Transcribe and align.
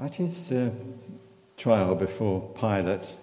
At 0.00 0.14
his 0.14 0.50
uh, 0.50 0.70
trial 1.58 1.94
before 1.94 2.48
Pilate, 2.58 3.14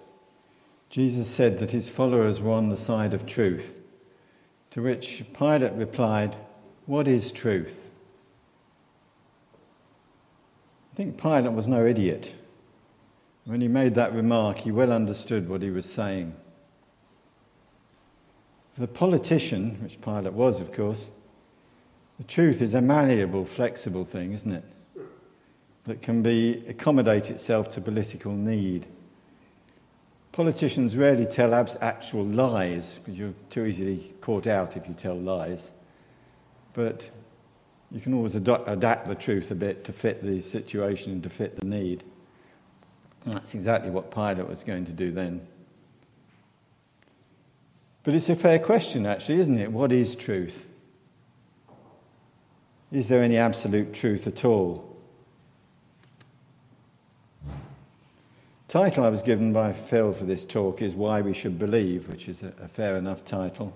Jesus 0.90 1.26
said 1.26 1.58
that 1.58 1.72
his 1.72 1.88
followers 1.88 2.40
were 2.40 2.52
on 2.52 2.68
the 2.68 2.76
side 2.76 3.14
of 3.14 3.26
truth, 3.26 3.76
to 4.70 4.82
which 4.82 5.24
Pilate 5.36 5.72
replied, 5.72 6.36
What 6.86 7.08
is 7.08 7.32
truth? 7.32 7.90
I 10.92 10.96
think 10.96 11.20
Pilate 11.20 11.52
was 11.52 11.66
no 11.66 11.84
idiot. 11.84 12.32
When 13.44 13.60
he 13.60 13.68
made 13.68 13.96
that 13.96 14.14
remark, 14.14 14.58
he 14.58 14.70
well 14.70 14.92
understood 14.92 15.48
what 15.48 15.62
he 15.62 15.70
was 15.70 15.90
saying. 15.90 16.32
For 18.74 18.82
the 18.82 18.88
politician, 18.88 19.78
which 19.82 20.00
Pilate 20.00 20.32
was, 20.32 20.60
of 20.60 20.72
course, 20.72 21.08
the 22.18 22.24
truth 22.24 22.62
is 22.62 22.74
a 22.74 22.80
malleable, 22.80 23.44
flexible 23.44 24.04
thing, 24.04 24.32
isn't 24.32 24.52
it? 24.52 24.64
That 25.88 26.02
can 26.02 26.22
be 26.22 26.62
accommodate 26.68 27.30
itself 27.30 27.70
to 27.70 27.80
political 27.80 28.30
need. 28.30 28.86
Politicians 30.32 30.94
rarely 30.98 31.24
tell 31.24 31.54
actual 31.54 32.26
lies 32.26 32.98
because 32.98 33.18
you're 33.18 33.32
too 33.48 33.64
easily 33.64 34.12
caught 34.20 34.46
out 34.46 34.76
if 34.76 34.86
you 34.86 34.92
tell 34.92 35.18
lies. 35.18 35.70
But 36.74 37.08
you 37.90 38.02
can 38.02 38.12
always 38.12 38.36
ad- 38.36 38.64
adapt 38.66 39.08
the 39.08 39.14
truth 39.14 39.50
a 39.50 39.54
bit 39.54 39.86
to 39.86 39.94
fit 39.94 40.22
the 40.22 40.42
situation 40.42 41.12
and 41.12 41.22
to 41.22 41.30
fit 41.30 41.58
the 41.58 41.64
need. 41.64 42.04
And 43.24 43.34
that's 43.34 43.54
exactly 43.54 43.88
what 43.88 44.10
Pilate 44.10 44.46
was 44.46 44.62
going 44.62 44.84
to 44.84 44.92
do 44.92 45.10
then. 45.10 45.40
But 48.02 48.12
it's 48.12 48.28
a 48.28 48.36
fair 48.36 48.58
question, 48.58 49.06
actually, 49.06 49.40
isn't 49.40 49.58
it? 49.58 49.72
What 49.72 49.92
is 49.92 50.16
truth? 50.16 50.66
Is 52.92 53.08
there 53.08 53.22
any 53.22 53.38
absolute 53.38 53.94
truth 53.94 54.26
at 54.26 54.44
all? 54.44 54.87
Title 58.68 59.02
I 59.02 59.08
was 59.08 59.22
given 59.22 59.54
by 59.54 59.72
Phil 59.72 60.12
for 60.12 60.24
this 60.24 60.44
talk 60.44 60.82
is 60.82 60.94
Why 60.94 61.22
We 61.22 61.32
Should 61.32 61.58
Believe, 61.58 62.06
which 62.06 62.28
is 62.28 62.42
a, 62.42 62.52
a 62.62 62.68
fair 62.68 62.98
enough 62.98 63.24
title. 63.24 63.72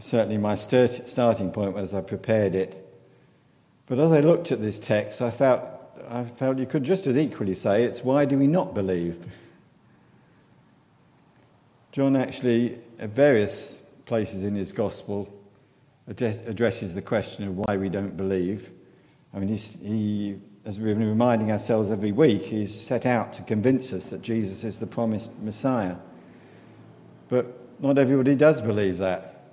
Certainly 0.00 0.38
my 0.38 0.56
start, 0.56 1.08
starting 1.08 1.52
point 1.52 1.74
was 1.74 1.94
I 1.94 2.00
prepared 2.00 2.56
it. 2.56 2.84
But 3.86 4.00
as 4.00 4.10
I 4.10 4.18
looked 4.18 4.50
at 4.50 4.60
this 4.60 4.80
text, 4.80 5.22
I 5.22 5.30
felt, 5.30 5.62
I 6.08 6.24
felt 6.24 6.58
you 6.58 6.66
could 6.66 6.82
just 6.82 7.06
as 7.06 7.16
equally 7.16 7.54
say 7.54 7.84
it's 7.84 8.02
why 8.02 8.24
do 8.24 8.36
we 8.36 8.48
not 8.48 8.74
believe? 8.74 9.24
John 11.92 12.16
actually, 12.16 12.78
at 12.98 13.10
various 13.10 13.80
places 14.06 14.42
in 14.42 14.56
his 14.56 14.72
gospel, 14.72 15.32
addresses 16.08 16.94
the 16.94 17.02
question 17.02 17.46
of 17.46 17.56
why 17.56 17.76
we 17.76 17.88
don't 17.88 18.16
believe. 18.16 18.70
I 19.32 19.38
mean, 19.38 19.56
he 19.56 20.36
as 20.68 20.78
we've 20.78 20.98
been 20.98 21.08
reminding 21.08 21.50
ourselves 21.50 21.90
every 21.90 22.12
week, 22.12 22.42
he's 22.42 22.78
set 22.78 23.06
out 23.06 23.32
to 23.32 23.42
convince 23.42 23.90
us 23.94 24.10
that 24.10 24.20
Jesus 24.20 24.64
is 24.64 24.76
the 24.76 24.86
promised 24.86 25.32
Messiah. 25.40 25.96
But 27.30 27.46
not 27.80 27.96
everybody 27.96 28.36
does 28.36 28.60
believe 28.60 28.98
that. 28.98 29.46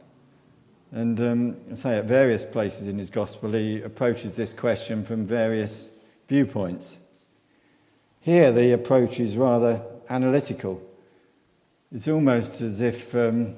And 0.92 1.22
um, 1.22 1.76
say 1.78 1.98
at 1.98 2.04
various 2.04 2.44
places 2.44 2.88
in 2.88 3.00
his 3.00 3.10
gospel, 3.10 3.50
he 3.52 3.82
approaches 3.82 4.36
this 4.36 4.52
question 4.52 5.06
from 5.06 5.26
various 5.26 5.90
viewpoints. 6.28 6.98
Here, 8.20 8.52
the 8.52 8.74
approach 8.74 9.22
is 9.22 9.38
rather 9.38 9.82
analytical. 10.10 10.82
It's 11.94 12.10
almost 12.10 12.60
as 12.60 12.82
if 12.82 13.16
um, 13.16 13.56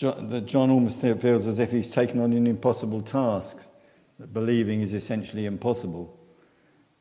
John, 0.00 0.30
that 0.30 0.46
John 0.46 0.70
almost 0.70 1.02
feels 1.02 1.46
as 1.46 1.58
if 1.58 1.70
he's 1.70 1.90
taken 1.90 2.20
on 2.20 2.32
an 2.32 2.46
impossible 2.46 3.02
task, 3.02 3.58
that 4.18 4.32
believing 4.32 4.80
is 4.80 4.94
essentially 4.94 5.44
impossible, 5.44 6.18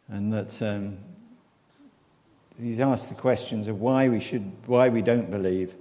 and 0.09 0.33
that 0.33 0.61
um, 0.61 0.97
he's 2.61 2.81
asked 2.81 3.07
the 3.07 3.15
questions 3.15 3.69
of 3.69 3.79
why 3.79 4.09
we 4.09 4.19
should, 4.19 4.51
why 4.65 4.89
we 4.89 5.01
don't 5.01 5.31
believe, 5.31 5.75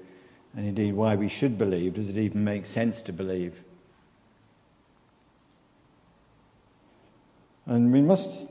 and 0.55 0.65
indeed 0.65 0.95
why 0.95 1.17
we 1.17 1.29
should 1.29 1.59
believe. 1.59 1.95
Does 1.95 2.09
it 2.09 2.17
even 2.17 2.45
make 2.45 2.65
sense 2.65 3.03
to 3.03 3.13
believe? 3.13 3.65
And 7.67 7.93
we 7.93 8.01
must 8.01 8.49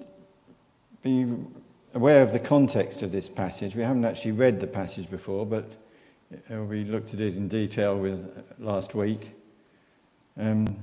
be 1.04 1.26
aware 1.94 2.22
of 2.22 2.34
the 2.34 2.40
context 2.40 3.02
of 3.02 3.14
this 3.14 3.30
passage. 3.30 3.78
We 3.78 3.84
haven't 3.84 4.04
actually 4.04 4.34
read 4.34 4.60
the 4.60 4.68
passage 4.68 5.10
before, 5.10 5.46
but 5.46 5.72
we 6.50 6.84
looked 6.84 7.14
at 7.14 7.22
it 7.22 7.36
in 7.36 7.48
detail 7.48 7.98
with 7.98 8.44
last 8.60 8.94
week. 8.96 9.32
Um, 10.38 10.76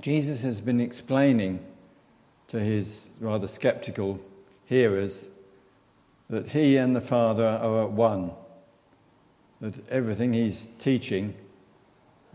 Jesus 0.00 0.42
has 0.42 0.60
been 0.60 0.80
explaining 0.80 1.64
to 2.48 2.58
his 2.58 3.10
rather 3.20 3.46
skeptical 3.46 4.20
hearers 4.66 5.22
that 6.30 6.48
he 6.48 6.76
and 6.76 6.94
the 6.94 7.00
Father 7.00 7.46
are 7.46 7.84
at 7.84 7.90
one, 7.90 8.32
that 9.60 9.74
everything 9.88 10.32
he's 10.32 10.68
teaching 10.78 11.34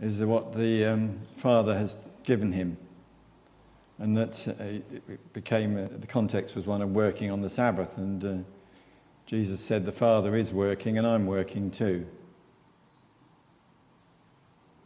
is 0.01 0.21
what 0.21 0.53
the 0.53 0.85
um, 0.85 1.19
Father 1.37 1.77
has 1.77 1.95
given 2.23 2.51
him, 2.51 2.77
and 3.99 4.17
that 4.17 4.47
uh, 4.59 4.97
became 5.33 5.77
uh, 5.77 5.87
the 5.99 6.07
context 6.07 6.55
was 6.55 6.65
one 6.65 6.81
of 6.81 6.89
working 6.91 7.29
on 7.29 7.41
the 7.41 7.49
Sabbath 7.49 7.97
and. 7.97 8.23
Uh, 8.23 8.37
Jesus 9.25 9.61
said, 9.61 9.85
The 9.85 9.91
Father 9.91 10.35
is 10.35 10.53
working 10.53 10.97
and 10.97 11.07
I'm 11.07 11.25
working 11.25 11.71
too. 11.71 12.05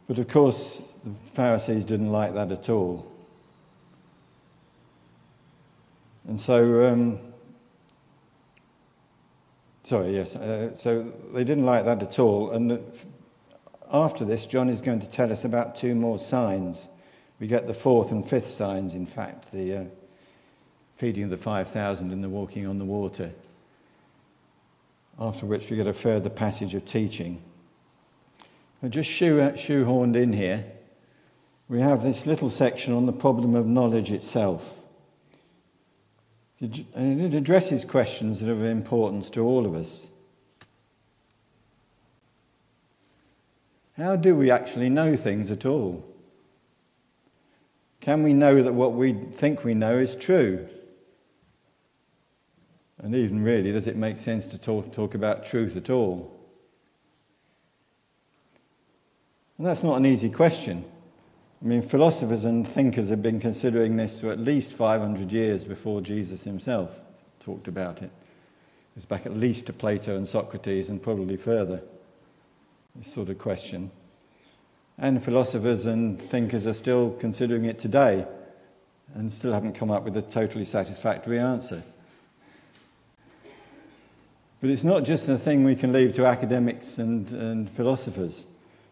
But 0.06 0.18
of 0.18 0.28
course, 0.28 0.82
the 1.04 1.12
Pharisees 1.32 1.84
didn't 1.84 2.10
like 2.10 2.34
that 2.34 2.50
at 2.50 2.68
all. 2.70 3.12
And 6.26 6.40
so, 6.40 6.86
um, 6.86 7.18
sorry, 9.84 10.14
yes, 10.14 10.36
uh, 10.36 10.76
so 10.76 11.12
they 11.32 11.44
didn't 11.44 11.64
like 11.64 11.84
that 11.86 12.02
at 12.02 12.18
all. 12.18 12.50
And 12.52 12.82
after 13.92 14.24
this, 14.24 14.46
John 14.46 14.68
is 14.68 14.80
going 14.80 15.00
to 15.00 15.08
tell 15.08 15.32
us 15.32 15.44
about 15.44 15.76
two 15.76 15.94
more 15.94 16.18
signs. 16.18 16.88
We 17.40 17.46
get 17.46 17.66
the 17.66 17.74
fourth 17.74 18.10
and 18.10 18.28
fifth 18.28 18.46
signs, 18.46 18.94
in 18.94 19.06
fact, 19.06 19.52
the 19.52 19.74
uh, 19.74 19.84
feeding 20.96 21.24
of 21.24 21.30
the 21.30 21.38
5,000 21.38 22.12
and 22.12 22.22
the 22.22 22.28
walking 22.28 22.66
on 22.66 22.78
the 22.78 22.84
water 22.84 23.32
after 25.18 25.46
which 25.46 25.68
we 25.68 25.76
get 25.76 25.86
a 25.86 25.92
further 25.92 26.30
passage 26.30 26.74
of 26.74 26.84
teaching. 26.84 27.42
And 28.82 28.92
just 28.92 29.10
shoe, 29.10 29.38
shoehorned 29.38 30.16
in 30.16 30.32
here, 30.32 30.64
we 31.68 31.80
have 31.80 32.02
this 32.02 32.26
little 32.26 32.50
section 32.50 32.94
on 32.94 33.06
the 33.06 33.12
problem 33.12 33.54
of 33.54 33.66
knowledge 33.66 34.12
itself. 34.12 34.74
And 36.60 37.22
it 37.22 37.34
addresses 37.34 37.84
questions 37.84 38.40
that 38.40 38.48
are 38.48 38.52
of 38.52 38.64
importance 38.64 39.30
to 39.30 39.44
all 39.44 39.66
of 39.66 39.74
us. 39.74 40.06
How 43.96 44.16
do 44.16 44.34
we 44.34 44.50
actually 44.50 44.88
know 44.88 45.16
things 45.16 45.50
at 45.50 45.66
all? 45.66 46.04
Can 48.00 48.22
we 48.22 48.32
know 48.32 48.62
that 48.62 48.72
what 48.72 48.94
we 48.94 49.12
think 49.12 49.64
we 49.64 49.74
know 49.74 49.98
is 49.98 50.14
true? 50.14 50.68
And 52.98 53.14
even 53.14 53.42
really, 53.44 53.72
does 53.72 53.86
it 53.86 53.96
make 53.96 54.18
sense 54.18 54.48
to 54.48 54.58
talk, 54.58 54.92
talk 54.92 55.14
about 55.14 55.46
truth 55.46 55.76
at 55.76 55.88
all? 55.88 56.34
And 59.56 59.66
that's 59.66 59.82
not 59.82 59.96
an 59.96 60.06
easy 60.06 60.30
question. 60.30 60.84
I 61.60 61.64
mean, 61.64 61.82
philosophers 61.82 62.44
and 62.44 62.66
thinkers 62.66 63.08
have 63.08 63.22
been 63.22 63.40
considering 63.40 63.96
this 63.96 64.20
for 64.20 64.30
at 64.30 64.38
least 64.38 64.72
500 64.74 65.32
years 65.32 65.64
before 65.64 66.00
Jesus 66.00 66.44
himself 66.44 67.00
talked 67.40 67.66
about 67.66 67.98
it. 67.98 68.10
It 68.10 68.96
was 68.96 69.04
back 69.04 69.26
at 69.26 69.36
least 69.36 69.66
to 69.66 69.72
Plato 69.72 70.16
and 70.16 70.26
Socrates 70.26 70.88
and 70.88 71.02
probably 71.02 71.36
further, 71.36 71.80
this 72.94 73.12
sort 73.12 73.28
of 73.28 73.38
question. 73.38 73.90
And 74.98 75.22
philosophers 75.22 75.86
and 75.86 76.20
thinkers 76.20 76.66
are 76.66 76.72
still 76.72 77.10
considering 77.20 77.64
it 77.64 77.78
today 77.78 78.26
and 79.14 79.32
still 79.32 79.52
haven't 79.52 79.74
come 79.74 79.90
up 79.90 80.04
with 80.04 80.16
a 80.16 80.22
totally 80.22 80.64
satisfactory 80.64 81.38
answer. 81.38 81.82
But 84.60 84.70
it's 84.70 84.84
not 84.84 85.04
just 85.04 85.28
a 85.28 85.38
thing 85.38 85.64
we 85.64 85.76
can 85.76 85.92
leave 85.92 86.14
to 86.16 86.26
academics 86.26 86.98
and, 86.98 87.30
and 87.30 87.70
philosophers, 87.70 88.46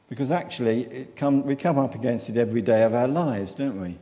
because 0.08 0.30
actually 0.30 1.08
come, 1.16 1.44
we 1.44 1.56
come 1.56 1.78
up 1.78 1.94
against 1.94 2.28
it 2.28 2.36
every 2.36 2.62
day 2.62 2.84
of 2.84 2.94
our 2.94 3.08
lives, 3.08 3.54
don't 3.54 3.80
we? 3.80 3.98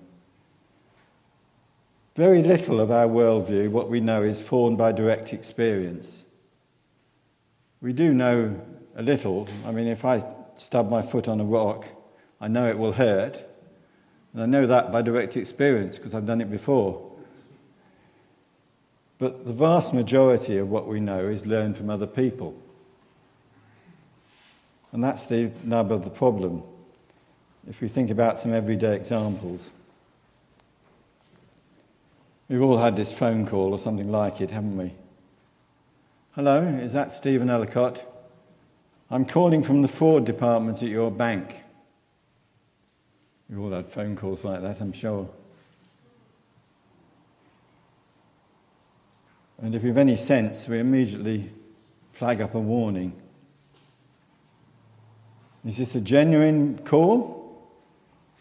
Very 2.16 2.43
little 2.43 2.81
of 2.81 2.90
our 2.90 3.06
worldview, 3.06 3.70
what 3.70 3.88
we 3.88 4.00
know, 4.00 4.22
is 4.22 4.40
formed 4.40 4.78
by 4.78 4.93
direct 4.93 5.32
experience. 5.32 6.25
We 7.81 7.93
do 7.93 8.14
know 8.14 8.60
a 8.94 9.02
little. 9.02 9.49
I 9.67 9.72
mean, 9.72 9.88
if 9.88 10.05
I 10.05 10.25
stub 10.56 10.90
my 10.90 11.02
foot 11.02 11.28
on 11.28 11.40
a 11.40 11.44
rock, 11.44 11.87
I 12.40 12.49
know 12.49 12.69
it 12.69 12.78
will 12.78 12.93
hurt. 12.93 13.43
And 14.32 14.43
I 14.43 14.46
know 14.46 14.67
that 14.67 14.93
by 14.93 15.02
direct 15.02 15.37
experience 15.37 15.96
because 15.96 16.14
I've 16.14 16.26
done 16.26 16.40
it 16.40 16.50
before. 16.50 17.04
But 19.19 19.46
the 19.46 19.52
vast 19.52 19.94
majority 19.94 20.58
of 20.58 20.69
what 20.69 20.87
we 20.87 21.00
know 21.00 21.28
is 21.28 21.46
learned 21.46 21.76
from 21.76 21.90
other 21.90 22.06
people. 22.06 22.55
And 24.93 25.02
that's 25.02 25.26
the 25.26 25.50
nub 25.62 25.93
of 25.93 26.05
the 26.05 26.11
problem. 26.11 26.62
If 27.69 27.81
we 27.81 27.88
think 27.88 28.11
about 28.11 28.38
some 28.38 28.52
everyday 28.52 28.94
examples, 28.94 29.70
We've 32.49 32.62
all 32.62 32.76
had 32.76 32.94
this 32.94 33.12
phone 33.12 33.46
call 33.46 33.72
or 33.72 33.78
something 33.78 34.11
like 34.12 34.40
it, 34.40 34.50
haven't 34.50 34.76
we? 34.76 34.93
Hello, 36.32 36.62
is 36.62 36.93
that 36.93 37.10
Stephen 37.10 37.49
Ellicott? 37.49 38.05
I'm 39.10 39.25
calling 39.25 39.62
from 39.62 39.81
the 39.82 39.88
fraud 39.88 40.26
department 40.26 40.82
at 40.82 40.88
your 40.88 41.10
bank. 41.10 41.62
We've 43.49 43.60
all 43.60 43.70
had 43.70 43.88
phone 43.88 44.14
calls 44.17 44.44
like 44.44 44.60
that, 44.60 44.81
I'm 44.81 44.93
sure. 44.93 45.28
And 49.64 49.75
if 49.75 49.82
we've 49.82 49.96
any 49.96 50.16
sense, 50.16 50.69
we 50.69 50.78
immediately 50.78 51.50
flag 52.12 52.43
up 52.43 52.55
a 52.55 52.61
warning. 52.61 53.19
Is 55.64 55.78
this 55.78 55.94
a 55.94 56.02
genuine 56.02 56.76
call? 56.84 57.66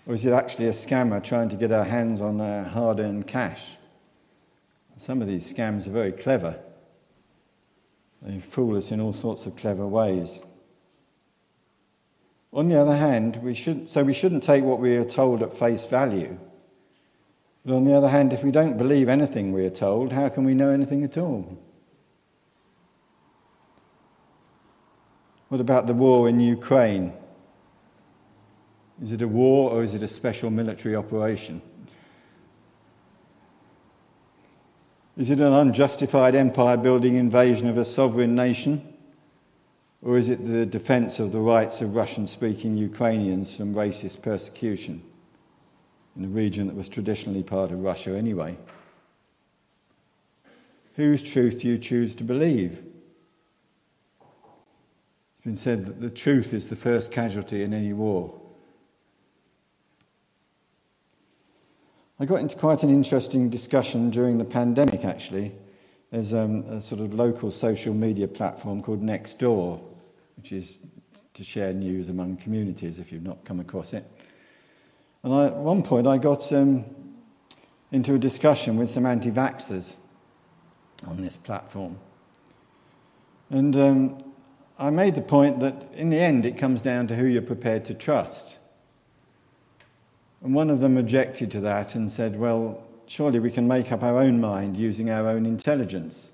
Or 0.05 0.15
is 0.15 0.25
it 0.25 0.33
actually 0.33 0.67
a 0.67 0.73
scammer 0.73 1.23
trying 1.23 1.47
to 1.47 1.55
get 1.55 1.71
our 1.71 1.85
hands 1.85 2.19
on 2.19 2.41
our 2.41 2.65
hard 2.65 2.99
earned 2.99 3.25
cash? 3.25 3.65
Some 4.97 5.21
of 5.21 5.29
these 5.29 5.51
scams 5.51 5.87
are 5.87 5.91
very 5.91 6.11
clever. 6.11 6.59
They 8.21 8.41
fool 8.41 8.75
us 8.75 8.91
in 8.91 8.99
all 8.99 9.13
sorts 9.13 9.45
of 9.45 9.55
clever 9.55 9.87
ways. 9.87 10.41
On 12.51 12.67
the 12.67 12.77
other 12.77 12.97
hand, 12.97 13.37
we 13.37 13.53
should, 13.53 13.89
so 13.89 14.03
we 14.03 14.13
shouldn't 14.13 14.43
take 14.43 14.65
what 14.65 14.81
we 14.81 14.97
are 14.97 15.05
told 15.05 15.41
at 15.41 15.57
face 15.57 15.85
value. 15.85 16.37
But 17.65 17.75
on 17.75 17.85
the 17.85 17.93
other 17.93 18.09
hand, 18.09 18.33
if 18.33 18.43
we 18.43 18.51
don't 18.51 18.77
believe 18.77 19.07
anything 19.07 19.53
we 19.53 19.65
are 19.65 19.69
told, 19.69 20.11
how 20.11 20.27
can 20.29 20.43
we 20.43 20.53
know 20.53 20.69
anything 20.69 21.03
at 21.03 21.17
all? 21.17 21.57
What 25.47 25.61
about 25.61 25.87
the 25.87 25.93
war 25.93 26.27
in 26.27 26.39
Ukraine? 26.39 27.13
Is 29.01 29.11
it 29.11 29.21
a 29.21 29.27
war 29.27 29.71
or 29.71 29.83
is 29.83 29.95
it 29.95 30.03
a 30.03 30.07
special 30.07 30.49
military 30.49 30.95
operation? 30.95 31.61
Is 35.15 35.29
it 35.29 35.39
an 35.39 35.53
unjustified 35.53 36.35
empire 36.35 36.75
building 36.75 37.15
invasion 37.15 37.69
of 37.69 37.77
a 37.77 37.85
sovereign 37.85 38.35
nation? 38.35 38.93
Or 40.01 40.17
is 40.17 40.27
it 40.27 40.45
the 40.45 40.65
defense 40.65 41.19
of 41.19 41.31
the 41.31 41.39
rights 41.39 41.81
of 41.81 41.95
Russian 41.95 42.27
speaking 42.27 42.75
Ukrainians 42.75 43.55
from 43.55 43.73
racist 43.73 44.21
persecution 44.21 45.01
in 46.17 46.25
a 46.25 46.27
region 46.27 46.67
that 46.67 46.75
was 46.75 46.89
traditionally 46.89 47.43
part 47.43 47.71
of 47.71 47.81
Russia 47.81 48.15
anyway? 48.15 48.57
Whose 50.95 51.23
truth 51.23 51.61
do 51.61 51.67
you 51.67 51.77
choose 51.77 52.13
to 52.15 52.23
believe? 52.23 52.83
It's 55.33 55.43
been 55.43 55.57
said 55.57 55.85
that 55.85 55.99
the 55.99 56.09
truth 56.09 56.53
is 56.53 56.67
the 56.67 56.75
first 56.75 57.11
casualty 57.11 57.63
in 57.63 57.73
any 57.73 57.93
war. 57.93 58.33
I 62.19 62.25
got 62.25 62.39
into 62.39 62.55
quite 62.55 62.83
an 62.83 62.89
interesting 62.89 63.49
discussion 63.49 64.11
during 64.11 64.37
the 64.37 64.45
pandemic, 64.45 65.03
actually. 65.03 65.51
There's 66.11 66.31
um, 66.31 66.61
a 66.65 66.79
sort 66.79 67.01
of 67.01 67.15
local 67.15 67.49
social 67.49 67.93
media 67.93 68.27
platform 68.27 68.83
called 68.83 69.01
Nextdoor, 69.01 69.81
which 70.37 70.51
is 70.51 70.77
to 71.33 71.43
share 71.43 71.73
news 71.73 72.09
among 72.09 72.37
communities 72.37 72.99
if 72.99 73.11
you've 73.11 73.23
not 73.23 73.43
come 73.43 73.59
across 73.59 73.93
it. 73.93 74.05
And 75.23 75.33
I, 75.33 75.45
at 75.47 75.55
one 75.55 75.83
point, 75.83 76.05
I 76.05 76.17
got 76.17 76.51
um, 76.51 76.85
into 77.91 78.13
a 78.13 78.19
discussion 78.19 78.77
with 78.77 78.89
some 78.89 79.05
anti 79.05 79.31
vaxxers 79.31 79.93
on 81.07 81.21
this 81.21 81.37
platform. 81.37 81.97
And 83.49 83.77
um, 83.77 84.33
I 84.77 84.89
made 84.89 85.15
the 85.15 85.21
point 85.21 85.59
that 85.61 85.75
in 85.93 86.09
the 86.09 86.19
end, 86.19 86.45
it 86.45 86.57
comes 86.57 86.81
down 86.81 87.07
to 87.07 87.15
who 87.15 87.25
you're 87.25 87.41
prepared 87.41 87.85
to 87.85 87.93
trust. 87.93 88.57
And 90.43 90.53
one 90.53 90.69
of 90.69 90.81
them 90.81 90.97
objected 90.97 91.51
to 91.51 91.61
that 91.61 91.95
and 91.95 92.11
said, 92.11 92.37
well, 92.37 92.83
surely 93.05 93.39
we 93.39 93.51
can 93.51 93.67
make 93.67 93.91
up 93.91 94.03
our 94.03 94.17
own 94.17 94.41
mind 94.41 94.75
using 94.75 95.09
our 95.09 95.27
own 95.27 95.45
intelligence. 95.45 96.31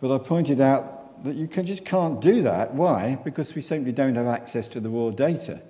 But 0.00 0.14
I 0.14 0.18
pointed 0.18 0.60
out 0.60 1.24
that 1.24 1.36
you 1.36 1.48
can, 1.48 1.64
just 1.64 1.84
can't 1.84 2.20
do 2.20 2.42
that. 2.42 2.74
Why? 2.74 3.18
Because 3.24 3.54
we 3.54 3.62
simply 3.62 3.92
don't 3.92 4.14
have 4.16 4.26
access 4.26 4.68
to 4.68 4.80
the 4.80 4.90
raw 4.90 5.10
data. 5.10 5.60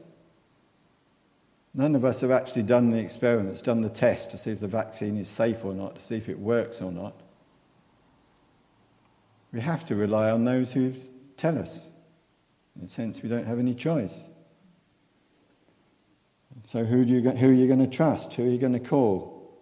None 1.79 1.95
of 1.95 2.05
us 2.05 2.23
have 2.23 2.33
actually 2.33 2.65
done 2.65 2.91
the 2.91 2.99
experiments, 2.99 3.63
done 3.63 3.83
the 3.83 3.89
test 3.89 4.33
to 4.33 4.39
see 4.39 4.51
if 4.51 4.59
the 4.59 4.67
vaccine 4.67 5.17
is 5.17 5.29
safe 5.29 5.65
or 5.65 5.73
not, 5.73 5.95
to 5.95 6.01
see 6.01 6.17
if 6.17 6.29
it 6.29 6.37
works 6.37 6.83
or 6.83 6.91
not. 6.91 7.15
We 9.53 9.61
have 9.61 9.87
to 9.87 9.95
rely 9.95 10.29
on 10.33 10.45
those 10.45 10.73
who 10.73 10.93
tell 11.37 11.57
us. 11.57 11.87
In 12.77 12.85
a 12.85 12.89
sense, 12.89 13.23
we 13.23 13.29
don't 13.29 13.47
have 13.47 13.61
any 13.61 13.75
choice. 13.75 14.25
So, 16.65 16.83
who, 16.83 17.05
do 17.05 17.13
you, 17.13 17.31
who 17.31 17.49
are 17.49 17.53
you 17.53 17.69
going 17.69 17.79
to 17.79 17.97
trust? 17.97 18.35
Who 18.35 18.43
are 18.43 18.51
you 18.51 18.59
going 18.59 18.73
to 18.73 18.81
call? 18.81 19.57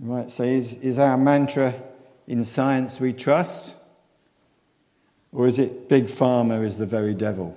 You 0.00 0.06
might 0.06 0.30
say, 0.30 0.56
is, 0.56 0.72
is 0.76 0.98
our 0.98 1.18
mantra 1.18 1.74
in 2.26 2.42
science 2.46 2.98
we 2.98 3.12
trust? 3.12 3.74
Or 5.32 5.46
is 5.46 5.58
it 5.58 5.90
big 5.90 6.06
pharma 6.06 6.64
is 6.64 6.78
the 6.78 6.86
very 6.86 7.12
devil? 7.12 7.54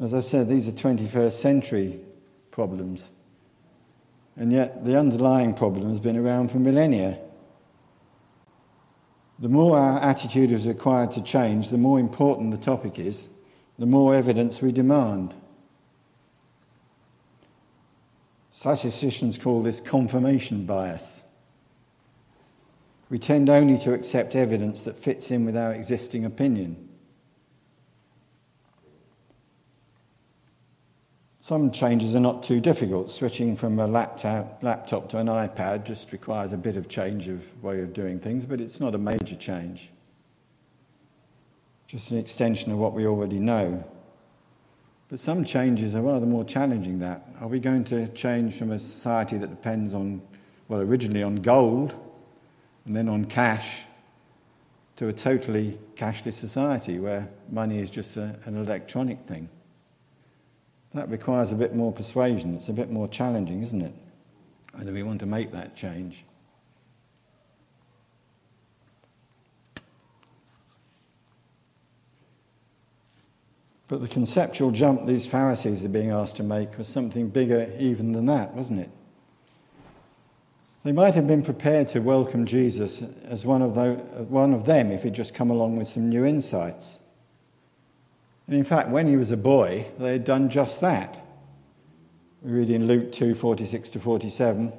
As 0.00 0.12
I 0.12 0.20
said, 0.20 0.48
these 0.48 0.66
are 0.66 0.72
21st 0.72 1.32
century 1.32 2.00
problems. 2.50 3.10
And 4.36 4.52
yet 4.52 4.84
the 4.84 4.98
underlying 4.98 5.54
problem 5.54 5.88
has 5.90 6.00
been 6.00 6.16
around 6.16 6.50
for 6.50 6.58
millennia. 6.58 7.18
The 9.38 9.48
more 9.48 9.76
our 9.76 10.00
attitude 10.00 10.50
is 10.50 10.66
required 10.66 11.12
to 11.12 11.22
change, 11.22 11.68
the 11.68 11.78
more 11.78 12.00
important 12.00 12.50
the 12.50 12.56
topic 12.56 12.98
is, 12.98 13.28
the 13.78 13.86
more 13.86 14.14
evidence 14.14 14.60
we 14.60 14.72
demand. 14.72 15.34
Statisticians 18.50 19.38
call 19.38 19.62
this 19.62 19.80
confirmation 19.80 20.64
bias. 20.64 21.22
We 23.10 23.18
tend 23.18 23.50
only 23.50 23.78
to 23.78 23.92
accept 23.92 24.34
evidence 24.34 24.82
that 24.82 24.96
fits 24.96 25.30
in 25.30 25.44
with 25.44 25.56
our 25.56 25.72
existing 25.72 26.24
opinion. 26.24 26.83
Some 31.44 31.72
changes 31.72 32.14
are 32.14 32.20
not 32.20 32.42
too 32.42 32.58
difficult. 32.58 33.10
Switching 33.10 33.54
from 33.54 33.78
a 33.78 33.86
laptop, 33.86 34.62
to 35.10 35.18
an 35.18 35.26
iPad 35.26 35.84
just 35.84 36.10
requires 36.10 36.54
a 36.54 36.56
bit 36.56 36.78
of 36.78 36.88
change 36.88 37.28
of 37.28 37.62
way 37.62 37.82
of 37.82 37.92
doing 37.92 38.18
things, 38.18 38.46
but 38.46 38.62
it's 38.62 38.80
not 38.80 38.94
a 38.94 38.98
major 38.98 39.34
change. 39.34 39.90
Just 41.86 42.12
an 42.12 42.16
extension 42.16 42.72
of 42.72 42.78
what 42.78 42.94
we 42.94 43.06
already 43.06 43.38
know. 43.38 43.84
But 45.10 45.20
some 45.20 45.44
changes 45.44 45.94
are 45.94 46.00
rather 46.00 46.24
more 46.24 46.46
challenging 46.46 47.00
that. 47.00 47.28
Are 47.42 47.48
we 47.48 47.60
going 47.60 47.84
to 47.84 48.08
change 48.14 48.54
from 48.54 48.72
a 48.72 48.78
society 48.78 49.36
that 49.36 49.50
depends 49.50 49.92
on, 49.92 50.22
well, 50.68 50.80
originally 50.80 51.22
on 51.22 51.36
gold, 51.36 51.94
and 52.86 52.96
then 52.96 53.06
on 53.06 53.26
cash 53.26 53.82
to 54.96 55.08
a 55.08 55.12
totally 55.12 55.78
cashless 55.94 56.32
society 56.32 56.98
where 56.98 57.28
money 57.50 57.80
is 57.80 57.90
just 57.90 58.16
a, 58.16 58.34
an 58.46 58.56
electronic 58.56 59.20
thing. 59.26 59.50
That 60.94 61.08
requires 61.08 61.50
a 61.50 61.56
bit 61.56 61.74
more 61.74 61.92
persuasion. 61.92 62.54
It's 62.54 62.68
a 62.68 62.72
bit 62.72 62.90
more 62.90 63.08
challenging, 63.08 63.62
isn't 63.64 63.82
it? 63.82 63.92
Whether 64.74 64.92
we 64.92 65.02
want 65.02 65.20
to 65.20 65.26
make 65.26 65.50
that 65.52 65.76
change. 65.76 66.24
But 73.88 74.00
the 74.00 74.08
conceptual 74.08 74.70
jump 74.70 75.06
these 75.06 75.26
Pharisees 75.26 75.84
are 75.84 75.88
being 75.88 76.10
asked 76.10 76.36
to 76.36 76.42
make 76.42 76.78
was 76.78 76.88
something 76.88 77.28
bigger 77.28 77.70
even 77.78 78.12
than 78.12 78.26
that, 78.26 78.54
wasn't 78.54 78.80
it? 78.80 78.90
They 80.84 80.92
might 80.92 81.14
have 81.14 81.26
been 81.26 81.42
prepared 81.42 81.88
to 81.88 82.00
welcome 82.00 82.46
Jesus 82.46 83.02
as 83.24 83.44
one 83.44 83.62
of, 83.62 83.74
the, 83.74 83.94
one 84.28 84.52
of 84.54 84.64
them 84.64 84.90
if 84.90 85.02
he'd 85.02 85.14
just 85.14 85.34
come 85.34 85.50
along 85.50 85.76
with 85.76 85.88
some 85.88 86.08
new 86.08 86.24
insights. 86.24 86.98
And 88.46 88.56
in 88.56 88.64
fact, 88.64 88.90
when 88.90 89.06
he 89.06 89.16
was 89.16 89.30
a 89.30 89.36
boy, 89.36 89.86
they 89.98 90.12
had 90.12 90.24
done 90.24 90.50
just 90.50 90.80
that. 90.80 91.24
We 92.42 92.52
read 92.52 92.70
in 92.70 92.86
Luke 92.86 93.10
2 93.12 93.34
46 93.34 93.90
to 93.90 94.00
47. 94.00 94.72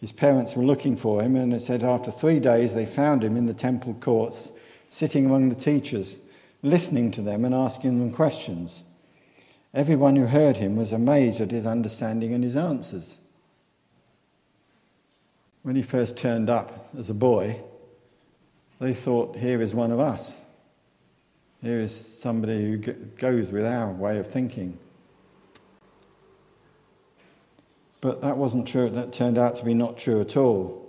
His 0.00 0.12
parents 0.12 0.56
were 0.56 0.64
looking 0.64 0.96
for 0.96 1.22
him, 1.22 1.36
and 1.36 1.54
it 1.54 1.60
said 1.60 1.84
after 1.84 2.10
three 2.10 2.40
days 2.40 2.74
they 2.74 2.86
found 2.86 3.22
him 3.22 3.36
in 3.36 3.46
the 3.46 3.54
temple 3.54 3.94
courts, 4.00 4.50
sitting 4.88 5.26
among 5.26 5.48
the 5.48 5.54
teachers, 5.54 6.18
listening 6.62 7.12
to 7.12 7.22
them 7.22 7.44
and 7.44 7.54
asking 7.54 7.98
them 7.98 8.12
questions. 8.12 8.82
Everyone 9.74 10.16
who 10.16 10.26
heard 10.26 10.56
him 10.56 10.76
was 10.76 10.92
amazed 10.92 11.40
at 11.40 11.50
his 11.50 11.66
understanding 11.66 12.34
and 12.34 12.42
his 12.42 12.56
answers. 12.56 13.16
When 15.62 15.76
he 15.76 15.82
first 15.82 16.16
turned 16.16 16.50
up 16.50 16.90
as 16.98 17.08
a 17.08 17.14
boy, 17.14 17.60
they 18.80 18.94
thought, 18.94 19.36
here 19.36 19.62
is 19.62 19.74
one 19.74 19.92
of 19.92 20.00
us. 20.00 20.41
Here 21.62 21.78
is 21.78 21.94
somebody 21.94 22.60
who 22.60 22.76
goes 22.76 23.52
with 23.52 23.64
our 23.64 23.92
way 23.92 24.18
of 24.18 24.26
thinking. 24.26 24.76
But 28.00 28.20
that 28.22 28.36
wasn't 28.36 28.66
true. 28.66 28.90
That 28.90 29.12
turned 29.12 29.38
out 29.38 29.56
to 29.56 29.64
be 29.64 29.72
not 29.72 29.96
true 29.96 30.20
at 30.20 30.36
all. 30.36 30.80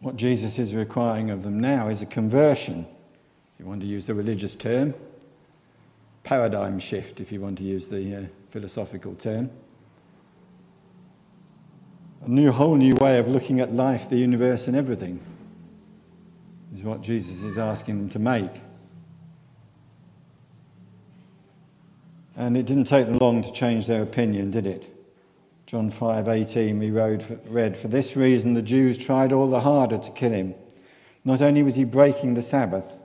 What 0.00 0.16
Jesus 0.16 0.58
is 0.58 0.74
requiring 0.74 1.30
of 1.30 1.42
them 1.42 1.58
now 1.58 1.88
is 1.88 2.02
a 2.02 2.06
conversion, 2.06 2.86
if 3.54 3.60
you 3.60 3.64
want 3.64 3.80
to 3.80 3.86
use 3.86 4.04
the 4.04 4.12
religious 4.12 4.54
term, 4.54 4.92
paradigm 6.22 6.78
shift, 6.78 7.20
if 7.20 7.32
you 7.32 7.40
want 7.40 7.56
to 7.58 7.64
use 7.64 7.88
the 7.88 8.16
uh, 8.16 8.22
philosophical 8.50 9.14
term. 9.14 9.48
A 12.26 12.28
new, 12.28 12.52
whole 12.52 12.76
new 12.76 12.96
way 12.96 13.18
of 13.18 13.28
looking 13.28 13.60
at 13.60 13.72
life, 13.72 14.10
the 14.10 14.18
universe, 14.18 14.66
and 14.66 14.76
everything 14.76 15.20
is 16.74 16.82
what 16.82 17.00
Jesus 17.00 17.42
is 17.42 17.58
asking 17.58 17.98
them 17.98 18.08
to 18.10 18.18
make. 18.18 18.50
And 22.36 22.56
it 22.56 22.66
didn't 22.66 22.84
take 22.84 23.06
them 23.06 23.18
long 23.18 23.42
to 23.42 23.52
change 23.52 23.86
their 23.86 24.02
opinion, 24.02 24.50
did 24.50 24.66
it? 24.66 24.92
John 25.66 25.90
5:18 25.90 26.78
we 26.78 26.90
read, 26.90 27.76
For 27.76 27.88
this 27.88 28.14
reason 28.14 28.54
the 28.54 28.62
Jews 28.62 28.96
tried 28.96 29.32
all 29.32 29.48
the 29.48 29.60
harder 29.60 29.98
to 29.98 30.10
kill 30.12 30.32
him. 30.32 30.54
Not 31.24 31.42
only 31.42 31.62
was 31.62 31.74
he 31.74 31.84
breaking 31.84 32.34
the 32.34 32.42
Sabbath, 32.42 32.98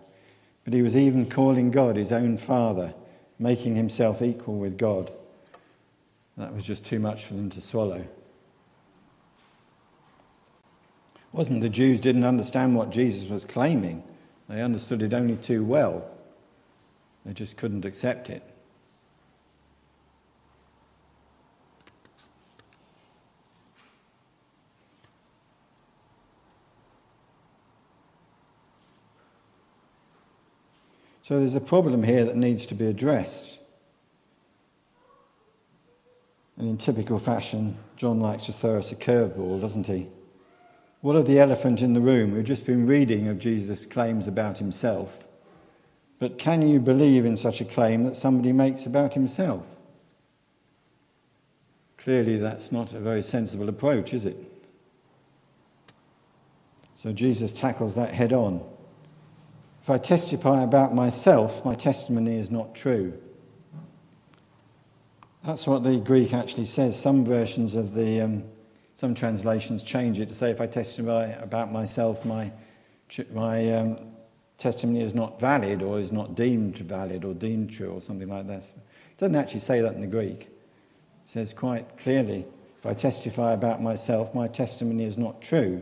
but 0.64 0.74
he 0.74 0.82
was 0.82 0.96
even 0.96 1.26
calling 1.26 1.72
God 1.72 1.96
his 1.96 2.12
own 2.12 2.38
Father, 2.38 2.94
making 3.40 3.76
himself 3.76 4.22
equal 4.22 4.58
with 4.58 4.78
God. 4.78 5.12
That 6.38 6.54
was 6.54 6.64
just 6.64 6.86
too 6.86 7.00
much 7.00 7.26
for 7.26 7.34
them 7.34 7.50
to 7.50 7.62
swallow. 7.62 8.06
Wasn't 11.34 11.62
the 11.62 11.70
Jews 11.70 12.02
didn't 12.02 12.26
understand 12.26 12.76
what 12.76 12.90
Jesus 12.90 13.30
was 13.30 13.46
claiming. 13.46 14.04
They 14.50 14.62
understood 14.62 15.02
it 15.02 15.14
only 15.14 15.38
too 15.38 15.64
well. 15.64 16.06
They 17.26 17.34
just 17.34 17.56
couldn't 17.56 17.86
accept 17.86 18.30
it. 18.30 18.44
So 31.24 31.40
there's 31.40 31.56
a 31.56 31.62
problem 31.62 32.04
here 32.04 32.26
that 32.26 32.36
needs 32.36 32.66
to 32.66 32.76
be 32.76 32.88
addressed. 32.88 33.60
And 36.58 36.68
in 36.68 36.78
typical 36.78 37.20
fashion, 37.20 37.78
John 37.96 38.20
likes 38.20 38.48
to 38.48 38.52
throw 38.52 38.80
us 38.80 38.92
a 38.92 38.96
curveball, 38.96 39.62
doesn't 39.62 39.88
he? 39.88 40.10
What 41.02 41.16
of 41.16 41.26
the 41.26 41.40
elephant 41.40 41.82
in 41.82 41.94
the 41.94 42.00
room? 42.02 42.32
We've 42.32 42.44
just 42.44 42.66
been 42.66 42.86
reading 42.86 43.28
of 43.28 43.40
Jesus' 43.40 43.86
claims 43.88 44.28
about 44.28 44.60
himself. 44.60 45.26
But 46.20 46.38
can 46.38 46.62
you 46.62 46.80
believe 46.80 47.26
in 47.26 47.36
such 47.36 47.60
a 47.60 47.66
claim 47.66 48.04
that 48.04 48.16
somebody 48.16 48.54
makes 48.54 48.86
about 48.86 49.16
himself? 49.16 49.66
Clearly, 51.98 52.38
that's 52.38 52.72
not 52.72 52.94
a 52.94 53.00
very 53.00 53.24
sensible 53.24 53.68
approach, 53.68 54.14
is 54.14 54.26
it? 54.26 54.38
So 56.96 57.12
Jesus 57.12 57.52
tackles 57.52 57.96
that 57.96 58.14
head 58.14 58.32
on. 58.32 58.64
If 59.82 59.90
I 59.90 59.98
testify 59.98 60.62
about 60.62 60.94
myself, 60.94 61.66
my 61.66 61.74
testimony 61.74 62.36
is 62.36 62.52
not 62.52 62.76
true. 62.76 63.20
That's 65.44 65.66
what 65.66 65.84
the 65.84 66.00
Greek 66.00 66.36
actually 66.36 66.66
says. 66.66 67.00
Some 67.00 67.26
versions 67.26 67.74
of 67.74 67.96
the 67.96 68.22
um, 68.22 68.44
some 69.02 69.16
translations 69.16 69.82
change 69.82 70.20
it 70.20 70.30
to 70.30 70.36
say, 70.36 70.52
if 70.52 70.62
I 70.62 70.68
testify 70.68 71.30
about 71.42 71.72
myself, 71.72 72.24
my, 72.24 72.52
my 73.34 73.74
um, 73.74 73.98
testimony 74.60 75.02
is 75.02 75.16
not 75.16 75.40
valid 75.40 75.82
or 75.82 76.00
is 76.00 76.12
not 76.12 76.36
deemed 76.36 76.78
valid 76.78 77.26
or 77.26 77.34
deemed 77.34 77.72
true 77.72 77.90
or 77.94 78.00
something 78.00 78.30
like 78.30 78.46
that. 78.46 78.60
It 78.60 79.18
doesn't 79.18 79.36
actually 79.36 79.62
say 79.62 79.82
that 79.82 79.96
in 79.96 80.02
the 80.02 80.06
Greek. 80.08 80.42
It 80.42 80.52
says 81.26 81.52
quite 81.52 81.98
clearly, 81.98 82.46
if 82.78 82.86
I 82.86 82.94
testify 82.94 83.54
about 83.54 83.82
myself, 83.82 84.36
my 84.36 84.48
testimony 84.48 85.06
is 85.06 85.18
not 85.18 85.42
true. 85.42 85.82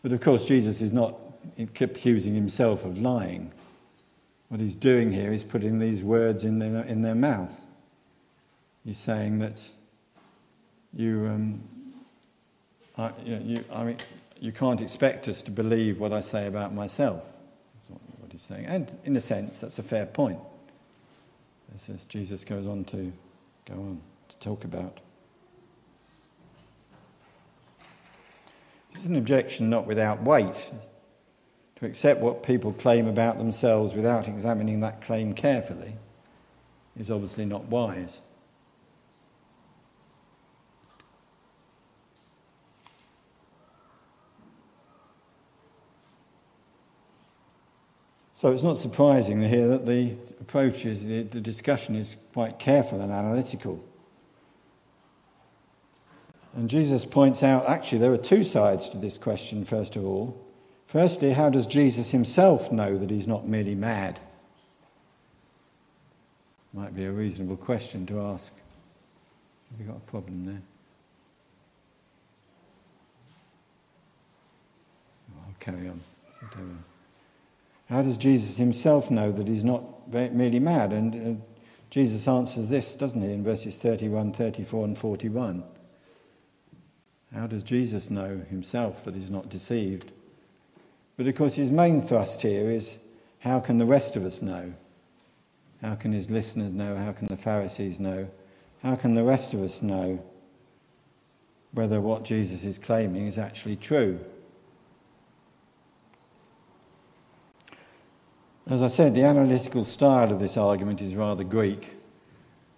But 0.00 0.12
of 0.12 0.22
course, 0.22 0.46
Jesus 0.46 0.80
is 0.80 0.94
not 0.94 1.18
accusing 1.58 2.34
himself 2.34 2.86
of 2.86 2.96
lying. 2.96 3.52
What 4.48 4.62
he's 4.62 4.74
doing 4.74 5.12
here 5.12 5.34
is 5.34 5.44
putting 5.44 5.78
these 5.78 6.02
words 6.02 6.44
in 6.44 6.60
their, 6.60 6.82
in 6.84 7.02
their 7.02 7.14
mouth. 7.14 7.66
He's 8.86 8.96
saying 8.96 9.40
that 9.40 9.62
you, 10.94 11.26
um, 11.26 11.62
I, 12.96 13.12
you, 13.24 13.36
know, 13.36 13.42
you, 13.44 13.64
I 13.72 13.84
mean, 13.84 13.96
you 14.40 14.52
can't 14.52 14.80
expect 14.80 15.28
us 15.28 15.42
to 15.42 15.50
believe 15.50 16.00
what 16.00 16.12
I 16.12 16.20
say 16.20 16.46
about 16.46 16.74
myself. 16.74 17.22
That's 17.74 17.90
what, 17.90 18.00
what 18.20 18.32
he's 18.32 18.42
saying. 18.42 18.66
And 18.66 18.90
in 19.04 19.16
a 19.16 19.20
sense, 19.20 19.60
that's 19.60 19.78
a 19.78 19.82
fair 19.82 20.06
point. 20.06 20.38
This 21.72 21.88
is 21.88 22.04
Jesus 22.06 22.44
goes 22.44 22.66
on 22.66 22.84
to 22.86 23.12
go 23.66 23.74
on 23.74 24.00
to 24.28 24.36
talk 24.38 24.64
about. 24.64 24.98
It's 28.94 29.04
an 29.04 29.16
objection 29.16 29.70
not 29.70 29.86
without 29.86 30.22
weight. 30.22 30.72
To 31.76 31.86
accept 31.86 32.20
what 32.20 32.42
people 32.42 32.72
claim 32.72 33.06
about 33.06 33.38
themselves 33.38 33.94
without 33.94 34.26
examining 34.26 34.80
that 34.80 35.00
claim 35.00 35.32
carefully 35.32 35.94
is 36.98 37.08
obviously 37.08 37.44
not 37.44 37.66
wise. 37.66 38.20
So 48.40 48.52
it's 48.52 48.62
not 48.62 48.78
surprising 48.78 49.40
to 49.40 49.48
hear 49.48 49.66
that 49.66 49.84
the 49.84 50.12
approach 50.40 50.86
is, 50.86 51.04
the, 51.04 51.22
the 51.24 51.40
discussion 51.40 51.96
is 51.96 52.14
quite 52.32 52.60
careful 52.60 53.00
and 53.00 53.10
analytical. 53.10 53.84
And 56.54 56.70
Jesus 56.70 57.04
points 57.04 57.42
out 57.42 57.68
actually 57.68 57.98
there 57.98 58.12
are 58.12 58.16
two 58.16 58.44
sides 58.44 58.88
to 58.90 58.96
this 58.96 59.18
question, 59.18 59.64
first 59.64 59.96
of 59.96 60.04
all. 60.04 60.40
Firstly, 60.86 61.32
how 61.32 61.50
does 61.50 61.66
Jesus 61.66 62.12
himself 62.12 62.70
know 62.70 62.96
that 62.96 63.10
he's 63.10 63.26
not 63.26 63.48
merely 63.48 63.74
mad? 63.74 64.20
Might 66.72 66.94
be 66.94 67.06
a 67.06 67.10
reasonable 67.10 67.56
question 67.56 68.06
to 68.06 68.20
ask. 68.20 68.52
Have 69.72 69.80
you 69.80 69.86
got 69.92 69.96
a 69.96 70.10
problem 70.10 70.46
there? 70.46 70.62
I'll 75.44 75.54
carry 75.58 75.88
on. 75.88 76.00
How 77.88 78.02
does 78.02 78.18
Jesus 78.18 78.56
himself 78.56 79.10
know 79.10 79.32
that 79.32 79.48
he's 79.48 79.64
not 79.64 80.12
merely 80.12 80.60
mad? 80.60 80.92
And 80.92 81.38
uh, 81.38 81.42
Jesus 81.90 82.28
answers 82.28 82.68
this, 82.68 82.94
doesn't 82.94 83.22
he, 83.22 83.32
in 83.32 83.42
verses 83.42 83.76
31, 83.76 84.32
34, 84.32 84.84
and 84.84 84.98
41. 84.98 85.64
How 87.34 87.46
does 87.46 87.62
Jesus 87.62 88.10
know 88.10 88.42
himself 88.50 89.04
that 89.04 89.14
he's 89.14 89.30
not 89.30 89.48
deceived? 89.48 90.12
But 91.16 91.26
of 91.26 91.34
course, 91.34 91.54
his 91.54 91.70
main 91.70 92.02
thrust 92.02 92.42
here 92.42 92.70
is 92.70 92.98
how 93.40 93.60
can 93.60 93.78
the 93.78 93.86
rest 93.86 94.16
of 94.16 94.24
us 94.24 94.42
know? 94.42 94.72
How 95.80 95.94
can 95.94 96.12
his 96.12 96.30
listeners 96.30 96.72
know? 96.72 96.96
How 96.96 97.12
can 97.12 97.28
the 97.28 97.36
Pharisees 97.36 98.00
know? 98.00 98.28
How 98.82 98.96
can 98.96 99.14
the 99.14 99.24
rest 99.24 99.54
of 99.54 99.62
us 99.62 99.82
know 99.82 100.22
whether 101.72 102.00
what 102.00 102.24
Jesus 102.24 102.64
is 102.64 102.78
claiming 102.78 103.26
is 103.26 103.38
actually 103.38 103.76
true? 103.76 104.18
As 108.68 108.82
I 108.82 108.88
said, 108.88 109.14
the 109.14 109.22
analytical 109.22 109.82
style 109.82 110.30
of 110.30 110.40
this 110.40 110.58
argument 110.58 111.00
is 111.00 111.14
rather 111.14 111.42
Greek, 111.42 111.96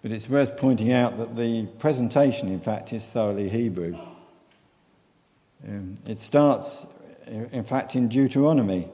but 0.01 0.11
it's 0.11 0.29
worth 0.29 0.55
pointing 0.55 0.93
out 0.93 1.17
that 1.17 1.35
the 1.35 1.65
presentation, 1.79 2.47
in 2.47 2.61
fact, 2.61 2.93
is 2.93 3.05
thoroughly 3.05 3.49
Hebrew. 3.49 3.97
Um, 5.67 5.97
it 6.07 6.21
starts, 6.21 6.85
in 7.27 7.65
fact, 7.65 7.95
in 7.95 8.07
Deuteronomy. 8.07 8.87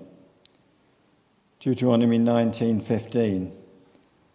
Deuteronomy 1.59 2.17
19:15. 2.17 3.51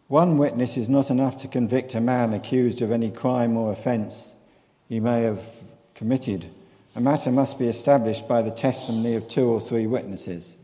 One 0.06 0.38
witness 0.38 0.76
is 0.76 0.88
not 0.88 1.10
enough 1.10 1.38
to 1.38 1.48
convict 1.48 1.96
a 1.96 2.00
man 2.00 2.32
accused 2.32 2.80
of 2.80 2.92
any 2.92 3.10
crime 3.10 3.56
or 3.56 3.72
offence 3.72 4.34
he 4.88 5.00
may 5.00 5.22
have 5.22 5.44
committed. 5.96 6.46
A 6.94 7.00
matter 7.00 7.32
must 7.32 7.58
be 7.58 7.66
established 7.66 8.28
by 8.28 8.40
the 8.40 8.52
testimony 8.52 9.16
of 9.16 9.26
two 9.26 9.48
or 9.48 9.60
three 9.60 9.88
witnesses. 9.88 10.56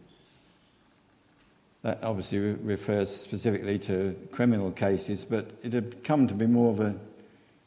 That 1.88 2.00
obviously 2.02 2.38
refers 2.38 3.09
specifically 3.09 3.78
to 3.78 4.14
criminal 4.30 4.71
cases, 4.73 5.25
but 5.25 5.50
it 5.62 5.73
had 5.73 6.04
come 6.04 6.28
to 6.28 6.35
be 6.35 6.45
more 6.45 6.71
of 6.71 6.80
a 6.80 6.95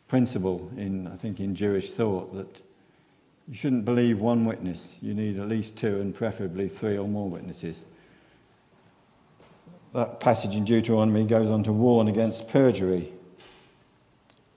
principle 0.09 0.69
in, 0.77 1.07
I 1.07 1.15
think, 1.15 1.39
in 1.39 1.55
Jewish 1.55 1.89
thought 1.89 2.31
that 2.35 2.61
you 3.47 3.55
shouldn't 3.55 3.83
believe 3.83 4.19
one 4.19 4.45
witness. 4.45 4.95
You 5.01 5.15
need 5.15 5.39
at 5.39 5.47
least 5.47 5.75
two 5.75 5.99
and 6.01 6.13
preferably 6.13 6.67
three 6.67 6.99
or 6.99 7.07
more 7.07 7.29
witnesses. 7.29 7.83
That 9.95 10.19
passage 10.19 10.55
in 10.55 10.65
Deuteronomy 10.65 11.25
goes 11.25 11.49
on 11.49 11.63
to 11.63 11.73
warn 11.73 12.07
against 12.07 12.47
perjury, 12.47 13.11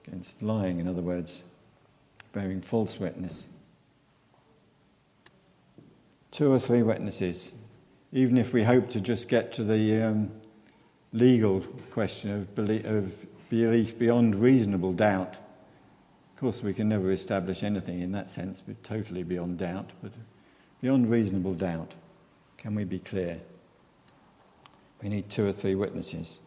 against 0.07 0.43
lying, 0.43 0.79
in 0.79 0.87
other 0.87 1.01
words, 1.01 1.43
bearing 2.35 2.61
false 2.61 3.01
witness. 3.01 3.47
Two 6.33 6.53
or 6.53 6.59
three 6.59 6.83
witnesses 6.83 7.53
even 8.15 8.39
if 8.39 8.53
we 8.53 8.63
hope 8.63 8.89
to 8.91 9.01
just 9.01 9.29
get 9.29 9.53
to 9.53 9.65
the 9.65 10.01
um, 10.01 10.31
legal 11.13 11.61
question 11.91 12.31
of 12.31 12.55
belief, 12.55 12.85
of 12.85 13.27
belief 13.51 13.99
beyond 13.99 14.37
reasonable 14.37 14.93
doubt, 14.93 15.35
of 15.35 16.41
course, 16.41 16.63
we 16.63 16.73
can 16.73 16.89
never 16.89 17.11
establish 17.11 17.65
anything 17.65 18.01
in 18.01 18.13
that 18.13 18.31
sense, 18.31 18.63
but 18.65 18.83
totally 18.85 19.25
beyond 19.25 19.59
doubt, 19.59 19.91
but 20.01 20.13
beyond 20.81 21.11
reasonable 21.11 21.55
doubt. 21.55 21.93
Can 22.57 22.77
we 22.77 22.85
be 22.85 23.01
clear? 23.01 23.41
We 25.03 25.09
need 25.09 25.29
two 25.29 25.45
or 25.45 25.53
three 25.53 25.75
witnesses. 25.75 26.39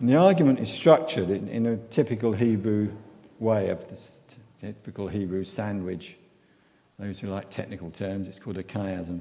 And 0.00 0.08
the 0.08 0.16
argument 0.16 0.60
is 0.60 0.72
structured 0.72 1.28
in, 1.28 1.46
in 1.48 1.66
a 1.66 1.76
typical 1.76 2.32
Hebrew 2.32 2.90
way, 3.38 3.68
a 3.68 3.78
typical 4.60 5.08
Hebrew 5.08 5.44
sandwich 5.44 6.16
those 6.98 7.20
who 7.20 7.28
like 7.28 7.50
technical 7.50 7.90
terms, 7.90 8.26
it's 8.28 8.38
called 8.38 8.58
a 8.58 8.62
chiasm. 8.62 9.20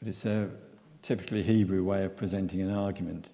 But 0.00 0.08
it's 0.08 0.24
a 0.24 0.50
typically 1.02 1.42
Hebrew 1.42 1.84
way 1.84 2.04
of 2.04 2.16
presenting 2.16 2.60
an 2.60 2.70
argument. 2.70 3.28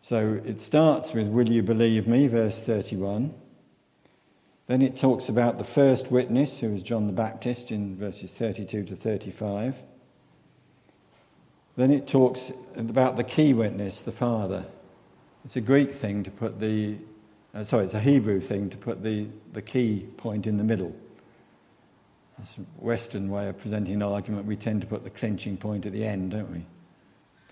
So 0.00 0.40
it 0.44 0.60
starts 0.60 1.12
with, 1.12 1.28
Will 1.28 1.48
you 1.48 1.62
believe 1.62 2.06
me? 2.06 2.26
verse 2.26 2.60
31. 2.60 3.32
Then 4.66 4.82
it 4.82 4.96
talks 4.96 5.28
about 5.28 5.58
the 5.58 5.64
first 5.64 6.10
witness, 6.10 6.58
who 6.58 6.70
was 6.70 6.82
John 6.82 7.06
the 7.06 7.12
Baptist, 7.12 7.70
in 7.70 7.96
verses 7.96 8.30
32 8.32 8.84
to 8.84 8.96
35. 8.96 9.76
Then 11.76 11.90
it 11.90 12.06
talks 12.06 12.52
about 12.76 13.16
the 13.16 13.24
key 13.24 13.54
witness, 13.54 14.02
the 14.02 14.12
Father. 14.12 14.64
It's 15.44 15.56
a 15.56 15.60
Greek 15.60 15.94
thing 15.94 16.22
to 16.22 16.30
put 16.30 16.60
the, 16.60 16.96
uh, 17.54 17.64
sorry, 17.64 17.84
it's 17.84 17.94
a 17.94 18.00
Hebrew 18.00 18.40
thing 18.40 18.70
to 18.70 18.76
put 18.76 19.02
the, 19.02 19.26
the 19.52 19.62
key 19.62 20.06
point 20.16 20.46
in 20.46 20.56
the 20.56 20.64
middle. 20.64 20.94
This 22.42 22.56
Western 22.76 23.30
way 23.30 23.48
of 23.48 23.58
presenting 23.58 23.94
an 23.94 24.02
argument, 24.02 24.46
we 24.46 24.56
tend 24.56 24.80
to 24.80 24.86
put 24.88 25.04
the 25.04 25.10
clinching 25.10 25.56
point 25.56 25.86
at 25.86 25.92
the 25.92 26.04
end, 26.04 26.32
don't 26.32 26.50
we? 26.50 26.66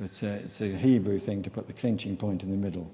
But 0.00 0.20
uh, 0.20 0.42
it's 0.44 0.60
a 0.60 0.76
Hebrew 0.76 1.20
thing 1.20 1.44
to 1.44 1.50
put 1.50 1.68
the 1.68 1.72
clinching 1.72 2.16
point 2.16 2.42
in 2.42 2.50
the 2.50 2.56
middle. 2.56 2.90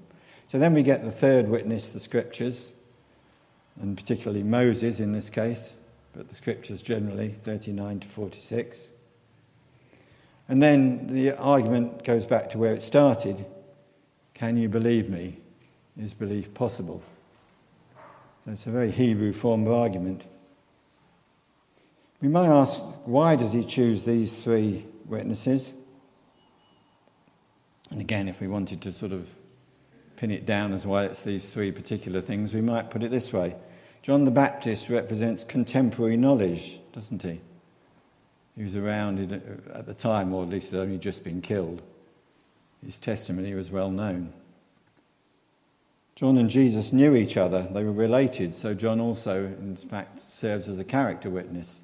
So 0.51 0.59
then 0.59 0.75
we 0.75 0.83
get 0.83 1.03
the 1.03 1.11
third 1.11 1.49
witness, 1.49 1.89
the 1.89 1.99
scriptures, 1.99 2.71
and 3.81 3.97
particularly 3.97 4.43
Moses 4.43 4.99
in 4.99 5.11
this 5.11 5.31
case, 5.31 5.75
but 6.15 6.29
the 6.29 6.35
scriptures 6.35 6.83
generally, 6.83 7.29
39 7.29 8.01
to 8.01 8.07
46. 8.07 8.89
And 10.49 10.61
then 10.61 11.07
the 11.07 11.31
argument 11.31 12.03
goes 12.03 12.27
back 12.27 12.51
to 12.51 12.59
where 12.59 12.73
it 12.73 12.83
started. 12.83 13.43
Can 14.35 14.55
you 14.55 14.69
believe 14.69 15.09
me? 15.09 15.37
Is 15.99 16.13
belief 16.13 16.53
possible? 16.53 17.01
So 18.45 18.51
it's 18.51 18.67
a 18.67 18.69
very 18.69 18.91
Hebrew 18.91 19.33
form 19.33 19.65
of 19.65 19.73
argument. 19.73 20.25
We 22.21 22.29
might 22.29 22.47
ask, 22.47 22.81
why 23.05 23.35
does 23.35 23.53
he 23.53 23.63
choose 23.63 24.01
these 24.01 24.33
three 24.33 24.85
witnesses? 25.05 25.71
And 27.91 28.01
again, 28.01 28.27
if 28.27 28.41
we 28.41 28.47
wanted 28.47 28.81
to 28.81 28.91
sort 28.91 29.11
of 29.11 29.29
pin 30.15 30.31
it 30.31 30.45
down 30.45 30.73
as 30.73 30.85
why 30.85 31.05
it's 31.05 31.21
these 31.21 31.45
three 31.45 31.71
particular 31.71 32.21
things, 32.21 32.53
we 32.53 32.61
might 32.61 32.89
put 32.89 33.03
it 33.03 33.11
this 33.11 33.31
way 33.31 33.55
John 34.01 34.25
the 34.25 34.31
Baptist 34.31 34.89
represents 34.89 35.43
contemporary 35.43 36.17
knowledge, 36.17 36.79
doesn't 36.93 37.21
he? 37.21 37.39
He 38.55 38.63
was 38.63 38.75
around 38.75 39.31
at 39.71 39.85
the 39.85 39.93
time, 39.93 40.33
or 40.33 40.43
at 40.43 40.49
least 40.49 40.71
had 40.71 40.79
only 40.79 40.97
just 40.97 41.23
been 41.23 41.41
killed. 41.41 41.81
His 42.83 42.97
testimony 42.97 43.53
was 43.53 43.69
well 43.69 43.91
known. 43.91 44.33
John 46.15 46.37
and 46.37 46.49
Jesus 46.49 46.91
knew 46.91 47.15
each 47.15 47.37
other, 47.37 47.67
they 47.71 47.83
were 47.83 47.91
related, 47.91 48.55
so 48.55 48.73
John 48.73 48.99
also, 48.99 49.45
in 49.45 49.75
fact, 49.75 50.19
serves 50.19 50.67
as 50.67 50.79
a 50.79 50.83
character 50.83 51.29
witness. 51.29 51.81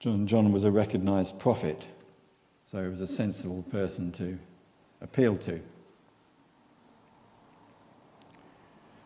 John, 0.00 0.26
John 0.26 0.50
was 0.50 0.64
a 0.64 0.70
recognized 0.70 1.38
prophet, 1.38 1.84
so 2.64 2.82
he 2.82 2.88
was 2.88 3.02
a 3.02 3.06
sensible 3.06 3.62
person 3.70 4.10
to 4.12 4.38
appeal 5.02 5.36
to. 5.36 5.60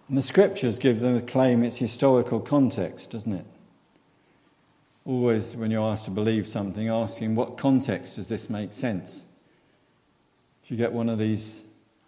And 0.09 0.17
the 0.17 0.23
scriptures 0.23 0.79
give 0.79 1.01
them 1.01 1.17
the 1.17 1.23
claim 1.23 1.65
its 1.65 1.77
historical 1.77 2.39
context, 2.39 3.11
doesn't 3.11 3.33
it? 3.33 3.47
Always, 5.05 5.57
when 5.57 5.73
you're 5.73 5.85
asked 5.85 6.05
to 6.05 6.13
believe 6.13 6.47
something, 6.47 6.89
asking 6.89 7.35
what 7.35 7.59
context 7.59 8.15
does 8.15 8.29
this 8.29 8.49
make 8.49 8.73
sense? 8.73 9.25
If 10.63 10.71
you 10.71 10.77
get 10.77 10.93
one 10.93 11.09
of 11.09 11.19
these 11.19 11.63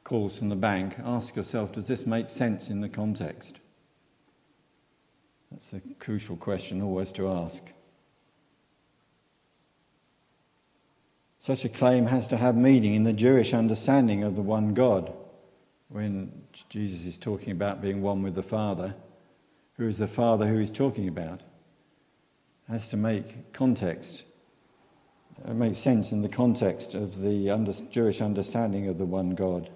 calls 0.04 0.38
from 0.38 0.48
the 0.48 0.56
bank, 0.56 0.94
ask 1.04 1.34
yourself, 1.34 1.72
does 1.72 1.88
this 1.88 2.06
make 2.06 2.30
sense 2.30 2.70
in 2.70 2.80
the 2.80 2.88
context? 2.88 3.58
That's 5.50 5.72
a 5.72 5.80
crucial 5.98 6.36
question 6.36 6.80
always 6.80 7.10
to 7.12 7.28
ask. 7.28 7.62
Such 11.46 11.64
a 11.64 11.68
claim 11.68 12.06
has 12.06 12.26
to 12.26 12.36
have 12.36 12.56
meaning 12.56 12.96
in 12.96 13.04
the 13.04 13.12
Jewish 13.12 13.54
understanding 13.54 14.24
of 14.24 14.34
the 14.34 14.42
one 14.42 14.74
God. 14.74 15.12
When 15.88 16.42
Jesus 16.68 17.06
is 17.06 17.16
talking 17.18 17.52
about 17.52 17.80
being 17.80 18.02
one 18.02 18.24
with 18.24 18.34
the 18.34 18.42
Father, 18.42 18.96
who 19.76 19.86
is 19.86 19.96
the 19.96 20.08
Father 20.08 20.48
who 20.48 20.58
he's 20.58 20.72
talking 20.72 21.06
about? 21.06 21.42
Has 22.68 22.88
to 22.88 22.96
make 22.96 23.52
context, 23.52 24.24
it 25.46 25.62
uh, 25.62 25.72
sense 25.72 26.10
in 26.10 26.22
the 26.22 26.28
context 26.28 26.96
of 26.96 27.20
the 27.20 27.48
under, 27.50 27.72
Jewish 27.92 28.20
understanding 28.20 28.88
of 28.88 28.98
the 28.98 29.06
one 29.06 29.36
God. 29.36 29.70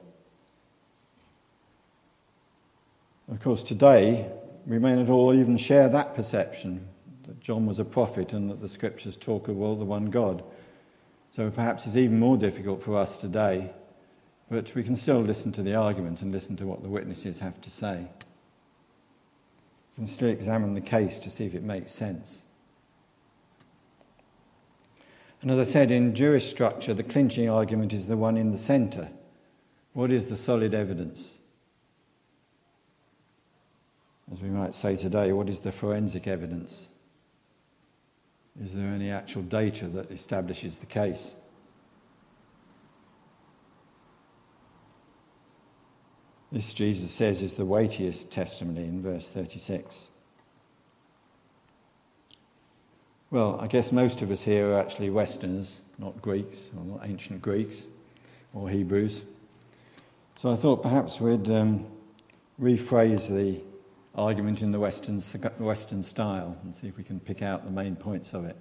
Of 3.30 3.40
course, 3.40 3.62
today 3.62 4.28
we 4.66 4.80
may 4.80 4.96
not 4.96 5.08
all 5.08 5.32
even 5.32 5.56
share 5.56 5.88
that 5.88 6.16
perception 6.16 6.84
that 7.28 7.38
John 7.38 7.64
was 7.64 7.78
a 7.78 7.84
prophet 7.84 8.32
and 8.32 8.50
that 8.50 8.60
the 8.60 8.68
scriptures 8.68 9.16
talk 9.16 9.46
of 9.46 9.60
all 9.60 9.76
the 9.76 9.84
one 9.84 10.06
God. 10.06 10.42
So 11.30 11.48
perhaps 11.48 11.86
it's 11.86 11.96
even 11.96 12.18
more 12.18 12.36
difficult 12.36 12.82
for 12.82 12.96
us 12.96 13.16
today, 13.16 13.70
but 14.50 14.74
we 14.74 14.82
can 14.82 14.96
still 14.96 15.20
listen 15.20 15.52
to 15.52 15.62
the 15.62 15.76
argument 15.76 16.22
and 16.22 16.32
listen 16.32 16.56
to 16.56 16.66
what 16.66 16.82
the 16.82 16.88
witnesses 16.88 17.38
have 17.38 17.60
to 17.60 17.70
say. 17.70 18.08
We 19.92 19.96
can 19.96 20.06
still 20.08 20.28
examine 20.28 20.74
the 20.74 20.80
case 20.80 21.20
to 21.20 21.30
see 21.30 21.46
if 21.46 21.54
it 21.54 21.62
makes 21.62 21.92
sense. 21.92 22.42
And 25.40 25.52
as 25.52 25.58
I 25.58 25.64
said, 25.64 25.92
in 25.92 26.14
Jewish 26.16 26.50
structure, 26.50 26.94
the 26.94 27.04
clinching 27.04 27.48
argument 27.48 27.92
is 27.92 28.08
the 28.08 28.16
one 28.16 28.36
in 28.36 28.50
the 28.50 28.58
centre. 28.58 29.08
What 29.92 30.12
is 30.12 30.26
the 30.26 30.36
solid 30.36 30.74
evidence? 30.74 31.38
As 34.32 34.42
we 34.42 34.48
might 34.48 34.74
say 34.74 34.96
today, 34.96 35.32
what 35.32 35.48
is 35.48 35.60
the 35.60 35.72
forensic 35.72 36.26
evidence? 36.26 36.89
Is 38.62 38.74
there 38.74 38.88
any 38.88 39.10
actual 39.10 39.42
data 39.42 39.86
that 39.88 40.10
establishes 40.10 40.76
the 40.76 40.86
case? 40.86 41.34
This, 46.52 46.74
Jesus 46.74 47.10
says, 47.10 47.40
is 47.40 47.54
the 47.54 47.64
weightiest 47.64 48.30
testimony 48.30 48.84
in 48.84 49.02
verse 49.02 49.28
36. 49.28 50.08
Well, 53.30 53.58
I 53.60 53.68
guess 53.68 53.92
most 53.92 54.20
of 54.20 54.30
us 54.30 54.42
here 54.42 54.72
are 54.72 54.78
actually 54.78 55.08
Westerners, 55.08 55.80
not 55.98 56.20
Greeks, 56.20 56.68
or 56.76 56.84
not 56.84 57.08
ancient 57.08 57.40
Greeks 57.40 57.86
or 58.52 58.68
Hebrews. 58.68 59.22
So 60.36 60.50
I 60.50 60.56
thought 60.56 60.82
perhaps 60.82 61.20
we'd 61.20 61.48
um, 61.48 61.86
rephrase 62.60 63.28
the 63.28 63.60
argument 64.14 64.62
in 64.62 64.72
the 64.72 64.80
Western, 64.80 65.20
Western 65.58 66.02
style 66.02 66.56
and 66.62 66.74
see 66.74 66.88
if 66.88 66.96
we 66.96 67.04
can 67.04 67.20
pick 67.20 67.42
out 67.42 67.64
the 67.64 67.70
main 67.70 67.96
points 67.96 68.34
of 68.34 68.44
it. 68.44 68.56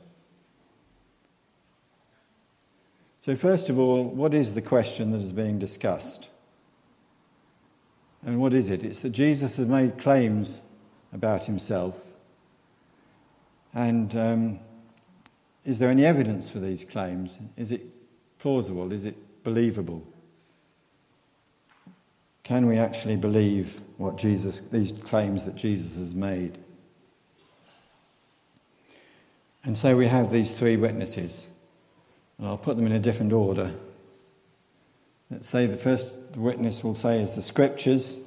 So, 3.21 3.35
first 3.35 3.69
of 3.69 3.77
all, 3.77 4.03
what 4.03 4.33
is 4.33 4.53
the 4.53 4.61
question 4.61 5.11
that 5.11 5.21
is 5.21 5.33
being 5.33 5.59
discussed? 5.59 6.29
And 8.25 8.39
what 8.39 8.53
is 8.53 8.69
it? 8.69 8.83
It's 8.83 8.99
that 9.01 9.09
Jesus 9.09 9.57
has 9.57 9.67
made 9.67 9.97
claims 9.97 10.61
about 11.13 11.45
himself. 11.45 11.95
And 13.73 14.15
um, 14.15 14.59
is 15.65 15.79
there 15.79 15.89
any 15.89 16.05
evidence 16.05 16.49
for 16.49 16.59
these 16.59 16.83
claims? 16.83 17.39
Is 17.57 17.71
it 17.71 17.81
plausible? 18.39 18.91
Is 18.93 19.05
it 19.05 19.15
believable? 19.43 20.05
Can 22.49 22.65
we 22.65 22.79
actually 22.79 23.15
believe 23.15 23.79
what 23.97 24.17
Jesus, 24.17 24.61
these 24.61 24.91
claims 24.91 25.45
that 25.45 25.53
Jesus 25.53 25.95
has 25.97 26.15
made? 26.15 26.57
And 29.63 29.77
so 29.77 29.95
we 29.95 30.07
have 30.07 30.31
these 30.31 30.49
three 30.49 30.75
witnesses, 30.75 31.47
and 32.39 32.47
I'll 32.47 32.57
put 32.57 32.75
them 32.75 32.87
in 32.87 32.93
a 32.93 32.99
different 32.99 33.33
order. 33.33 33.71
Let's 35.29 35.47
say 35.47 35.67
the 35.67 35.77
first 35.77 36.17
witness 36.35 36.83
will 36.83 36.95
say 36.95 37.21
is 37.21 37.29
the 37.29 37.43
scriptures, 37.43 38.17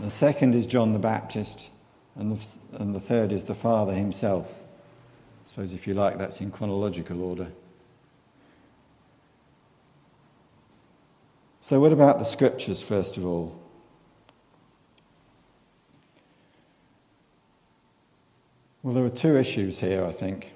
the 0.00 0.10
second 0.10 0.54
is 0.54 0.66
John 0.66 0.94
the 0.94 0.98
Baptist, 0.98 1.68
and 2.16 2.34
the, 2.34 2.78
and 2.78 2.94
the 2.94 3.00
third 3.00 3.32
is 3.32 3.44
the 3.44 3.54
Father 3.54 3.92
himself. 3.92 4.50
I 5.44 5.50
suppose, 5.50 5.74
if 5.74 5.86
you 5.86 5.92
like, 5.92 6.16
that's 6.16 6.40
in 6.40 6.50
chronological 6.50 7.20
order. 7.20 7.48
So, 11.64 11.80
what 11.80 11.92
about 11.92 12.18
the 12.18 12.26
scriptures, 12.26 12.82
first 12.82 13.16
of 13.16 13.24
all? 13.24 13.58
Well, 18.82 18.92
there 18.92 19.02
are 19.02 19.08
two 19.08 19.38
issues 19.38 19.78
here, 19.78 20.04
I 20.04 20.12
think. 20.12 20.52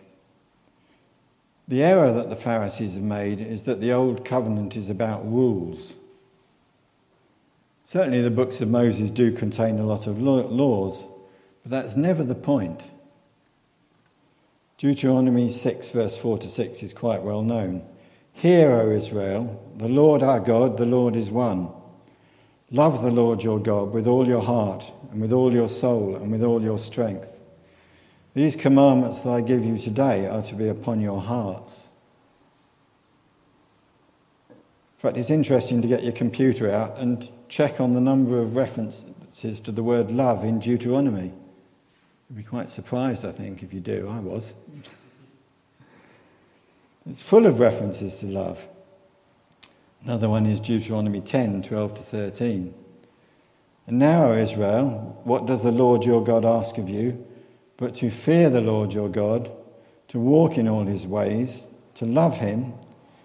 The 1.66 1.82
error 1.82 2.12
that 2.12 2.28
the 2.28 2.36
Pharisees 2.36 2.92
have 2.92 3.02
made 3.02 3.40
is 3.40 3.62
that 3.62 3.80
the 3.80 3.90
Old 3.90 4.26
Covenant 4.26 4.76
is 4.76 4.90
about 4.90 5.24
rules. 5.24 5.94
Certainly, 7.86 8.20
the 8.20 8.30
books 8.30 8.60
of 8.60 8.68
Moses 8.68 9.10
do 9.10 9.32
contain 9.32 9.78
a 9.78 9.86
lot 9.86 10.06
of 10.06 10.20
laws, 10.20 11.04
but 11.62 11.70
that's 11.70 11.96
never 11.96 12.22
the 12.22 12.34
point. 12.34 12.82
Deuteronomy 14.76 15.50
6, 15.50 15.88
verse 15.88 16.18
4 16.18 16.36
to 16.36 16.48
6 16.50 16.82
is 16.82 16.92
quite 16.92 17.22
well 17.22 17.40
known. 17.40 17.82
Hear, 18.38 18.70
O 18.70 18.92
Israel, 18.92 19.61
the 19.79 19.88
Lord 19.88 20.22
our 20.22 20.38
God, 20.38 20.77
the 20.77 20.87
Lord 20.87 21.16
is 21.16 21.29
one. 21.29 21.72
Love 22.70 23.03
the 23.03 23.11
Lord 23.11 23.42
your 23.42 23.59
God 23.59 23.92
with 23.92 24.07
all 24.07 24.29
your 24.29 24.42
heart, 24.42 24.92
and 25.11 25.20
with 25.20 25.33
all 25.33 25.53
your 25.53 25.68
soul, 25.68 26.14
and 26.14 26.31
with 26.31 26.44
all 26.44 26.62
your 26.62 26.79
strength. 26.79 27.29
These 28.35 28.55
commandments 28.55 29.22
that 29.22 29.31
I 29.31 29.40
give 29.40 29.64
you 29.64 29.77
today 29.77 30.29
are 30.29 30.42
to 30.42 30.55
be 30.55 30.68
upon 30.68 31.01
your 31.01 31.20
hearts. 31.20 31.88
In 34.51 34.57
fact, 34.98 35.16
it's 35.16 35.31
interesting 35.31 35.83
to 35.83 35.88
get 35.88 36.05
your 36.05 36.12
computer 36.12 36.70
out 36.70 36.96
and 36.98 37.29
check 37.48 37.81
on 37.81 37.94
the 37.94 38.01
number 38.01 38.38
of 38.38 38.55
references 38.55 39.59
to 39.62 39.72
the 39.72 39.83
word 39.83 40.12
love 40.12 40.44
in 40.44 40.61
Deuteronomy. 40.61 41.33
You'd 42.31 42.37
be 42.37 42.44
quite 42.44 42.70
surprised, 42.70 43.24
I 43.24 43.33
think, 43.33 43.64
if 43.64 43.74
you 43.74 43.81
do. 43.81 44.09
I 44.09 44.20
was. 44.20 44.55
It's 47.08 47.22
full 47.22 47.46
of 47.46 47.58
references 47.58 48.18
to 48.20 48.26
love. 48.26 48.68
Another 50.04 50.28
one 50.28 50.44
is 50.44 50.60
Deuteronomy 50.60 51.22
10 51.22 51.62
12 51.62 51.94
to 51.94 52.02
13. 52.02 52.74
And 53.86 53.98
now, 53.98 54.32
Israel, 54.32 55.18
what 55.24 55.46
does 55.46 55.62
the 55.62 55.72
Lord 55.72 56.04
your 56.04 56.22
God 56.22 56.44
ask 56.44 56.76
of 56.76 56.90
you? 56.90 57.24
But 57.78 57.94
to 57.96 58.10
fear 58.10 58.50
the 58.50 58.60
Lord 58.60 58.92
your 58.92 59.08
God, 59.08 59.50
to 60.08 60.20
walk 60.20 60.58
in 60.58 60.68
all 60.68 60.84
his 60.84 61.06
ways, 61.06 61.64
to 61.94 62.04
love 62.04 62.38
him, 62.38 62.74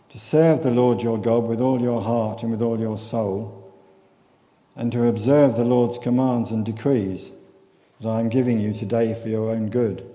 to 0.09 0.19
serve 0.19 0.63
the 0.63 0.71
Lord 0.71 1.01
your 1.01 1.17
God 1.17 1.45
with 1.45 1.59
all 1.59 1.81
your 1.81 2.01
heart 2.01 2.43
and 2.43 2.51
with 2.51 2.61
all 2.61 2.79
your 2.79 2.97
soul, 2.97 3.73
and 4.77 4.93
to 4.93 5.07
observe 5.07 5.57
the 5.57 5.65
Lord's 5.65 5.97
commands 5.97 6.51
and 6.51 6.65
decrees 6.65 7.31
that 7.99 8.07
I 8.07 8.21
am 8.21 8.29
giving 8.29 8.61
you 8.61 8.73
today 8.73 9.13
for 9.13 9.27
your 9.27 9.49
own 9.49 9.69
good. 9.69 10.12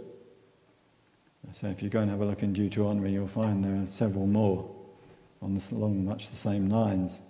So 1.52 1.66
if 1.68 1.82
you 1.82 1.88
go 1.88 2.00
and 2.00 2.10
have 2.10 2.20
a 2.20 2.24
look 2.24 2.42
in 2.42 2.52
Deuteronomy, 2.52 3.12
you'll 3.12 3.26
find 3.26 3.64
there 3.64 3.82
are 3.82 3.86
several 3.88 4.26
more 4.26 4.68
on 5.40 5.54
this, 5.54 5.70
along 5.70 6.04
much 6.04 6.28
the 6.28 6.36
same 6.36 6.68
lines. 6.68 7.20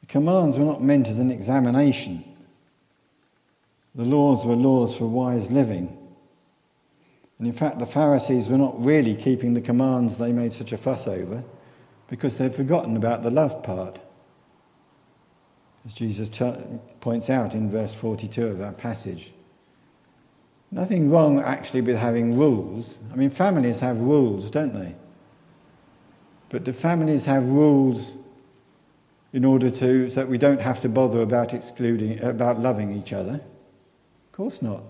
The 0.00 0.06
commands 0.06 0.56
were 0.56 0.64
not 0.64 0.82
meant 0.82 1.08
as 1.08 1.18
an 1.18 1.30
examination. 1.30 2.24
The 3.94 4.04
laws 4.04 4.44
were 4.44 4.56
laws 4.56 4.96
for 4.96 5.06
wise 5.06 5.50
living. 5.50 5.94
And 7.38 7.46
in 7.46 7.52
fact, 7.52 7.78
the 7.78 7.86
Pharisees 7.86 8.48
were 8.48 8.58
not 8.58 8.82
really 8.82 9.14
keeping 9.14 9.54
the 9.54 9.60
commands 9.60 10.16
they 10.16 10.32
made 10.32 10.52
such 10.52 10.72
a 10.72 10.78
fuss 10.78 11.06
over 11.06 11.44
because 12.08 12.36
they'd 12.36 12.54
forgotten 12.54 12.96
about 12.96 13.22
the 13.22 13.30
love 13.30 13.62
part. 13.62 14.00
As 15.84 15.92
Jesus 15.92 16.28
t- 16.28 16.52
points 17.00 17.30
out 17.30 17.54
in 17.54 17.70
verse 17.70 17.94
42 17.94 18.46
of 18.46 18.60
our 18.60 18.72
passage. 18.72 19.32
Nothing 20.70 21.10
wrong 21.10 21.40
actually 21.40 21.80
with 21.80 21.96
having 21.96 22.38
rules. 22.38 22.98
I 23.12 23.16
mean, 23.16 23.30
families 23.30 23.80
have 23.80 23.98
rules, 24.00 24.50
don't 24.50 24.74
they? 24.74 24.94
But 26.50 26.64
do 26.64 26.72
families 26.72 27.24
have 27.24 27.46
rules 27.46 28.14
in 29.32 29.44
order 29.44 29.70
to, 29.70 30.08
so 30.08 30.14
that 30.20 30.28
we 30.28 30.38
don't 30.38 30.60
have 30.60 30.80
to 30.80 30.88
bother 30.88 31.20
about 31.20 31.52
excluding, 31.54 32.22
about 32.22 32.60
loving 32.60 32.92
each 32.96 33.12
other? 33.12 33.34
Of 33.34 34.32
course 34.32 34.62
not. 34.62 34.82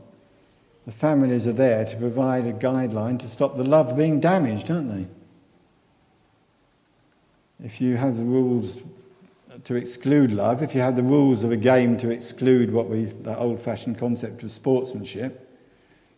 The 0.87 0.93
families 0.93 1.47
are 1.47 1.53
there 1.53 1.85
to 1.85 1.97
provide 1.97 2.47
a 2.47 2.53
guideline 2.53 3.19
to 3.21 3.29
stop 3.29 3.57
the 3.57 3.65
love 3.65 3.97
being 3.97 4.21
damaged, 4.21 4.71
aren't 4.71 4.93
they? 4.93 5.07
If 7.65 7.81
you 7.81 7.97
have 7.97 8.17
the 8.17 8.25
rules 8.25 8.79
to 9.65 9.75
exclude 9.75 10.31
love, 10.31 10.63
if 10.63 10.75
you 10.75 10.81
have 10.81 10.95
the 10.97 11.03
rules 11.03 11.43
of 11.43 11.51
a 11.51 11.57
game 11.57 11.99
to 11.99 12.11
exclude 12.11 12.73
what 12.73 12.89
we, 12.89 13.07
the 13.07 13.37
old 13.37 13.61
fashioned 13.61 13.99
concept 13.99 14.43
of 14.45 14.53
sportsmanship, 14.53 15.48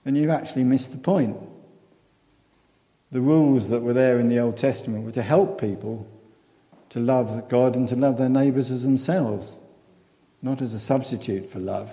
and 0.04 0.16
you've 0.16 0.30
actually 0.30 0.64
missed 0.64 0.92
the 0.92 0.98
point. 0.98 1.36
The 3.12 3.20
rules 3.20 3.68
that 3.68 3.80
were 3.80 3.92
there 3.92 4.18
in 4.18 4.28
the 4.28 4.38
Old 4.38 4.56
Testament 4.56 5.04
were 5.04 5.12
to 5.12 5.22
help 5.22 5.60
people 5.60 6.06
to 6.90 7.00
love 7.00 7.48
God 7.48 7.74
and 7.74 7.88
to 7.88 7.96
love 7.96 8.18
their 8.18 8.28
neighbours 8.28 8.70
as 8.70 8.82
themselves, 8.82 9.56
not 10.42 10.62
as 10.62 10.74
a 10.74 10.80
substitute 10.80 11.50
for 11.50 11.58
love. 11.58 11.92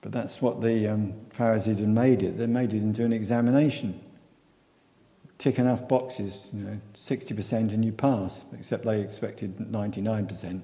But 0.00 0.12
that's 0.12 0.42
what 0.42 0.60
the 0.60 0.88
um, 0.88 1.14
Pharisees 1.30 1.78
had 1.78 1.88
made 1.88 2.22
it. 2.22 2.36
They 2.36 2.46
made 2.46 2.74
it 2.74 2.82
into 2.82 3.04
an 3.04 3.12
examination. 3.12 4.00
Tick 5.38 5.58
enough 5.58 5.88
boxes, 5.88 6.50
you 6.52 6.62
know, 6.62 6.80
60% 6.94 7.72
and 7.72 7.84
you 7.84 7.92
pass, 7.92 8.44
except 8.52 8.84
they 8.84 9.00
expected 9.00 9.56
99%. 9.56 10.62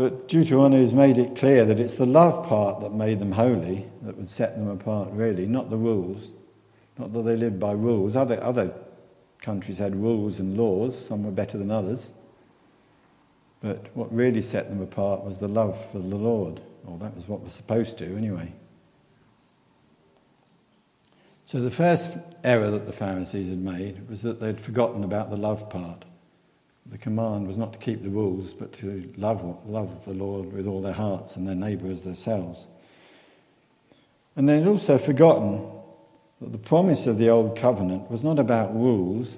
But 0.00 0.28
Deuteronomy 0.28 0.80
has 0.80 0.94
made 0.94 1.18
it 1.18 1.36
clear 1.36 1.66
that 1.66 1.78
it's 1.78 1.96
the 1.96 2.06
love 2.06 2.48
part 2.48 2.80
that 2.80 2.94
made 2.94 3.18
them 3.18 3.32
holy, 3.32 3.84
that 4.00 4.16
would 4.16 4.30
set 4.30 4.56
them 4.56 4.68
apart, 4.68 5.10
really, 5.12 5.44
not 5.44 5.68
the 5.68 5.76
rules. 5.76 6.32
Not 6.96 7.12
that 7.12 7.20
they 7.20 7.36
lived 7.36 7.60
by 7.60 7.72
rules. 7.72 8.16
Other, 8.16 8.42
other 8.42 8.72
countries 9.42 9.76
had 9.76 9.94
rules 9.94 10.38
and 10.38 10.56
laws, 10.56 10.98
some 10.98 11.22
were 11.22 11.30
better 11.30 11.58
than 11.58 11.70
others. 11.70 12.12
But 13.60 13.94
what 13.94 14.10
really 14.10 14.40
set 14.40 14.70
them 14.70 14.80
apart 14.80 15.22
was 15.22 15.36
the 15.36 15.48
love 15.48 15.78
for 15.92 15.98
the 15.98 16.16
Lord. 16.16 16.62
Or 16.86 16.96
that 16.96 17.14
was 17.14 17.28
what 17.28 17.42
was 17.42 17.52
supposed 17.52 17.98
to, 17.98 18.16
anyway. 18.16 18.54
So 21.44 21.60
the 21.60 21.70
first 21.70 22.16
error 22.42 22.70
that 22.70 22.86
the 22.86 22.92
Pharisees 22.94 23.50
had 23.50 23.62
made 23.62 24.08
was 24.08 24.22
that 24.22 24.40
they'd 24.40 24.62
forgotten 24.62 25.04
about 25.04 25.28
the 25.28 25.36
love 25.36 25.68
part. 25.68 26.06
The 26.90 26.98
command 26.98 27.46
was 27.46 27.56
not 27.56 27.72
to 27.72 27.78
keep 27.78 28.02
the 28.02 28.10
rules, 28.10 28.52
but 28.52 28.72
to 28.74 29.12
love, 29.16 29.44
love 29.68 30.04
the 30.04 30.12
Lord 30.12 30.52
with 30.52 30.66
all 30.66 30.82
their 30.82 30.92
hearts 30.92 31.36
and 31.36 31.46
their 31.46 31.54
neighbour 31.54 31.86
as 31.86 32.02
themselves. 32.02 32.66
And 34.34 34.48
they'd 34.48 34.66
also 34.66 34.98
forgotten 34.98 35.64
that 36.40 36.50
the 36.50 36.58
promise 36.58 37.06
of 37.06 37.18
the 37.18 37.30
Old 37.30 37.56
Covenant 37.56 38.10
was 38.10 38.24
not 38.24 38.40
about 38.40 38.74
rules, 38.74 39.36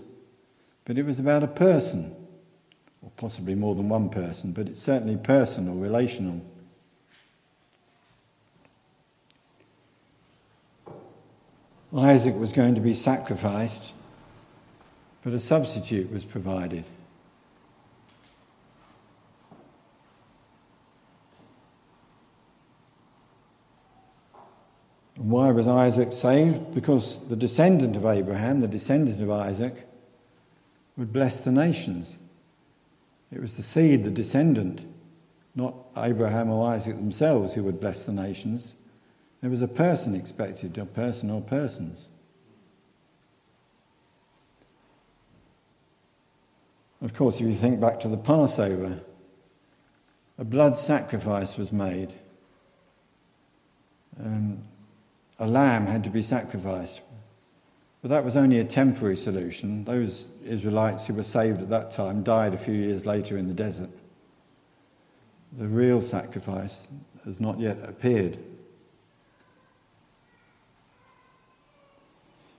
but 0.86 0.96
it 0.96 1.04
was 1.04 1.18
about 1.18 1.42
a 1.42 1.48
person, 1.48 2.14
or 3.02 3.10
possibly 3.16 3.54
more 3.54 3.74
than 3.74 3.88
one 3.88 4.08
person, 4.08 4.52
but 4.52 4.66
it's 4.66 4.80
certainly 4.80 5.16
personal, 5.16 5.74
relational. 5.74 6.40
Isaac 11.94 12.34
was 12.34 12.52
going 12.52 12.74
to 12.76 12.80
be 12.80 12.94
sacrificed, 12.94 13.92
but 15.22 15.34
a 15.34 15.38
substitute 15.38 16.10
was 16.10 16.24
provided. 16.24 16.84
Why 25.22 25.52
was 25.52 25.68
Isaac 25.68 26.12
saved? 26.12 26.74
Because 26.74 27.18
the 27.28 27.37
descendant 27.37 27.96
of 27.96 28.04
Abraham, 28.04 28.61
the 28.61 28.68
descendant 28.68 29.22
of 29.22 29.30
Isaac, 29.30 29.87
would 30.96 31.12
bless 31.12 31.40
the 31.40 31.52
nations. 31.52 32.18
It 33.30 33.40
was 33.40 33.54
the 33.54 33.62
seed, 33.62 34.04
the 34.04 34.11
descendant, 34.11 34.85
not 35.54 35.74
Abraham 35.96 36.50
or 36.50 36.68
Isaac 36.68 36.96
themselves, 36.96 37.54
who 37.54 37.62
would 37.62 37.80
bless 37.80 38.04
the 38.04 38.12
nations. 38.12 38.74
There 39.40 39.50
was 39.50 39.62
a 39.62 39.68
person 39.68 40.14
expected, 40.14 40.76
a 40.76 40.85
person 40.85 41.30
or 41.30 41.40
persons. 41.40 42.08
Of 47.00 47.14
course, 47.14 47.37
if 47.40 47.46
you 47.46 47.54
think 47.54 47.80
back 47.80 48.00
to 48.00 48.08
the 48.08 48.16
Passover, 48.16 49.00
a 50.38 50.44
blood 50.44 50.78
sacrifice 50.78 51.56
was 51.56 51.72
made. 51.72 52.12
Um, 54.20 54.62
a 55.42 55.46
lamb 55.46 55.87
had 55.87 56.05
to 56.05 56.11
be 56.11 56.22
sacrificed. 56.22 57.00
But 58.00 58.11
that 58.11 58.24
was 58.24 58.37
only 58.37 58.61
a 58.61 58.64
temporary 58.64 59.16
solution. 59.16 59.85
Those 59.85 60.28
Israelites 60.44 61.07
who 61.07 61.14
were 61.14 61.24
saved 61.24 61.61
at 61.61 61.68
that 61.68 61.90
time 61.90 62.22
died 62.22 62.55
a 62.55 62.57
few 62.57 62.74
years 62.74 63.07
later 63.07 63.37
in 63.37 63.48
the 63.48 63.55
desert. 63.55 63.90
The 65.59 65.66
real 65.66 66.00
sacrifice 66.00 66.87
has 67.24 67.40
not 67.40 67.59
yet 67.59 67.76
appeared. 67.83 68.38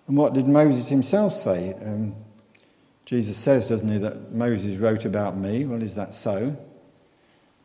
And 0.07 0.17
what 0.17 0.33
did 0.33 0.47
Moses 0.47 0.89
himself 0.89 1.33
say? 1.33 1.75
Um, 1.85 2.13
Jesus 3.05 3.37
says, 3.37 3.69
doesn't 3.69 3.89
he, 3.89 3.97
that 3.99 4.33
Moses 4.33 4.77
wrote 4.77 5.05
about 5.05 5.37
me. 5.37 5.63
Well, 5.63 5.81
is 5.81 5.95
that 5.95 6.13
so? 6.13 6.57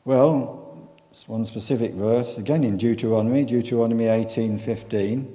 Well, 0.05 0.68
one 1.27 1.45
specific 1.45 1.95
verse, 1.95 2.37
again 2.37 2.63
in 2.63 2.77
Deuteronomy, 2.77 3.45
Deuteronomy 3.45 4.07
18:15, 4.07 5.27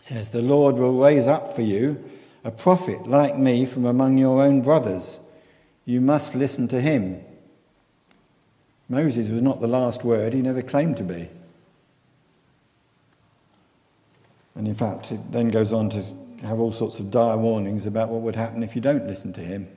says, 0.00 0.30
"The 0.30 0.42
Lord 0.42 0.76
will 0.76 0.98
raise 0.98 1.26
up 1.26 1.54
for 1.54 1.62
you 1.62 2.02
a 2.42 2.50
prophet 2.50 3.06
like 3.06 3.38
me 3.38 3.66
from 3.66 3.84
among 3.84 4.16
your 4.16 4.42
own 4.42 4.62
brothers. 4.62 5.18
You 5.84 6.00
must 6.00 6.34
listen 6.34 6.66
to 6.68 6.80
him." 6.80 7.20
Moses 8.88 9.30
was 9.30 9.42
not 9.42 9.60
the 9.60 9.68
last 9.68 10.04
word, 10.04 10.32
he 10.32 10.42
never 10.42 10.62
claimed 10.62 10.96
to 10.96 11.04
be. 11.04 11.28
And 14.56 14.66
in 14.66 14.74
fact, 14.74 15.12
it 15.12 15.20
then 15.30 15.48
goes 15.48 15.72
on 15.72 15.90
to 15.90 16.02
have 16.42 16.58
all 16.58 16.72
sorts 16.72 16.98
of 16.98 17.10
dire 17.10 17.36
warnings 17.36 17.86
about 17.86 18.08
what 18.08 18.22
would 18.22 18.36
happen 18.36 18.62
if 18.62 18.74
you 18.74 18.82
don't 18.82 19.06
listen 19.06 19.32
to 19.34 19.40
him. 19.40 19.68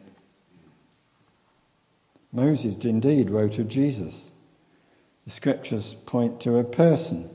Moses 2.32 2.76
indeed 2.84 3.30
wrote 3.30 3.60
of 3.60 3.68
Jesus. 3.68 4.30
The 5.26 5.32
scriptures 5.32 5.96
point 6.06 6.42
to 6.42 6.58
a 6.58 6.64
person. 6.64 7.30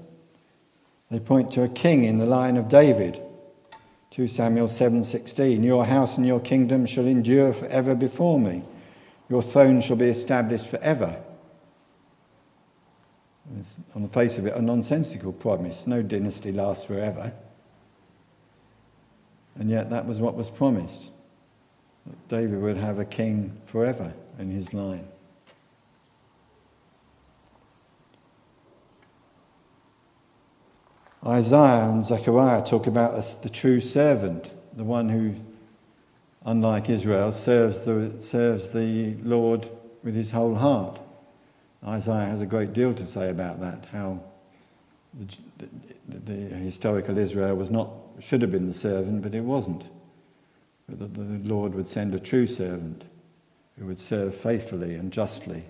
They 1.11 1.21
point 1.21 1.51
to 1.53 1.63
a 1.63 1.69
king 1.69 2.05
in 2.05 2.19
the 2.19 2.27
line 2.27 2.57
of 2.57 2.69
David. 2.69 3.23
2 4.11 4.29
Samuel 4.29 4.69
7:16 4.69 5.63
Your 5.65 5.87
house 5.87 6.17
and 6.17 6.27
your 6.27 6.41
kingdom 6.41 6.85
shall 6.87 7.07
endure 7.07 7.53
forever 7.53 7.95
before 7.95 8.39
me. 8.39 8.63
Your 9.29 9.43
throne 9.43 9.81
shall 9.81 9.97
be 9.97 10.07
established 10.07 10.67
forever. 10.67 11.23
It's, 13.59 13.77
on 13.95 14.03
the 14.03 14.09
face 14.09 14.37
of 14.37 14.47
it, 14.47 14.55
a 14.55 14.61
nonsensical 14.61 15.33
promise. 15.33 15.87
No 15.87 16.03
dynasty 16.03 16.53
lasts 16.53 16.85
forever. 16.85 17.33
And 19.59 19.71
yet, 19.71 19.91
that 19.91 20.07
was 20.07 20.21
what 20.21 20.35
was 20.35 20.51
promised. 20.51 21.11
David 22.29 22.61
would 22.61 22.77
have 22.77 22.99
a 22.99 23.05
king 23.05 23.61
forever 23.67 24.13
in 24.39 24.51
his 24.51 24.73
line. 24.75 25.07
Isaiah 31.27 31.89
and 31.89 32.05
Zechariah 32.05 32.65
talk 32.65 32.87
about 32.87 33.43
the 33.43 33.49
true 33.49 33.81
servant, 33.81 34.53
the 34.77 34.85
one 34.85 35.09
who, 35.09 35.35
unlike 36.45 36.89
Israel, 36.89 37.33
serves 37.33 37.81
the, 37.81 38.15
serves 38.21 38.71
the 38.71 39.15
Lord 39.23 39.69
with 40.05 40.15
his 40.15 40.31
whole 40.31 40.55
heart. 40.55 41.01
Isaiah 41.87 42.27
has 42.27 42.41
a 42.41 42.47
great 42.47 42.73
deal 42.73 42.95
to 42.95 43.07
say 43.07 43.31
about 43.31 43.61
that, 43.61 43.87
how 43.93 44.21
the, 45.15 45.69
the, 46.09 46.19
the 46.19 46.57
historical 46.57 47.19
Israel 47.19 47.57
was 47.57 47.71
not, 47.71 47.91
should 48.21 48.43
have 48.43 48.53
been 48.53 48.67
the 48.67 48.73
servant, 48.73 49.23
but 49.23 49.35
it 49.35 49.43
wasn't. 49.43 49.85
But 50.89 51.01
that 51.01 51.15
the 51.15 51.49
Lord 51.49 51.75
would 51.75 51.89
send 51.89 52.15
a 52.15 52.21
true 52.21 52.47
servant 52.47 53.05
who 53.79 53.87
would 53.87 53.99
serve 53.99 54.35
faithfully 54.35 54.95
and 54.95 55.13
justly. 55.13 55.65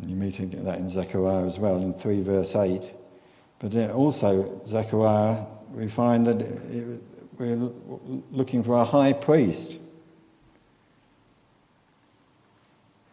And 0.00 0.10
you 0.10 0.16
meet 0.16 0.36
that 0.64 0.78
in 0.78 0.88
Zechariah 0.88 1.46
as 1.46 1.58
well, 1.58 1.82
in 1.82 1.94
3 1.94 2.22
verse 2.22 2.54
8. 2.54 2.82
But 3.58 3.90
also, 3.90 4.60
Zechariah, 4.66 5.44
we 5.72 5.88
find 5.88 6.26
that 6.26 6.36
we're 7.38 7.56
looking 8.30 8.62
for 8.62 8.74
a 8.74 8.84
high 8.84 9.12
priest. 9.12 9.78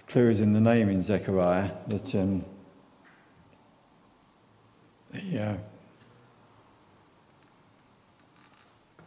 Clear 0.08 0.30
is 0.30 0.40
in 0.40 0.54
the 0.54 0.62
name 0.62 0.90
in 0.90 1.02
Zechariah 1.02 1.72
that 1.88 2.16
um, 2.16 2.46
the, 5.12 5.42
uh, 5.42 5.58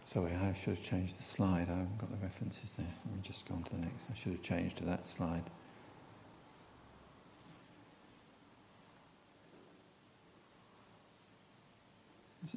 sorry, 0.04 0.32
I 0.34 0.54
should 0.54 0.74
have 0.76 0.82
changed 0.82 1.18
the 1.18 1.22
slide. 1.22 1.66
I 1.68 1.78
haven't 1.78 1.98
got 1.98 2.10
the 2.10 2.16
references 2.24 2.72
there. 2.76 2.92
Let 3.06 3.14
me 3.14 3.20
just 3.22 3.48
go 3.48 3.54
on 3.54 3.62
to 3.64 3.74
the 3.74 3.80
next. 3.82 4.06
I 4.10 4.14
should 4.14 4.32
have 4.32 4.42
changed 4.42 4.78
to 4.78 4.84
that 4.84 5.06
slide. 5.06 5.44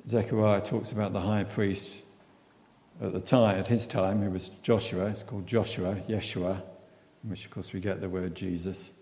Zechariah 0.08 0.62
talks 0.62 0.92
about 0.92 1.14
the 1.14 1.22
high 1.22 1.44
priest 1.44 2.04
at 3.02 3.14
the 3.14 3.20
time, 3.20 3.58
at 3.58 3.68
his 3.68 3.88
time, 3.88 4.22
who 4.22 4.30
was 4.30 4.50
Joshua. 4.64 5.08
It's 5.08 5.24
called 5.24 5.48
Joshua, 5.48 5.96
Yeshua, 6.08 6.62
in 7.24 7.30
which 7.30 7.46
of 7.46 7.52
course 7.52 7.74
we 7.74 7.80
get 7.80 8.00
the 8.00 8.10
word 8.10 8.36
Jesus. 8.36 8.94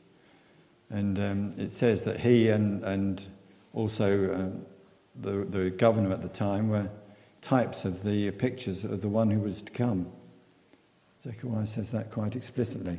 And 0.89 1.19
um, 1.19 1.53
it 1.57 1.71
says 1.71 2.03
that 2.03 2.19
he 2.19 2.49
and, 2.49 2.83
and 2.83 3.25
also 3.73 4.33
um, 4.33 4.65
the, 5.15 5.45
the 5.45 5.69
governor 5.69 6.11
at 6.11 6.21
the 6.21 6.29
time 6.29 6.69
were 6.69 6.89
types 7.41 7.85
of 7.85 8.03
the 8.03 8.31
pictures 8.31 8.83
of 8.83 9.01
the 9.01 9.07
one 9.07 9.29
who 9.29 9.39
was 9.39 9.61
to 9.61 9.71
come. 9.71 10.11
Zechariah 11.23 11.67
says 11.67 11.91
that 11.91 12.11
quite 12.11 12.35
explicitly. 12.35 12.97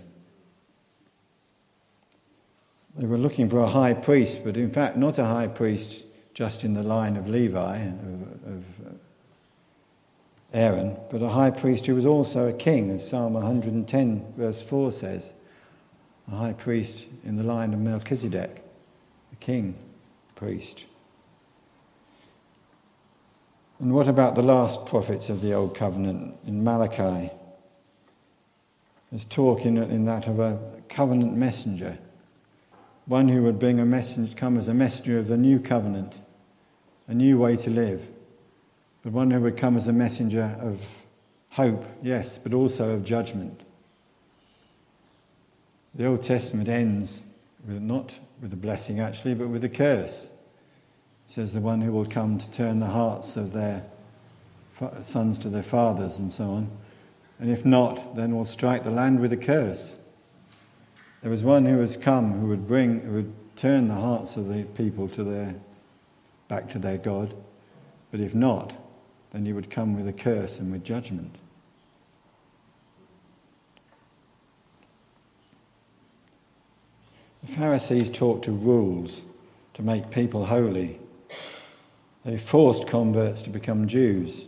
They 2.96 3.07
were 3.07 3.18
looking 3.18 3.48
for 3.48 3.61
a 3.61 3.66
high 3.66 3.94
priest, 3.94 4.44
but 4.44 4.57
in 4.57 4.70
fact, 4.70 4.96
not 4.96 5.18
a 5.18 5.24
high 5.24 5.46
priest 5.46 6.05
just 6.35 6.64
in 6.64 6.75
the 6.75 6.83
line 6.83 7.16
of 7.16 7.29
Levi, 7.29 7.79
of, 7.79 8.23
of 8.47 8.64
uh, 8.87 8.90
Aaron, 10.53 10.97
but 11.11 11.23
a 11.23 11.29
high 11.29 11.51
priest 11.51 11.87
who 11.87 11.95
was 11.95 12.07
also 12.07 12.49
a 12.49 12.53
king, 12.53 12.90
as 12.90 13.09
Psalm 13.09 13.35
110, 13.35 14.35
verse 14.37 14.62
4 14.62 14.93
says. 14.93 15.33
A 16.31 16.37
high 16.37 16.53
priest 16.53 17.09
in 17.25 17.37
the 17.37 17.43
line 17.43 17.73
of 17.73 17.81
Melchizedek, 17.81 18.62
a 19.33 19.37
king 19.37 19.75
priest. 20.35 20.87
And 23.81 23.95
what 23.95 24.09
about 24.09 24.35
the 24.35 24.43
last 24.43 24.87
prophets 24.87 25.29
of 25.29 25.40
the 25.40 25.55
Old 25.55 25.75
Covenant 25.75 26.38
in 26.47 26.62
Malachi? 26.62 27.31
There's 29.11 29.25
talk 29.25 29.64
in, 29.64 29.79
in 29.79 30.05
that 30.05 30.27
of 30.29 30.38
a 30.38 30.59
covenant 30.88 31.37
messenger 31.37 31.99
one 33.11 33.27
who 33.27 33.42
would 33.42 33.59
bring 33.59 33.81
a 33.81 33.85
message, 33.85 34.37
come 34.37 34.57
as 34.57 34.68
a 34.68 34.73
messenger 34.73 35.18
of 35.18 35.27
the 35.27 35.37
new 35.37 35.59
covenant, 35.59 36.20
a 37.09 37.12
new 37.12 37.37
way 37.37 37.57
to 37.57 37.68
live, 37.68 38.07
but 39.03 39.12
one 39.12 39.29
who 39.33 39.40
would 39.40 39.57
come 39.57 39.77
as 39.77 39.88
a 39.88 39.92
messenger 39.92 40.57
of 40.61 40.81
hope, 41.49 41.85
yes, 42.05 42.38
but 42.38 42.55
also 42.55 42.90
of 42.90 43.05
judgment. 43.05 43.62
The 45.96 46.07
Old 46.07 46.23
Testament 46.23 46.68
ends 46.68 47.23
with 47.66 47.83
not 47.83 48.16
with 48.40 48.53
a 48.53 48.57
blessing 48.57 49.01
actually, 49.01 49.35
but 49.35 49.49
with 49.49 49.64
a 49.64 49.68
curse. 49.68 50.27
It 50.27 51.33
says 51.33 51.53
the 51.53 51.61
one 51.61 51.81
who 51.81 51.90
will 51.90 52.07
come 52.07 52.38
to 52.38 52.51
turn 52.53 52.79
the 52.79 52.87
hearts 52.87 53.37
of 53.37 53.53
their 53.53 53.83
sons 55.03 55.37
to 55.40 55.49
their 55.49 55.64
fathers 55.64 56.20
and 56.20 56.33
so 56.33 56.44
on. 56.44 56.70
And 57.40 57.51
if 57.51 57.64
not, 57.64 58.14
then 58.14 58.37
will 58.37 58.44
strike 58.44 58.85
the 58.85 58.92
land 58.92 59.18
with 59.18 59.33
a 59.33 59.37
curse. 59.37 59.96
There 61.23 61.31
was 61.31 61.45
one 61.45 61.67
who 61.67 61.79
has 61.81 61.97
come 61.97 62.41
who 62.41 62.47
would 62.47 62.67
bring, 62.67 63.01
who 63.01 63.13
would 63.13 63.33
turn 63.57 63.89
the 63.89 63.95
hearts 63.95 64.37
of 64.37 64.49
the 64.49 64.63
people 64.63 65.07
to 65.09 65.23
their, 65.23 65.55
back 66.49 66.71
to 66.71 66.79
their 66.79 66.97
God. 66.97 67.35
But 68.11 68.21
if 68.21 68.35
not, 68.35 68.73
then 69.33 69.45
he 69.45 69.53
would 69.53 69.71
come 69.71 69.95
with 69.95 70.09
a 70.09 70.13
curse 70.13 70.59
and 70.59 70.73
with 70.73 70.83
judgment. 70.83 71.37
The 77.45 77.53
Pharisees 77.53 78.11
talked 78.11 78.49
of 78.49 78.67
rules 78.67 79.21
to 79.75 79.83
make 79.83 80.11
people 80.11 80.47
holy. 80.47 80.99
They 82.25 82.39
forced 82.39 82.87
converts 82.87 83.43
to 83.43 83.51
become 83.51 83.89
Jews. 83.89 84.47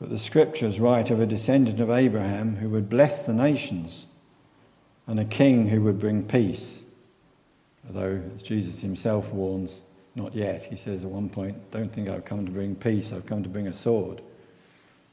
But 0.00 0.10
the 0.10 0.18
scriptures 0.18 0.80
write 0.80 1.10
of 1.10 1.20
a 1.20 1.26
descendant 1.26 1.80
of 1.80 1.90
Abraham 1.90 2.56
who 2.56 2.68
would 2.70 2.88
bless 2.88 3.22
the 3.22 3.34
nations 3.34 4.06
and 5.08 5.18
a 5.18 5.24
king 5.24 5.66
who 5.66 5.80
would 5.82 5.98
bring 5.98 6.22
peace. 6.22 6.82
Although, 7.88 8.22
as 8.34 8.42
Jesus 8.42 8.80
himself 8.80 9.32
warns, 9.32 9.80
not 10.14 10.34
yet. 10.34 10.64
He 10.64 10.76
says 10.76 11.02
at 11.02 11.10
one 11.10 11.30
point, 11.30 11.70
Don't 11.70 11.90
think 11.90 12.08
I've 12.08 12.24
come 12.24 12.44
to 12.44 12.52
bring 12.52 12.76
peace, 12.76 13.12
I've 13.12 13.26
come 13.26 13.42
to 13.42 13.48
bring 13.48 13.66
a 13.66 13.72
sword. 13.72 14.20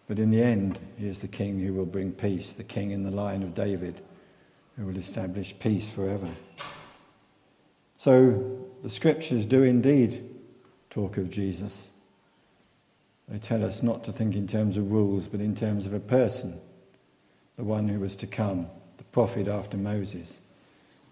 But 0.08 0.19
in 0.19 0.29
the 0.29 0.43
end, 0.43 0.79
he 0.97 1.08
is 1.08 1.19
the 1.19 1.27
king 1.27 1.60
who 1.60 1.73
will 1.73 1.86
bring 1.86 2.12
peace, 2.12 2.53
the 2.53 2.63
king 2.63 2.91
in 2.91 3.03
the 3.03 3.12
line 3.12 3.41
of 3.41 3.55
David, 3.55 4.01
who 4.77 4.86
will 4.86 4.97
establish 4.97 5.58
peace 5.58 5.88
forever. 5.88 6.29
So 7.97 8.60
the 8.84 8.89
scriptures 8.89 9.45
do 9.45 9.63
indeed 9.63 10.29
talk 10.89 11.17
of 11.17 11.29
Jesus. 11.29 11.89
They 13.29 13.39
tell 13.39 13.63
us 13.63 13.81
not 13.81 14.03
to 14.03 14.12
think 14.12 14.36
in 14.36 14.45
terms 14.45 14.77
of 14.77 14.91
rules, 14.91 15.27
but 15.27 15.39
in 15.39 15.55
terms 15.55 15.88
of 15.88 15.93
a 15.93 15.99
person, 15.99 16.60
the 17.55 17.63
one 17.63 17.88
who 17.88 17.99
was 17.99 18.15
to 18.17 18.27
come 18.27 18.67
prophet 19.15 19.47
after 19.47 19.78
Moses, 19.78 20.41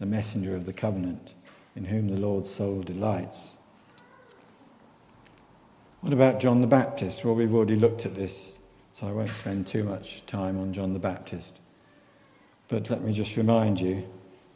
the 0.01 0.05
messenger 0.05 0.57
of 0.57 0.65
the 0.65 0.73
covenant, 0.73 1.35
in 1.73 1.85
whom 1.85 2.09
the 2.09 2.19
Lord's 2.19 2.49
soul 2.49 2.81
delights. 2.81 3.55
What 6.01 6.11
about 6.11 6.41
John 6.41 6.59
the 6.59 6.67
Baptist? 6.67 7.23
Well, 7.23 7.33
we've 7.33 7.53
already 7.53 7.77
looked 7.77 8.05
at 8.05 8.13
this, 8.13 8.57
so 8.91 9.07
I 9.07 9.13
won't 9.13 9.29
spend 9.29 9.67
too 9.67 9.85
much 9.85 10.25
time 10.25 10.59
on 10.59 10.73
John 10.73 10.91
the 10.91 10.99
Baptist. 10.99 11.61
But 12.67 12.89
let 12.89 13.03
me 13.03 13.13
just 13.13 13.37
remind 13.37 13.79
you 13.79 14.05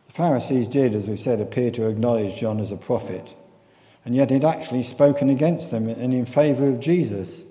the 0.08 0.14
Pharisees 0.14 0.68
did, 0.68 0.94
as 0.94 1.08
we've 1.08 1.18
said, 1.18 1.40
appear 1.40 1.72
to 1.72 1.88
acknowledge 1.88 2.42
John 2.42 2.60
as 2.60 2.74
a 2.74 2.76
prophet, 2.76 3.34
and 4.04 4.14
yet 4.14 4.30
he'd 4.30 4.44
actually 4.44 4.84
spoken 4.84 5.30
against 5.30 5.72
them 5.72 5.88
and 5.88 6.14
in 6.14 6.26
favour 6.26 6.68
of 6.68 6.82
Jesus. 6.82 7.44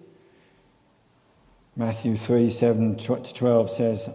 Matthew 1.74 2.16
3 2.16 2.50
7 2.50 2.96
to 2.98 3.32
12 3.32 3.70
says, 3.70 4.10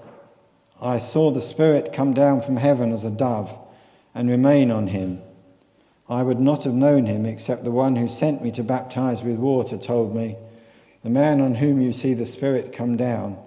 I 0.82 0.98
saw 1.00 1.30
the 1.30 1.42
Spirit 1.42 1.94
come 1.94 2.14
down 2.14 2.42
from 2.42 2.58
heaven 2.58 2.92
as 2.92 3.06
a 3.06 3.12
dove 3.12 3.56
and 4.16 4.30
remain 4.30 4.72
on 4.72 4.88
him. 4.88 5.22
I 6.10 6.24
would 6.24 6.40
not 6.40 6.64
have 6.64 6.74
known 6.74 7.06
him 7.06 7.26
except 7.26 7.64
the 7.64 7.72
one 7.72 7.96
who 7.96 8.10
sent 8.10 8.44
me 8.44 8.52
to 8.52 8.64
baptize 8.64 9.24
with 9.24 9.38
water 9.38 9.78
told 9.78 10.16
me, 10.16 10.36
The 11.04 11.10
man 11.10 11.40
on 11.40 11.56
whom 11.56 11.80
you 11.80 11.94
see 11.94 12.14
the 12.14 12.26
Spirit 12.26 12.74
come 12.74 12.98
down 12.98 13.38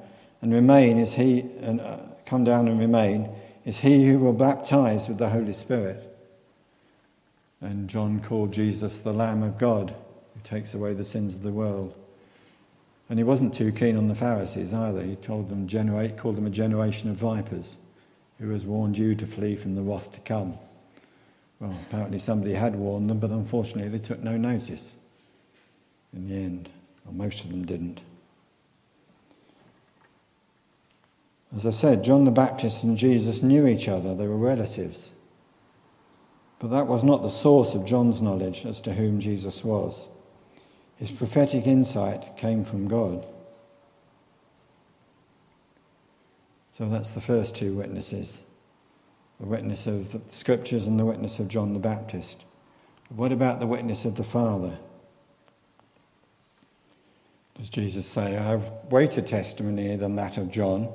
and 0.40 0.52
remain 0.52 0.98
is 0.98 1.14
he, 1.14 1.40
and 1.60 1.80
uh, 1.80 1.98
come 2.24 2.44
down 2.44 2.68
and 2.68 2.78
remain, 2.78 3.28
is 3.64 3.78
he 3.78 4.06
who 4.06 4.18
will 4.18 4.32
baptize 4.32 5.08
with 5.08 5.18
the 5.18 5.28
Holy 5.28 5.52
Spirit. 5.52 6.10
And 7.60 7.88
John 7.88 8.20
called 8.20 8.52
Jesus 8.52 8.98
the 8.98 9.12
Lamb 9.12 9.42
of 9.42 9.58
God 9.58 9.94
who 10.34 10.40
takes 10.44 10.74
away 10.74 10.92
the 10.92 11.04
sins 11.04 11.34
of 11.34 11.42
the 11.42 11.50
world. 11.50 11.94
And 13.08 13.18
he 13.18 13.24
wasn't 13.24 13.54
too 13.54 13.70
keen 13.70 13.96
on 13.96 14.08
the 14.08 14.14
Pharisees 14.14 14.72
either. 14.72 15.02
He 15.02 15.16
told 15.16 15.48
them 15.48 15.68
called 16.16 16.36
them 16.36 16.46
a 16.46 16.50
generation 16.50 17.10
of 17.10 17.16
vipers. 17.16 17.76
Who 18.38 18.50
has 18.50 18.64
warned 18.64 18.98
you 18.98 19.14
to 19.14 19.26
flee 19.26 19.56
from 19.56 19.74
the 19.74 19.82
wrath 19.82 20.12
to 20.12 20.20
come? 20.20 20.58
Well, 21.60 21.78
apparently 21.88 22.18
somebody 22.18 22.54
had 22.54 22.74
warned 22.74 23.08
them, 23.08 23.18
but 23.18 23.30
unfortunately 23.30 23.88
they 23.88 24.04
took 24.04 24.22
no 24.22 24.36
notice 24.36 24.94
in 26.12 26.28
the 26.28 26.34
end, 26.34 26.68
or 27.06 27.12
most 27.12 27.44
of 27.44 27.50
them 27.50 27.64
didn't. 27.64 28.00
As 31.56 31.66
I've 31.66 31.76
said, 31.76 32.02
John 32.02 32.24
the 32.24 32.32
Baptist 32.32 32.82
and 32.82 32.98
Jesus 32.98 33.42
knew 33.42 33.66
each 33.66 33.88
other, 33.88 34.14
they 34.14 34.26
were 34.26 34.36
relatives. 34.36 35.10
But 36.58 36.68
that 36.68 36.86
was 36.86 37.04
not 37.04 37.22
the 37.22 37.28
source 37.28 37.74
of 37.74 37.84
John's 37.84 38.20
knowledge 38.20 38.64
as 38.66 38.80
to 38.82 38.92
whom 38.92 39.20
Jesus 39.20 39.62
was. 39.62 40.08
His 40.96 41.10
prophetic 41.10 41.66
insight 41.66 42.36
came 42.36 42.64
from 42.64 42.88
God. 42.88 43.26
So 46.72 46.88
that's 46.88 47.10
the 47.10 47.20
first 47.20 47.56
two 47.56 47.74
witnesses 47.74 48.40
the 49.40 49.46
witness 49.46 49.86
of 49.86 50.12
the 50.12 50.20
scriptures 50.28 50.86
and 50.86 50.98
the 50.98 51.04
witness 51.04 51.40
of 51.40 51.48
John 51.48 51.72
the 51.72 51.80
Baptist. 51.80 52.44
What 53.08 53.32
about 53.32 53.58
the 53.58 53.66
witness 53.66 54.04
of 54.04 54.14
the 54.14 54.24
Father? 54.24 54.78
Does 57.56 57.68
Jesus 57.68 58.06
say, 58.06 58.36
I 58.36 58.42
have 58.42 58.72
greater 58.88 59.20
testimony 59.20 59.96
than 59.96 60.16
that 60.16 60.38
of 60.38 60.50
John? 60.50 60.88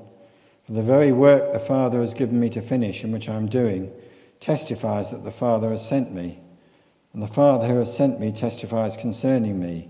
For 0.66 0.74
the 0.74 0.84
very 0.84 1.12
work 1.12 1.52
the 1.52 1.60
Father 1.60 2.00
has 2.00 2.14
given 2.14 2.40
me 2.40 2.50
to 2.52 2.62
finish, 2.62 3.04
and 3.04 3.12
which 3.14 3.30
I 3.30 3.36
am 3.36 3.48
doing, 3.48 3.92
testifies 4.40 5.12
that 5.12 5.24
the 5.24 5.32
Father 5.32 5.70
has 5.70 5.88
sent 5.88 6.14
me. 6.14 6.40
And 7.14 7.24
the 7.24 7.28
Father 7.28 7.68
who 7.68 7.78
has 7.80 7.96
sent 7.96 8.20
me 8.20 8.32
testifies 8.32 8.96
concerning 8.96 9.60
me. 9.60 9.90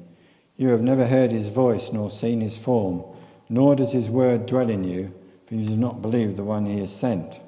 You 0.58 0.70
have 0.70 0.82
never 0.82 1.06
heard 1.06 1.32
his 1.32 1.48
voice 1.48 1.92
nor 1.92 2.10
seen 2.10 2.42
his 2.42 2.56
form, 2.58 3.04
nor 3.50 3.76
does 3.76 3.92
his 3.92 4.10
word 4.10 4.46
dwell 4.46 4.70
in 4.70 4.84
you, 4.84 5.14
for 5.48 5.56
you 5.56 5.66
do 5.66 5.76
not 5.76 6.02
believe 6.02 6.36
the 6.36 6.44
one 6.44 6.66
he 6.66 6.80
has 6.80 6.96
sent. 6.96 7.40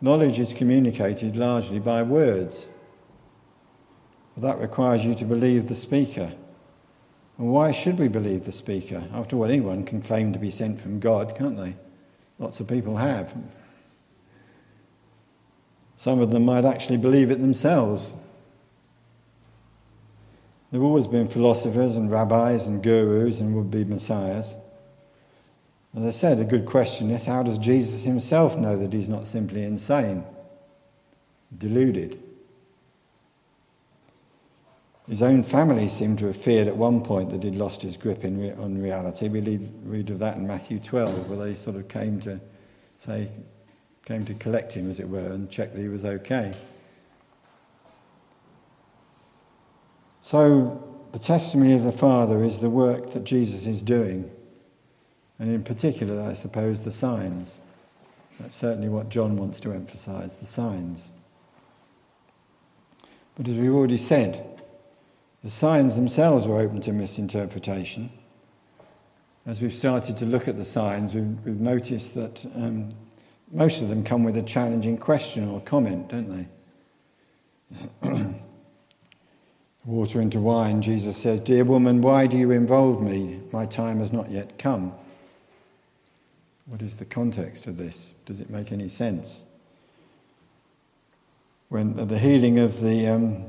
Knowledge 0.00 0.38
is 0.38 0.52
communicated 0.52 1.36
largely 1.36 1.78
by 1.78 2.02
words. 2.02 2.66
But 4.34 4.42
that 4.42 4.60
requires 4.60 5.04
you 5.04 5.14
to 5.14 5.24
believe 5.24 5.68
the 5.68 5.74
speaker. 5.74 6.32
And 7.38 7.48
why 7.48 7.72
should 7.72 7.98
we 7.98 8.08
believe 8.08 8.44
the 8.44 8.52
speaker? 8.52 9.02
After 9.12 9.36
all, 9.36 9.44
anyone 9.44 9.84
can 9.84 10.02
claim 10.02 10.32
to 10.32 10.38
be 10.38 10.50
sent 10.50 10.80
from 10.80 11.00
God, 11.00 11.36
can't 11.36 11.56
they? 11.56 11.74
Lots 12.38 12.60
of 12.60 12.68
people 12.68 12.96
have. 12.96 13.34
Some 15.96 16.20
of 16.20 16.30
them 16.30 16.44
might 16.44 16.64
actually 16.64 16.98
believe 16.98 17.30
it 17.30 17.40
themselves. 17.40 18.12
There 20.70 20.80
have 20.80 20.86
always 20.86 21.06
been 21.06 21.28
philosophers 21.28 21.96
and 21.96 22.10
rabbis 22.10 22.66
and 22.66 22.82
gurus 22.82 23.40
and 23.40 23.54
would 23.54 23.70
be 23.70 23.84
messiahs. 23.84 24.56
As 25.96 26.02
I 26.02 26.10
said, 26.10 26.38
a 26.38 26.44
good 26.44 26.66
question 26.66 27.10
is 27.10 27.24
how 27.24 27.42
does 27.42 27.58
Jesus 27.58 28.02
himself 28.02 28.56
know 28.56 28.76
that 28.76 28.92
he's 28.92 29.08
not 29.08 29.26
simply 29.26 29.62
insane, 29.62 30.24
deluded? 31.56 32.22
His 35.08 35.22
own 35.22 35.44
family 35.44 35.88
seemed 35.88 36.18
to 36.18 36.26
have 36.26 36.36
feared 36.36 36.66
at 36.66 36.76
one 36.76 37.00
point 37.00 37.30
that 37.30 37.44
he'd 37.44 37.54
lost 37.54 37.80
his 37.80 37.96
grip 37.96 38.24
re- 38.24 38.52
on 38.52 38.82
reality. 38.82 39.28
We 39.28 39.40
read 39.84 40.10
of 40.10 40.18
that 40.18 40.36
in 40.36 40.46
Matthew 40.46 40.80
12, 40.80 41.30
where 41.30 41.46
they 41.46 41.54
sort 41.54 41.76
of 41.76 41.86
came 41.86 42.20
to 42.20 42.40
say, 42.98 43.30
came 44.06 44.24
to 44.24 44.34
collect 44.34 44.72
him, 44.72 44.88
as 44.88 44.98
it 44.98 45.08
were, 45.08 45.32
and 45.32 45.50
check 45.50 45.74
that 45.74 45.80
he 45.80 45.88
was 45.88 46.04
okay. 46.04 46.54
So, 50.22 50.82
the 51.12 51.18
testimony 51.18 51.74
of 51.74 51.84
the 51.84 51.92
Father 51.92 52.42
is 52.42 52.58
the 52.58 52.70
work 52.70 53.12
that 53.12 53.24
Jesus 53.24 53.66
is 53.66 53.82
doing 53.82 54.30
and 55.38 55.52
in 55.52 55.62
particular, 55.62 56.22
I 56.22 56.32
suppose, 56.32 56.82
the 56.82 56.92
signs. 56.92 57.60
That's 58.40 58.54
certainly 58.54 58.88
what 58.88 59.08
John 59.08 59.36
wants 59.36 59.60
to 59.60 59.72
emphasize 59.72 60.34
the 60.34 60.46
signs. 60.46 61.10
But 63.36 63.48
as 63.48 63.54
we've 63.54 63.72
already 63.72 63.98
said, 63.98 64.62
the 65.42 65.50
signs 65.50 65.94
themselves 65.94 66.46
were 66.46 66.58
open 66.58 66.80
to 66.82 66.92
misinterpretation. 66.92 68.10
As 69.44 69.60
we've 69.60 69.74
started 69.74 70.16
to 70.18 70.26
look 70.26 70.48
at 70.48 70.56
the 70.56 70.64
signs, 70.64 71.14
we've, 71.14 71.38
we've 71.44 71.60
noticed 71.60 72.14
that 72.14 72.44
um, 72.54 72.94
most 73.52 73.80
of 73.80 73.88
them 73.88 74.02
come 74.02 74.24
with 74.24 74.36
a 74.36 74.42
challenging 74.42 74.98
question 74.98 75.48
or 75.48 75.60
comment, 75.60 76.08
don't 76.08 76.48
they? 78.02 78.10
Water 79.84 80.20
into 80.20 80.40
wine, 80.40 80.82
Jesus 80.82 81.16
says, 81.16 81.40
Dear 81.40 81.64
woman, 81.64 82.00
why 82.00 82.26
do 82.26 82.36
you 82.36 82.50
involve 82.50 83.00
me? 83.00 83.40
My 83.52 83.66
time 83.66 84.00
has 84.00 84.12
not 84.12 84.30
yet 84.30 84.58
come. 84.58 84.92
What 86.66 86.82
is 86.82 86.96
the 86.96 87.04
context 87.04 87.68
of 87.68 87.76
this? 87.76 88.10
Does 88.24 88.40
it 88.40 88.50
make 88.50 88.72
any 88.72 88.88
sense? 88.88 89.42
When 91.68 91.94
the 92.08 92.18
healing 92.18 92.58
of 92.58 92.80
the 92.80 93.06
um, 93.06 93.44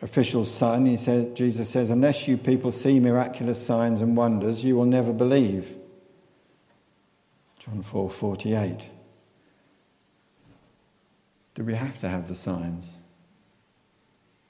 official's 0.00 0.52
son, 0.52 0.86
he 0.86 0.96
says, 0.96 1.28
Jesus 1.34 1.68
says, 1.68 1.90
Unless 1.90 2.28
you 2.28 2.36
people 2.36 2.70
see 2.70 3.00
miraculous 3.00 3.64
signs 3.64 4.00
and 4.00 4.16
wonders, 4.16 4.62
you 4.62 4.76
will 4.76 4.86
never 4.86 5.12
believe. 5.12 5.74
John 7.58 7.82
4 7.82 8.10
48. 8.10 8.97
Do 11.58 11.64
we 11.64 11.74
have 11.74 11.98
to 11.98 12.08
have 12.08 12.28
the 12.28 12.36
signs? 12.36 12.92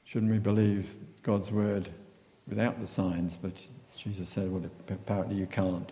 Shouldn't 0.04 0.30
we 0.30 0.38
believe 0.38 0.92
God's 1.22 1.50
word 1.50 1.88
without 2.46 2.78
the 2.80 2.86
signs? 2.86 3.34
But 3.34 3.66
Jesus 3.96 4.28
said, 4.28 4.52
Well, 4.52 4.70
apparently 4.90 5.36
you 5.36 5.46
can't. 5.46 5.90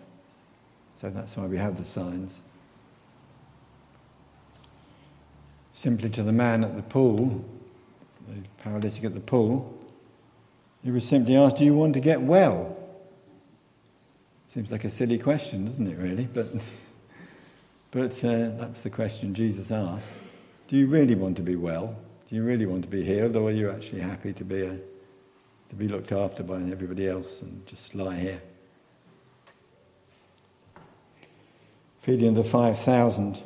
So 1.01 1.09
that's 1.09 1.35
why 1.35 1.47
we 1.47 1.57
have 1.57 1.75
the 1.75 1.85
signs. 1.85 2.41
Simply 5.71 6.11
to 6.11 6.21
the 6.21 6.31
man 6.31 6.63
at 6.63 6.75
the 6.75 6.83
pool, 6.83 7.43
the 8.27 8.47
paralytic 8.61 9.03
at 9.03 9.15
the 9.15 9.19
pool, 9.19 9.75
he 10.83 10.91
was 10.91 11.03
simply 11.03 11.35
asked, 11.35 11.57
Do 11.57 11.65
you 11.65 11.73
want 11.73 11.95
to 11.95 11.99
get 11.99 12.21
well? 12.21 12.77
Seems 14.49 14.71
like 14.71 14.83
a 14.83 14.89
silly 14.91 15.17
question, 15.17 15.65
doesn't 15.65 15.87
it, 15.87 15.97
really? 15.97 16.25
But, 16.31 16.45
but 17.89 18.23
uh, 18.23 18.49
that's 18.49 18.81
the 18.81 18.91
question 18.91 19.33
Jesus 19.33 19.71
asked. 19.71 20.19
Do 20.67 20.77
you 20.77 20.87
really 20.87 21.15
want 21.15 21.37
to 21.37 21.43
be 21.43 21.55
well? 21.55 21.95
Do 22.29 22.35
you 22.35 22.43
really 22.43 22.65
want 22.65 22.83
to 22.83 22.89
be 22.89 23.03
healed, 23.03 23.35
or 23.35 23.49
are 23.49 23.51
you 23.51 23.71
actually 23.71 24.01
happy 24.01 24.33
to 24.33 24.43
be, 24.43 24.63
a, 24.63 24.77
to 25.69 25.75
be 25.75 25.87
looked 25.87 26.11
after 26.11 26.43
by 26.43 26.55
everybody 26.55 27.07
else 27.07 27.41
and 27.41 27.65
just 27.65 27.95
lie 27.95 28.17
here? 28.17 28.41
feeding 32.07 32.35
the 32.35 32.43
5,000, 32.43 33.43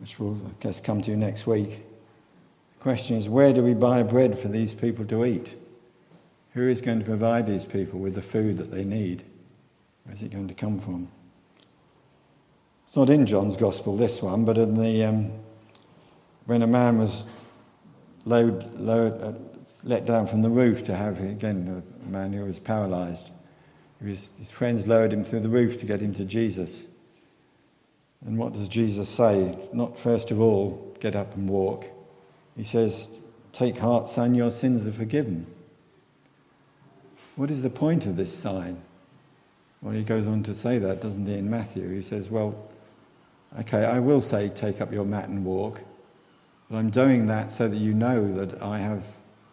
which 0.00 0.18
we'll, 0.18 0.34
I 0.34 0.50
guess, 0.58 0.80
come 0.80 1.00
to 1.02 1.16
next 1.16 1.46
week. 1.46 1.84
The 2.76 2.82
question 2.82 3.16
is 3.16 3.28
where 3.28 3.52
do 3.52 3.62
we 3.62 3.72
buy 3.72 4.02
bread 4.02 4.36
for 4.36 4.48
these 4.48 4.74
people 4.74 5.04
to 5.04 5.24
eat? 5.24 5.54
Who 6.54 6.68
is 6.68 6.80
going 6.80 6.98
to 6.98 7.04
provide 7.04 7.46
these 7.46 7.64
people 7.64 8.00
with 8.00 8.16
the 8.16 8.20
food 8.20 8.56
that 8.56 8.72
they 8.72 8.82
need? 8.82 9.22
Where 10.02 10.12
is 10.12 10.24
it 10.24 10.32
going 10.32 10.48
to 10.48 10.54
come 10.54 10.80
from? 10.80 11.06
It's 12.88 12.96
not 12.96 13.08
in 13.08 13.26
John's 13.26 13.56
Gospel, 13.56 13.96
this 13.96 14.20
one, 14.20 14.44
but 14.44 14.58
in 14.58 14.76
the, 14.76 15.04
um, 15.04 15.30
when 16.46 16.62
a 16.62 16.66
man 16.66 16.98
was 16.98 17.26
lowered, 18.24 18.78
lowered, 18.78 19.20
uh, 19.20 19.32
let 19.84 20.06
down 20.06 20.26
from 20.26 20.42
the 20.42 20.50
roof 20.50 20.84
to 20.84 20.96
have, 20.96 21.20
again, 21.20 21.82
a 22.04 22.08
man 22.08 22.32
who 22.32 22.44
was 22.44 22.58
paralyzed. 22.58 23.30
his 24.00 24.50
friends 24.50 24.86
lowered 24.86 25.12
him 25.12 25.24
through 25.24 25.40
the 25.40 25.48
roof 25.48 25.78
to 25.80 25.86
get 25.86 26.00
him 26.00 26.14
to 26.14 26.24
Jesus. 26.24 26.86
And 28.24 28.38
what 28.38 28.52
does 28.52 28.68
Jesus 28.68 29.08
say? 29.08 29.58
Not 29.72 29.98
first 29.98 30.30
of 30.30 30.40
all, 30.40 30.94
get 31.00 31.16
up 31.16 31.34
and 31.34 31.48
walk. 31.48 31.86
He 32.56 32.64
says, 32.64 33.10
Take 33.52 33.76
heart, 33.76 34.08
son, 34.08 34.34
your 34.34 34.50
sins 34.50 34.86
are 34.86 34.92
forgiven. 34.92 35.46
What 37.36 37.50
is 37.50 37.62
the 37.62 37.70
point 37.70 38.06
of 38.06 38.16
this 38.16 38.32
sign? 38.32 38.80
Well, 39.80 39.94
he 39.94 40.04
goes 40.04 40.28
on 40.28 40.42
to 40.44 40.54
say 40.54 40.78
that, 40.78 41.02
doesn't 41.02 41.26
he, 41.26 41.34
in 41.34 41.50
Matthew? 41.50 41.88
He 41.88 42.02
says, 42.02 42.30
Well, 42.30 42.54
okay, 43.60 43.84
I 43.84 43.98
will 43.98 44.20
say, 44.20 44.48
take 44.48 44.80
up 44.80 44.92
your 44.92 45.04
mat 45.04 45.28
and 45.28 45.44
walk, 45.44 45.80
but 46.72 46.78
I'm 46.78 46.88
doing 46.88 47.26
that 47.26 47.52
so 47.52 47.68
that 47.68 47.76
you 47.76 47.92
know 47.92 48.32
that 48.32 48.62
I 48.62 48.78
have 48.78 49.04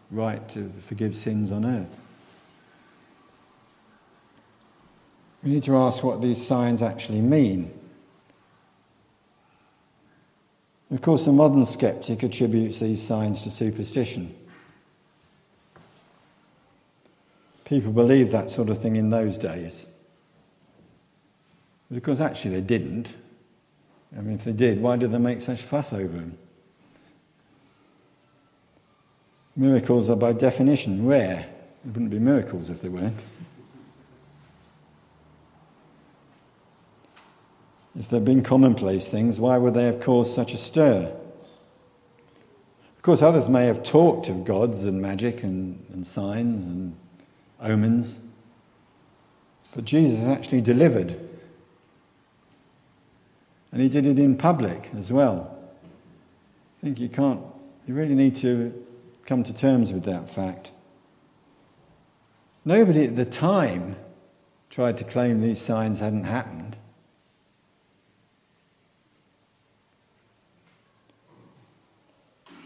right 0.10 0.48
to 0.52 0.72
forgive 0.88 1.18
sins 1.18 1.52
on 1.52 1.66
earth. 1.66 2.00
We 5.44 5.52
need 5.52 5.64
to 5.64 5.76
ask 5.76 6.02
what 6.02 6.22
these 6.22 6.46
signs 6.46 6.82
actually 6.82 7.20
mean. 7.20 7.74
Of 10.92 11.02
course, 11.02 11.26
the 11.26 11.34
modern 11.34 11.66
skeptic 11.66 12.24
attributes 12.24 12.80
these 12.80 13.06
signs 13.06 13.44
to 13.44 13.52
superstition. 13.52 14.34
People 17.66 17.92
believed 17.92 18.32
that 18.32 18.50
sort 18.50 18.70
of 18.70 18.82
thing 18.82 18.96
in 18.96 19.10
those 19.10 19.38
days. 19.38 19.88
Because 21.92 22.22
actually 22.22 22.52
they 22.52 22.62
didn't. 22.62 23.18
I 24.18 24.22
mean, 24.22 24.36
if 24.36 24.46
they 24.46 24.54
did, 24.54 24.82
why 24.82 24.96
did 24.96 25.12
they 25.12 25.18
make 25.18 25.42
such 25.42 25.62
fuss 25.62 25.92
over 25.92 26.16
them? 26.16 26.38
Miracles 29.60 30.10
are 30.10 30.16
by 30.16 30.32
definition 30.32 31.06
rare. 31.06 31.46
There 31.84 31.92
wouldn't 31.92 32.12
be 32.12 32.18
miracles 32.18 32.70
if 32.70 32.82
they 32.82 32.88
weren't. 32.88 33.26
If 38.00 38.08
they'd 38.08 38.24
been 38.24 38.42
commonplace 38.42 39.10
things, 39.10 39.38
why 39.38 39.58
would 39.58 39.74
they 39.74 39.84
have 39.84 40.00
caused 40.00 40.34
such 40.34 40.54
a 40.54 40.58
stir? 40.58 41.14
Of 42.96 43.02
course, 43.02 43.22
others 43.22 43.50
may 43.50 43.66
have 43.66 43.84
talked 43.84 44.30
of 44.30 44.46
gods 44.46 44.86
and 44.86 45.02
magic 45.02 45.44
and, 45.44 45.86
and 45.92 46.08
signs 46.08 46.66
and 46.66 46.96
omens, 47.60 48.22
but 49.76 49.84
Jesus 49.84 50.24
actually 50.24 50.62
delivered. 50.62 51.20
And 53.74 53.82
he 53.82 53.90
did 53.90 54.06
it 54.06 54.20
in 54.20 54.38
public 54.38 54.90
as 54.98 55.12
well. 55.12 55.54
I 56.78 56.86
think 56.86 56.98
you 56.98 57.10
can't, 57.10 57.42
you 57.86 57.94
really 57.94 58.16
need 58.16 58.38
to 58.38 58.86
come 59.30 59.44
to 59.44 59.54
terms 59.54 59.94
with 59.94 60.06
that 60.06 60.28
fact. 60.28 60.72
Nobody 62.66 63.06
at 63.06 63.16
the 63.16 63.26
time 63.26 63.96
tried 64.72 64.98
to 64.98 65.04
claim 65.04 65.40
these 65.40 65.62
signs 65.62 66.00
hadn't 66.00 66.24
happened. 66.24 66.76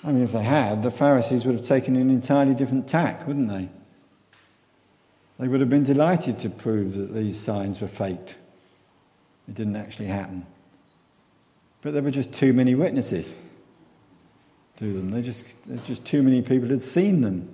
I 0.05 0.13
mean, 0.13 0.23
if 0.23 0.31
they 0.31 0.43
had, 0.43 0.83
the 0.83 0.91
Pharisees 0.91 1.45
would 1.45 1.55
have 1.55 1.65
taken 1.65 1.97
an 1.97 2.09
entirely 2.09 2.53
different 2.53 2.87
tack, 2.87 3.27
wouldn't 3.27 3.49
they? 3.49 3.69
They 5.39 5.49
would 5.49 5.59
have 5.59 5.69
been 5.69 5.83
delighted 5.83 6.39
to 6.39 6.49
prove 6.49 6.93
that 6.93 7.13
these 7.13 7.37
signs 7.37 7.81
were 7.81 7.89
faked. 7.89 8.37
It 9.49 9.55
didn't 9.55 9.75
actually 9.75 10.07
happen. 10.07 10.45
But 11.81 11.91
there 11.91 12.01
were 12.01 12.11
just 12.11 12.31
too 12.31 12.53
many 12.53 12.73
witnesses 12.73 13.37
to 14.77 14.93
them. 14.93 15.11
They 15.11 15.21
just, 15.21 15.45
just 15.83 16.05
too 16.05 16.23
many 16.23 16.41
people 16.41 16.69
had 16.69 16.81
seen 16.81 17.21
them. 17.21 17.47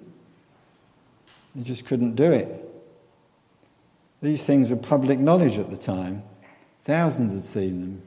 They 1.56 1.64
just 1.64 1.86
couldn't 1.86 2.16
do 2.16 2.32
it. 2.32 2.66
These 4.22 4.44
things 4.44 4.70
were 4.70 4.76
public 4.76 5.20
knowledge 5.20 5.58
at 5.58 5.70
the 5.70 5.78
time. 5.78 6.24
Thousands 6.84 7.34
had 7.34 7.46
seen 7.46 7.82
them. 7.82 8.02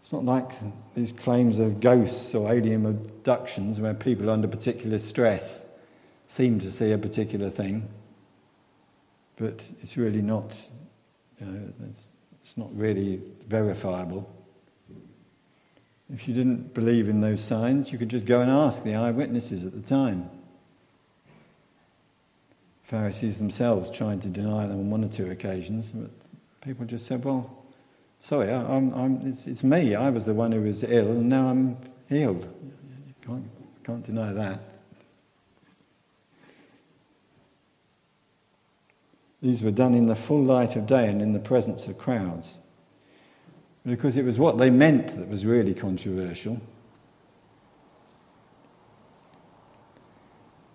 It's 0.00 0.12
not 0.12 0.24
like 0.24 0.50
these 0.94 1.12
claims 1.12 1.58
of 1.58 1.80
ghosts 1.80 2.34
or 2.34 2.52
alien 2.52 2.84
abductions 2.84 3.80
where 3.80 3.94
people 3.94 4.28
under 4.28 4.46
particular 4.46 4.98
stress 4.98 5.64
seem 6.26 6.60
to 6.60 6.70
see 6.70 6.92
a 6.92 6.98
particular 6.98 7.48
thing, 7.48 7.88
but 9.36 9.70
it's 9.82 9.96
really 9.96 10.20
not, 10.20 10.60
you 11.40 11.46
know, 11.46 11.72
it's, 11.88 12.10
it's 12.42 12.58
not 12.58 12.68
really 12.76 13.20
verifiable. 13.48 14.30
If 16.12 16.28
you 16.28 16.34
didn't 16.34 16.74
believe 16.74 17.08
in 17.08 17.20
those 17.20 17.42
signs, 17.42 17.90
you 17.90 17.98
could 17.98 18.10
just 18.10 18.26
go 18.26 18.40
and 18.40 18.50
ask 18.50 18.84
the 18.84 18.94
eyewitnesses 18.94 19.64
at 19.64 19.72
the 19.72 19.80
time. 19.80 20.28
Pharisees 22.82 23.38
themselves 23.38 23.90
tried 23.90 24.20
to 24.22 24.28
deny 24.28 24.66
them 24.66 24.78
on 24.78 24.90
one 24.90 25.04
or 25.04 25.08
two 25.08 25.30
occasions, 25.30 25.90
but 25.90 26.10
people 26.60 26.84
just 26.84 27.06
said, 27.06 27.24
well, 27.24 27.64
sorry, 28.20 28.52
I'm, 28.52 28.92
I'm, 28.94 29.26
it's, 29.26 29.46
it's, 29.46 29.64
me. 29.64 29.94
I 29.94 30.10
was 30.10 30.26
the 30.26 30.34
one 30.34 30.52
who 30.52 30.60
was 30.60 30.84
ill, 30.84 31.10
and 31.10 31.28
now 31.28 31.48
I'm 31.48 31.78
healed. 32.08 32.42
You 32.44 33.26
can't, 33.26 33.50
can't 33.84 34.04
deny 34.04 34.32
that. 34.34 34.60
These 39.40 39.62
were 39.62 39.70
done 39.70 39.94
in 39.94 40.06
the 40.06 40.14
full 40.14 40.42
light 40.42 40.76
of 40.76 40.86
day 40.86 41.08
and 41.08 41.20
in 41.20 41.32
the 41.32 41.38
presence 41.38 41.86
of 41.86 41.98
crowds. 41.98 42.58
Because 43.86 44.16
it 44.16 44.24
was 44.24 44.38
what 44.38 44.56
they 44.56 44.70
meant 44.70 45.16
that 45.18 45.28
was 45.28 45.44
really 45.44 45.74
controversial. 45.74 46.60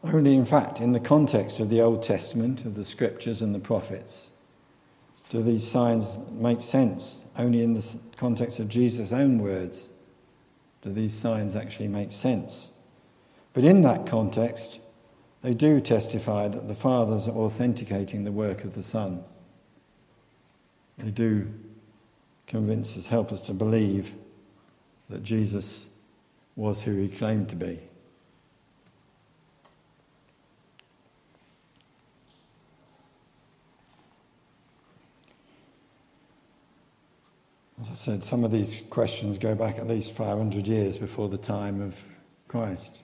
Only, 0.03 0.35
in 0.35 0.45
fact, 0.45 0.79
in 0.79 0.91
the 0.91 0.99
context 0.99 1.59
of 1.59 1.69
the 1.69 1.81
Old 1.81 2.03
Testament, 2.03 2.65
of 2.65 2.75
the 2.75 2.85
scriptures 2.85 3.41
and 3.41 3.53
the 3.53 3.59
prophets, 3.59 4.29
do 5.29 5.41
these 5.41 5.69
signs 5.69 6.17
make 6.31 6.61
sense? 6.61 7.25
Only 7.37 7.61
in 7.61 7.73
the 7.73 7.85
context 8.17 8.59
of 8.59 8.69
Jesus' 8.69 9.11
own 9.11 9.39
words 9.39 9.89
do 10.81 10.91
these 10.93 11.13
signs 11.13 11.55
actually 11.55 11.89
make 11.89 12.11
sense. 12.11 12.69
But 13.53 13.65
in 13.65 13.81
that 13.81 14.07
context, 14.07 14.79
they 15.41 15.53
do 15.53 15.81
testify 15.81 16.47
that 16.47 16.67
the 16.67 16.75
Father's 16.75 17.27
are 17.27 17.35
authenticating 17.35 18.23
the 18.23 18.31
work 18.31 18.63
of 18.63 18.75
the 18.75 18.83
Son. 18.83 19.23
They 20.97 21.11
do 21.11 21.51
convince 22.49 22.97
us, 22.97 23.05
help 23.07 23.31
us 23.31 23.41
to 23.41 23.53
believe 23.53 24.13
that 25.09 25.23
Jesus 25.23 25.85
was 26.55 26.81
who 26.81 26.95
he 26.95 27.07
claimed 27.07 27.47
to 27.49 27.55
be. 27.55 27.79
As 37.79 37.89
I 37.89 37.93
said, 37.93 38.23
some 38.23 38.43
of 38.43 38.51
these 38.51 38.83
questions 38.89 39.37
go 39.37 39.55
back 39.55 39.77
at 39.77 39.87
least 39.87 40.11
500 40.11 40.67
years 40.67 40.97
before 40.97 41.29
the 41.29 41.37
time 41.37 41.81
of 41.81 41.97
Christ. 42.49 42.99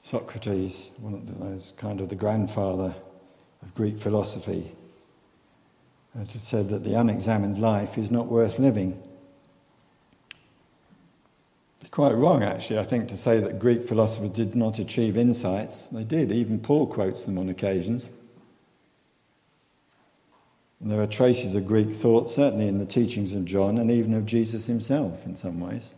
Socrates, 0.00 0.90
one 0.98 1.14
of 1.14 1.38
those 1.38 1.72
kind 1.76 2.00
of 2.00 2.08
the 2.08 2.16
grandfather 2.16 2.94
of 3.62 3.74
Greek 3.74 3.98
philosophy, 3.98 4.72
had 6.18 6.30
said 6.40 6.68
that 6.68 6.84
the 6.84 6.94
unexamined 6.94 7.58
life 7.58 7.98
is 7.98 8.10
not 8.10 8.26
worth 8.26 8.58
living. 8.58 9.00
It's 11.80 11.90
quite 11.90 12.14
wrong, 12.14 12.42
actually, 12.42 12.78
I 12.78 12.84
think, 12.84 13.08
to 13.08 13.16
say 13.16 13.40
that 13.40 13.58
Greek 13.58 13.86
philosophers 13.86 14.30
did 14.30 14.54
not 14.54 14.78
achieve 14.78 15.16
insights. 15.16 15.88
They 15.88 16.04
did. 16.04 16.30
Even 16.30 16.60
Paul 16.60 16.86
quotes 16.86 17.24
them 17.24 17.38
on 17.38 17.48
occasions. 17.48 18.10
And 20.80 20.90
there 20.90 21.00
are 21.00 21.06
traces 21.06 21.54
of 21.54 21.66
Greek 21.66 21.90
thought, 21.90 22.30
certainly 22.30 22.68
in 22.68 22.78
the 22.78 22.86
teachings 22.86 23.32
of 23.32 23.44
John 23.44 23.78
and 23.78 23.90
even 23.90 24.14
of 24.14 24.26
Jesus 24.26 24.66
himself 24.66 25.24
in 25.26 25.34
some 25.34 25.58
ways. 25.58 25.94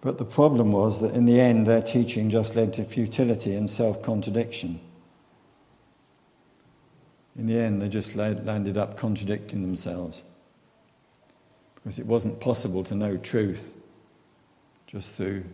But 0.00 0.18
the 0.18 0.24
problem 0.24 0.72
was 0.72 1.00
that 1.00 1.14
in 1.14 1.24
the 1.24 1.40
end, 1.40 1.66
their 1.66 1.82
teaching 1.82 2.30
just 2.30 2.56
led 2.56 2.72
to 2.74 2.84
futility 2.84 3.54
and 3.54 3.70
self 3.70 4.02
contradiction. 4.02 4.80
In 7.36 7.46
the 7.46 7.58
end, 7.58 7.82
they 7.82 7.88
just 7.88 8.14
landed 8.14 8.76
up 8.76 8.96
contradicting 8.96 9.62
themselves. 9.62 10.22
Because 11.74 11.98
it 11.98 12.06
wasn't 12.06 12.40
possible 12.40 12.84
to 12.84 12.94
know 12.94 13.16
truth 13.16 13.74
just 14.86 15.10
through 15.12 15.44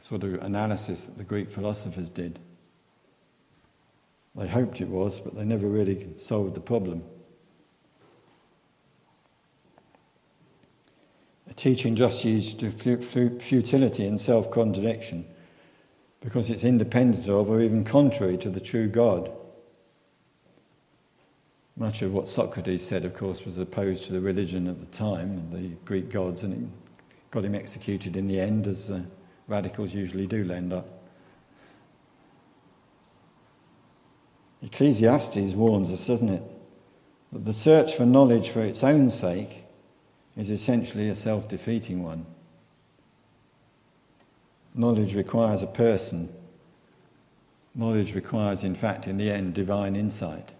sort 0.00 0.22
of 0.22 0.34
analysis 0.42 1.02
that 1.02 1.18
the 1.18 1.24
Greek 1.24 1.50
philosophers 1.50 2.08
did. 2.08 2.38
They 4.36 4.46
hoped 4.46 4.80
it 4.80 4.88
was, 4.88 5.18
but 5.18 5.34
they 5.34 5.44
never 5.44 5.66
really 5.66 6.08
solved 6.16 6.54
the 6.54 6.60
problem. 6.60 7.02
A 11.48 11.54
teaching 11.54 11.96
just 11.96 12.24
used 12.24 12.60
to 12.60 12.70
futility 12.70 14.06
and 14.06 14.20
self 14.20 14.50
contradiction 14.50 15.26
because 16.20 16.50
it's 16.50 16.64
independent 16.64 17.28
of 17.28 17.48
or 17.48 17.60
even 17.60 17.84
contrary 17.84 18.36
to 18.38 18.50
the 18.50 18.60
true 18.60 18.88
God. 18.88 19.30
Much 21.78 22.00
of 22.00 22.12
what 22.12 22.28
Socrates 22.28 22.86
said, 22.86 23.04
of 23.04 23.14
course, 23.14 23.44
was 23.44 23.58
opposed 23.58 24.04
to 24.04 24.12
the 24.12 24.20
religion 24.20 24.66
of 24.66 24.80
the 24.80 24.86
time, 24.86 25.50
the 25.50 25.68
Greek 25.84 26.10
gods, 26.10 26.42
and 26.42 26.54
it 26.54 26.68
got 27.30 27.44
him 27.44 27.54
executed 27.54 28.16
in 28.16 28.26
the 28.26 28.40
end, 28.40 28.66
as 28.66 28.90
radicals 29.46 29.92
usually 29.92 30.26
do 30.26 30.50
end 30.50 30.72
up. 30.72 30.88
Ecclesiastes 34.62 35.52
warns 35.52 35.92
us, 35.92 36.06
doesn't 36.06 36.30
it? 36.30 36.42
That 37.32 37.44
the 37.44 37.52
search 37.52 37.94
for 37.94 38.06
knowledge 38.06 38.48
for 38.48 38.60
its 38.60 38.82
own 38.82 39.10
sake 39.10 39.64
is 40.36 40.48
essentially 40.48 41.10
a 41.10 41.14
self 41.14 41.46
defeating 41.46 42.02
one. 42.02 42.24
Knowledge 44.74 45.14
requires 45.14 45.62
a 45.62 45.66
person. 45.66 46.32
Knowledge 47.74 48.14
requires, 48.14 48.64
in 48.64 48.74
fact, 48.74 49.06
in 49.06 49.18
the 49.18 49.30
end, 49.30 49.52
divine 49.52 49.94
insight. 49.94 50.52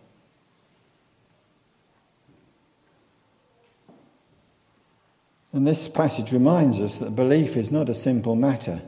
And 5.57 5.67
this 5.67 5.89
passage 5.89 6.33
reminds 6.33 6.83
us 6.83 6.99
that 6.99 7.17
belief 7.17 7.57
is 7.57 7.71
not 7.71 7.89
a 7.89 7.95
simple 7.95 8.37
matter. 8.37 8.83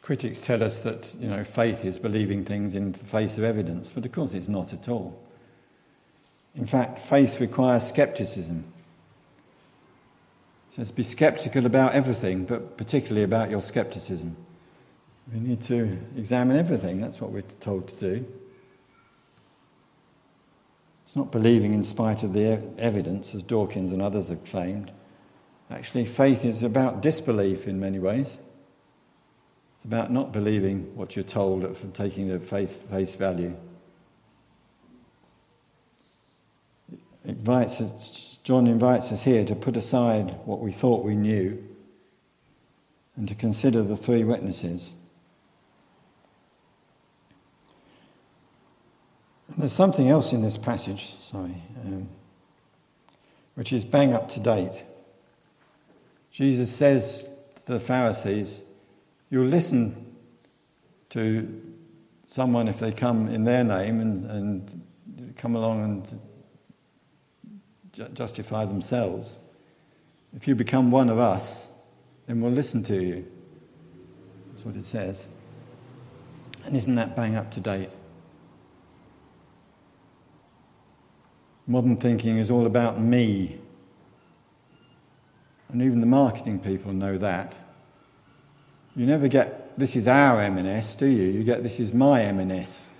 Critics 0.00 0.40
tell 0.40 0.62
us 0.62 0.78
that 0.78 1.14
you 1.20 1.28
know, 1.28 1.44
faith 1.44 1.84
is 1.84 1.98
believing 1.98 2.42
things 2.42 2.74
in 2.74 2.92
the 2.92 2.98
face 2.98 3.36
of 3.36 3.44
evidence, 3.44 3.92
but 3.92 4.06
of 4.06 4.12
course 4.12 4.32
it's 4.32 4.48
not 4.48 4.72
at 4.72 4.88
all. 4.88 5.22
In 6.56 6.64
fact, 6.64 7.00
faith 7.00 7.38
requires 7.38 7.86
skepticism. 7.86 8.64
It 10.70 10.76
says, 10.76 10.90
be 10.90 11.02
skeptical 11.02 11.66
about 11.66 11.92
everything, 11.92 12.46
but 12.46 12.78
particularly 12.78 13.24
about 13.24 13.50
your 13.50 13.60
skepticism. 13.60 14.38
We 15.34 15.40
need 15.40 15.60
to 15.64 15.98
examine 16.16 16.56
everything, 16.56 16.98
that's 16.98 17.20
what 17.20 17.30
we're 17.30 17.42
told 17.42 17.88
to 17.88 17.94
do. 17.96 18.26
It's 21.14 21.16
not 21.16 21.30
believing 21.30 21.74
in 21.74 21.84
spite 21.84 22.24
of 22.24 22.32
the 22.32 22.60
evidence, 22.76 23.36
as 23.36 23.44
Dawkins 23.44 23.92
and 23.92 24.02
others 24.02 24.30
have 24.30 24.44
claimed. 24.44 24.90
Actually, 25.70 26.06
faith 26.06 26.44
is 26.44 26.64
about 26.64 27.02
disbelief 27.02 27.68
in 27.68 27.78
many 27.78 28.00
ways. 28.00 28.40
It's 29.76 29.84
about 29.84 30.10
not 30.10 30.32
believing 30.32 30.92
what 30.96 31.14
you're 31.14 31.24
told 31.24 31.78
from 31.78 31.92
taking 31.92 32.26
the 32.26 32.40
face, 32.40 32.74
face 32.90 33.14
value. 33.14 33.56
It 36.92 36.98
invites 37.24 37.80
us, 37.80 38.40
John 38.42 38.66
invites 38.66 39.12
us 39.12 39.22
here 39.22 39.44
to 39.44 39.54
put 39.54 39.76
aside 39.76 40.34
what 40.46 40.58
we 40.58 40.72
thought 40.72 41.04
we 41.04 41.14
knew 41.14 41.64
and 43.14 43.28
to 43.28 43.36
consider 43.36 43.84
the 43.84 43.96
three 43.96 44.24
witnesses. 44.24 44.92
There's 49.56 49.72
something 49.72 50.08
else 50.08 50.32
in 50.32 50.42
this 50.42 50.56
passage, 50.56 51.14
sorry, 51.20 51.54
um, 51.84 52.08
which 53.54 53.72
is 53.72 53.84
bang 53.84 54.12
up 54.12 54.28
to 54.30 54.40
date. 54.40 54.84
Jesus 56.30 56.74
says 56.74 57.26
to 57.66 57.72
the 57.72 57.80
Pharisees, 57.80 58.60
You'll 59.30 59.46
listen 59.46 60.16
to 61.10 61.62
someone 62.26 62.68
if 62.68 62.78
they 62.78 62.92
come 62.92 63.28
in 63.28 63.44
their 63.44 63.64
name 63.64 64.00
and, 64.00 64.30
and 64.30 65.34
come 65.36 65.54
along 65.56 65.84
and 65.84 66.20
ju- 67.92 68.08
justify 68.12 68.64
themselves. 68.64 69.38
If 70.34 70.48
you 70.48 70.54
become 70.54 70.90
one 70.90 71.08
of 71.08 71.18
us, 71.18 71.68
then 72.26 72.40
we'll 72.40 72.52
listen 72.52 72.82
to 72.84 73.02
you. 73.02 73.26
That's 74.50 74.64
what 74.64 74.76
it 74.76 74.84
says. 74.84 75.26
And 76.64 76.76
isn't 76.76 76.94
that 76.96 77.14
bang 77.14 77.36
up 77.36 77.52
to 77.52 77.60
date? 77.60 77.90
Modern 81.66 81.96
thinking 81.96 82.38
is 82.38 82.50
all 82.50 82.66
about 82.66 83.00
me. 83.00 83.58
And 85.68 85.82
even 85.82 86.00
the 86.00 86.06
marketing 86.06 86.60
people 86.60 86.92
know 86.92 87.16
that. 87.18 87.54
You 88.94 89.06
never 89.06 89.28
get, 89.28 89.76
this 89.78 89.96
is 89.96 90.06
our 90.06 90.40
M&S, 90.40 90.94
do 90.94 91.06
you? 91.06 91.24
You 91.24 91.42
get, 91.42 91.62
this 91.62 91.80
is 91.80 91.92
my 91.92 92.22
M&S. 92.22 92.90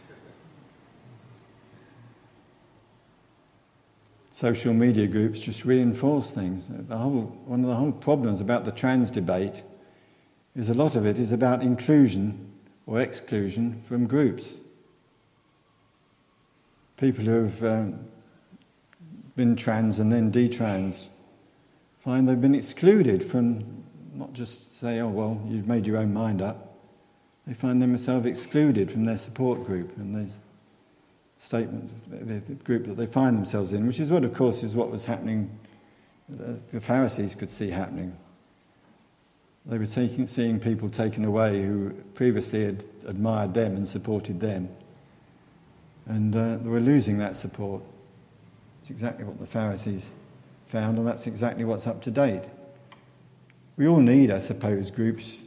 Social 4.33 4.75
media 4.75 5.07
groups 5.07 5.39
just 5.39 5.65
reinforce 5.65 6.33
things. 6.33 6.67
The 6.69 6.97
whole, 6.97 7.39
one 7.45 7.61
of 7.61 7.67
the 7.67 7.77
whole 7.77 7.93
problems 7.93 8.41
about 8.41 8.65
the 8.65 8.73
trans 8.73 9.11
debate 9.11 9.63
is 10.57 10.69
a 10.69 10.75
lot 10.75 10.97
of 10.97 11.07
it 11.07 11.19
is 11.19 11.31
about 11.31 11.63
inclusion 11.63 12.53
or 12.87 13.01
exclusion 13.01 13.81
from 13.87 14.07
groups. 14.07 14.57
People 16.97 17.25
who 17.25 17.45
have 17.45 17.65
um, 17.65 18.01
been 19.37 19.57
trans 19.57 19.99
and 19.99 20.13
then 20.13 20.31
detrans 20.31 21.09
find 21.99 22.29
they've 22.29 22.41
been 22.41 22.55
excluded 22.55 23.25
from 23.25 23.85
not 24.15 24.33
just 24.33 24.79
say, 24.79 25.01
oh, 25.01 25.09
well, 25.09 25.43
you've 25.49 25.67
made 25.67 25.87
your 25.87 25.97
own 25.97 26.13
mind 26.13 26.41
up. 26.41 26.77
They 27.47 27.55
find 27.55 27.83
themselves 27.83 28.27
excluded 28.27 28.91
from 28.91 29.05
their 29.05 29.17
support 29.17 29.65
group 29.65 29.97
and 29.97 30.15
their 30.15 30.29
statement, 31.39 31.91
the, 32.11 32.55
group 32.55 32.87
that 32.87 32.97
they 32.97 33.07
find 33.07 33.37
themselves 33.37 33.73
in, 33.73 33.87
which 33.87 34.01
is 34.01 34.11
what, 34.11 34.25
of 34.25 34.35
course, 34.35 34.63
is 34.63 34.75
what 34.75 34.91
was 34.91 35.05
happening, 35.05 35.51
the 36.29 36.81
Pharisees 36.81 37.35
could 37.35 37.51
see 37.51 37.71
happening. 37.71 38.17
They 39.67 39.79
were 39.79 39.87
taking, 39.87 40.27
seeing 40.27 40.61
people 40.61 40.89
taken 40.89 41.25
away 41.25 41.63
who 41.63 41.91
previously 42.15 42.65
had 42.65 42.85
admired 43.07 43.55
them 43.55 43.77
and 43.77 43.89
supported 43.89 44.41
them. 44.41 44.69
And 46.07 46.37
uh, 46.37 46.57
they 46.57 46.69
were 46.69 46.81
losing 46.81 47.19
that 47.19 47.35
support. 47.37 47.83
It's 48.85 48.91
exactly 48.91 49.25
what 49.25 49.41
the 49.41 49.47
Pharisees 49.47 50.11
found, 50.67 50.99
and 50.99 51.07
that's 51.07 51.27
exactly 51.27 51.65
what's 51.65 51.87
up 51.87 52.03
to 52.03 52.11
date. 52.11 52.43
We 53.79 53.89
all 53.89 53.99
need, 53.99 54.31
I 54.31 54.37
suppose, 54.37 54.91
groups 54.91 55.45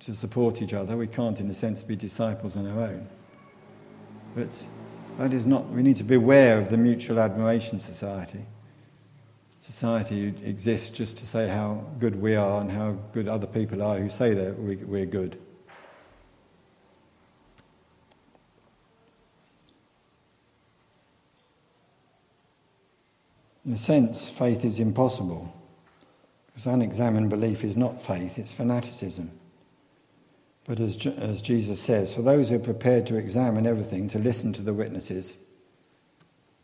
to 0.00 0.14
support 0.14 0.60
each 0.60 0.74
other. 0.74 0.94
We 0.94 1.06
can't, 1.06 1.40
in 1.40 1.48
a 1.48 1.54
sense, 1.54 1.82
be 1.82 1.96
disciples 1.96 2.54
on 2.54 2.66
our 2.66 2.88
own. 2.88 3.08
But 4.34 4.62
that 5.18 5.32
is 5.32 5.46
not, 5.46 5.66
we 5.70 5.82
need 5.82 5.96
to 5.96 6.04
be 6.04 6.16
aware 6.16 6.58
of 6.58 6.68
the 6.68 6.76
mutual 6.76 7.18
admiration 7.18 7.78
society. 7.78 8.44
Society 9.62 10.34
exists 10.44 10.90
just 10.90 11.16
to 11.16 11.26
say 11.26 11.48
how 11.48 11.82
good 11.98 12.20
we 12.20 12.36
are 12.36 12.60
and 12.60 12.70
how 12.70 12.98
good 13.14 13.26
other 13.26 13.46
people 13.46 13.82
are 13.82 13.98
who 13.98 14.10
say 14.10 14.34
that 14.34 14.58
we're 14.58 15.06
good. 15.06 15.38
In 23.66 23.72
a 23.72 23.78
sense, 23.78 24.28
faith 24.28 24.64
is 24.64 24.78
impossible. 24.78 25.52
Because 26.46 26.66
unexamined 26.66 27.28
belief 27.28 27.64
is 27.64 27.76
not 27.76 28.00
faith, 28.00 28.38
it's 28.38 28.52
fanaticism. 28.52 29.30
But 30.66 30.80
as, 30.80 31.04
as 31.04 31.42
Jesus 31.42 31.82
says, 31.82 32.14
for 32.14 32.22
those 32.22 32.48
who 32.48 32.56
are 32.56 32.60
prepared 32.60 33.06
to 33.08 33.16
examine 33.16 33.66
everything, 33.66 34.08
to 34.08 34.18
listen 34.18 34.52
to 34.54 34.62
the 34.62 34.72
witnesses, 34.72 35.36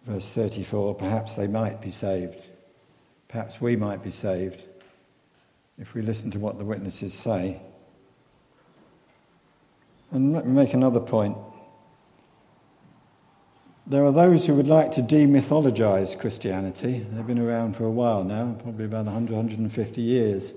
verse 0.07 0.28
34, 0.30 0.94
perhaps 0.94 1.34
they 1.34 1.46
might 1.46 1.80
be 1.80 1.90
saved. 1.90 2.38
Perhaps 3.28 3.61
we 3.61 3.76
might 3.76 4.03
be 4.03 4.11
saved 4.11 4.64
if 5.78 5.94
we 5.94 6.03
listen 6.03 6.30
to 6.30 6.38
what 6.38 6.59
the 6.59 6.64
witnesses 6.64 7.14
say. 7.14 7.61
And 10.11 10.32
let 10.32 10.46
me 10.46 10.53
make 10.53 10.74
another 10.74 11.00
point. 11.00 11.36
There 13.86 14.04
are 14.04 14.12
those 14.12 14.46
who 14.46 14.54
would 14.54 14.68
like 14.68 14.92
to 14.92 15.02
demythologize 15.02 16.18
Christianity. 16.18 17.04
They've 17.10 17.26
been 17.26 17.38
around 17.38 17.76
for 17.76 17.84
a 17.84 17.90
while 17.90 18.22
now, 18.22 18.56
probably 18.62 18.84
about 18.84 19.06
100, 19.06 19.34
150 19.34 20.00
years. 20.00 20.52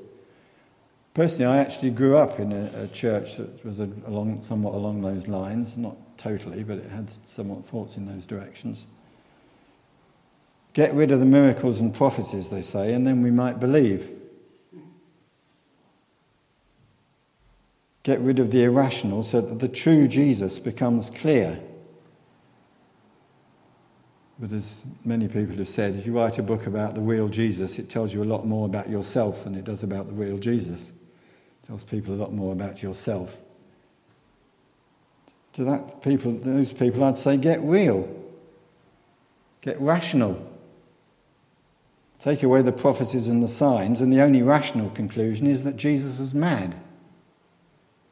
Personally, 1.15 1.45
I 1.45 1.57
actually 1.57 1.89
grew 1.89 2.17
up 2.17 2.39
in 2.39 2.51
a, 2.51 2.83
a 2.83 2.87
church 2.89 3.37
that 3.37 3.65
was 3.65 3.79
a, 3.79 3.89
along, 4.05 4.41
somewhat 4.41 4.75
along 4.75 5.01
those 5.01 5.27
lines, 5.27 5.75
not 5.75 5.95
totally, 6.17 6.63
but 6.63 6.77
it 6.77 6.89
had 6.89 7.09
somewhat 7.27 7.65
thoughts 7.65 7.97
in 7.97 8.05
those 8.05 8.27
directions. 8.27 8.85
Get 10.73 10.93
rid 10.93 11.09
of 11.09 11.19
the 11.19 11.25
miracles 11.25 11.79
and 11.79 11.93
prophecies, 11.93 12.49
they 12.49 12.61
say, 12.61 12.93
and 12.93 13.07
then 13.07 13.23
we 13.23 13.31
might 13.31 13.59
believe. 13.59 14.11
Get 18.03 18.19
rid 18.19 18.37
of 18.37 18.51
the 18.51 18.65
irrational 18.65 19.23
so 19.23 19.41
that 19.41 19.59
the 19.59 19.69
true 19.69 20.07
Jesus 20.07 20.59
becomes 20.59 21.09
clear. 21.09 21.59
But 24.37 24.51
as 24.51 24.83
many 25.05 25.27
people 25.27 25.55
have 25.57 25.69
said, 25.69 25.95
if 25.95 26.05
you 26.05 26.17
write 26.17 26.39
a 26.39 26.43
book 26.43 26.67
about 26.67 26.93
the 26.93 27.01
real 27.01 27.29
Jesus, 27.29 27.79
it 27.79 27.89
tells 27.89 28.13
you 28.13 28.21
a 28.21 28.25
lot 28.25 28.45
more 28.45 28.65
about 28.65 28.89
yourself 28.89 29.45
than 29.45 29.55
it 29.55 29.63
does 29.63 29.81
about 29.81 30.07
the 30.07 30.13
real 30.13 30.37
Jesus. 30.37 30.89
It 30.89 31.67
tells 31.67 31.83
people 31.83 32.13
a 32.13 32.17
lot 32.17 32.33
more 32.33 32.51
about 32.51 32.83
yourself. 32.83 33.35
To 35.53 35.63
that 35.63 36.01
people, 36.01 36.33
those 36.33 36.73
people, 36.73 37.03
I'd 37.05 37.17
say, 37.17 37.37
get 37.37 37.61
real, 37.61 38.09
get 39.61 39.79
rational. 39.79 40.51
Take 42.19 42.43
away 42.43 42.61
the 42.61 42.73
prophecies 42.73 43.29
and 43.29 43.41
the 43.41 43.47
signs, 43.47 44.01
and 44.01 44.11
the 44.11 44.21
only 44.21 44.41
rational 44.41 44.89
conclusion 44.89 45.47
is 45.47 45.63
that 45.63 45.77
Jesus 45.77 46.19
was 46.19 46.33
mad. 46.33 46.75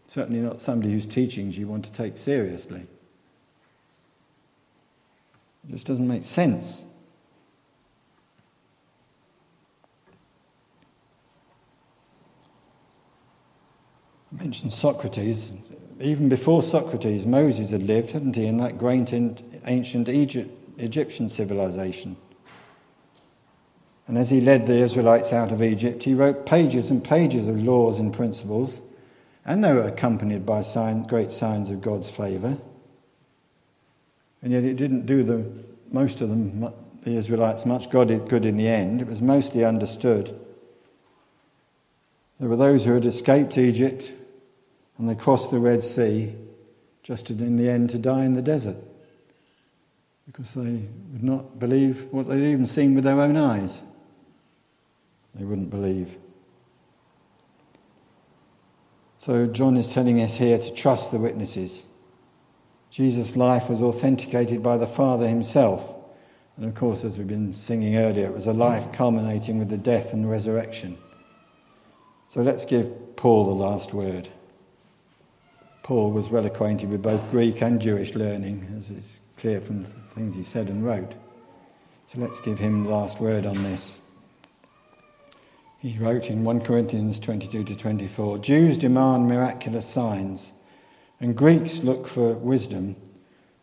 Certainly 0.08 0.40
not 0.40 0.62
somebody 0.62 0.94
whose 0.94 1.06
teachings 1.06 1.58
you 1.58 1.68
want 1.68 1.84
to 1.84 1.92
take 1.92 2.16
seriously. 2.16 2.86
It 5.68 5.72
just 5.72 5.88
doesn't 5.88 6.08
make 6.08 6.24
sense. 6.24 6.84
I 14.32 14.44
mentioned 14.44 14.74
Socrates. 14.74 15.52
Even 16.02 16.28
before 16.28 16.64
Socrates, 16.64 17.26
Moses 17.26 17.70
had 17.70 17.84
lived, 17.84 18.12
hadn't 18.12 18.36
he, 18.36 18.48
in 18.48 18.58
that 18.58 18.78
great 18.78 19.14
ancient 19.14 20.10
Egypt, 20.10 20.52
Egyptian 20.80 21.30
civilization. 21.30 22.18
And 24.08 24.18
as 24.18 24.30
he 24.30 24.42
led 24.42 24.68
the 24.68 24.80
Israelites 24.80 25.32
out 25.32 25.54
of 25.54 25.64
Egypt, 25.64 26.04
he 26.04 26.14
wrote 26.14 26.46
pages 26.46 26.92
and 26.92 27.02
pages 27.02 27.48
of 27.48 27.58
laws 27.58 28.00
and 28.00 28.14
principles, 28.14 28.82
and 29.46 29.64
they 29.64 29.72
were 29.72 29.88
accompanied 29.88 30.46
by 30.46 30.62
sign, 30.62 31.04
great 31.04 31.32
signs 31.32 31.70
of 31.70 31.82
God's 31.82 32.10
favour. 32.10 32.58
And 34.44 34.52
yet 34.52 34.64
it 34.64 34.76
didn't 34.76 35.06
do 35.06 35.24
the, 35.24 35.50
most 35.92 36.22
of 36.22 36.30
them, 36.30 36.72
the 37.02 37.16
Israelites, 37.16 37.66
much 37.66 37.90
good 37.90 38.12
in 38.12 38.58
the 38.58 38.68
end. 38.68 39.02
It 39.02 39.08
was 39.08 39.22
mostly 39.22 39.64
understood. 39.64 40.40
There 42.40 42.50
were 42.50 42.58
those 42.58 42.84
who 42.86 42.94
had 42.94 43.06
escaped 43.06 43.58
Egypt 43.58 44.12
and 44.98 45.10
they 45.10 45.16
crossed 45.16 45.50
the 45.50 45.60
Red 45.60 45.82
Sea 45.82 46.36
just 47.02 47.30
in 47.30 47.56
the 47.56 47.70
end 47.70 47.90
to 47.92 48.00
die 48.00 48.26
in 48.26 48.34
the 48.34 48.42
desert 48.42 48.78
because 50.26 50.54
they 50.54 50.62
would 51.12 51.24
not 51.24 51.60
believe 51.60 52.08
what 52.12 52.28
they'd 52.28 52.52
even 52.52 52.66
seen 52.66 52.96
with 52.96 53.04
their 53.04 53.20
own 53.20 53.38
eyes. 53.38 53.82
They 55.36 55.44
wouldn't 55.44 55.70
believe. 55.70 56.16
So, 59.20 59.48
John 59.48 59.78
is 59.78 59.92
telling 59.92 60.22
us 60.22 60.36
here 60.36 60.58
to 60.58 60.74
trust 60.74 61.12
the 61.12 61.18
witnesses. 61.18 61.84
Jesus' 62.94 63.36
life 63.36 63.70
was 63.70 63.82
authenticated 63.82 64.62
by 64.62 64.78
the 64.78 64.86
Father 64.86 65.28
himself. 65.28 65.96
And 66.58 66.66
of 66.68 66.76
course, 66.76 67.04
as 67.04 67.18
we've 67.18 67.28
been 67.28 67.52
singing 67.52 67.98
earlier, 67.98 68.28
it 68.28 68.34
was 68.36 68.46
a 68.46 68.54
life 68.54 68.92
culminating 68.92 69.58
with 69.58 69.70
the 69.70 69.80
death 69.80 70.14
and 70.14 70.30
resurrection. 70.30 71.00
So 72.30 72.44
let's 72.44 72.66
give 72.66 73.16
Paul 73.16 73.46
the 73.46 73.66
last 73.66 73.96
word. 73.96 74.30
Paul 75.82 76.12
was 76.12 76.30
well 76.30 76.46
acquainted 76.46 76.92
with 76.92 77.02
both 77.02 77.32
Greek 77.32 77.64
and 77.64 77.82
Jewish 77.82 78.14
learning, 78.14 78.72
as 78.78 78.92
is 78.92 79.22
clear 79.38 79.60
from 79.60 79.82
the 79.82 79.90
things 80.14 80.36
he 80.36 80.44
said 80.44 80.68
and 80.68 80.86
wrote. 80.86 81.14
So 82.10 82.20
let's 82.20 82.40
give 82.42 82.60
him 82.60 82.84
the 82.84 82.92
last 82.92 83.20
word 83.20 83.48
on 83.48 83.64
this. 83.64 83.98
He 85.80 85.98
wrote 85.98 86.30
in 86.30 86.44
1 86.44 86.62
Corinthians 86.62 87.20
22 87.20 87.64
to 87.64 87.76
24 87.76 88.38
Jews 88.38 88.78
demand 88.78 89.28
miraculous 89.28 89.90
signs, 89.90 90.52
and 91.20 91.36
Greeks 91.36 91.84
look 91.84 92.08
for 92.08 92.34
wisdom, 92.34 92.96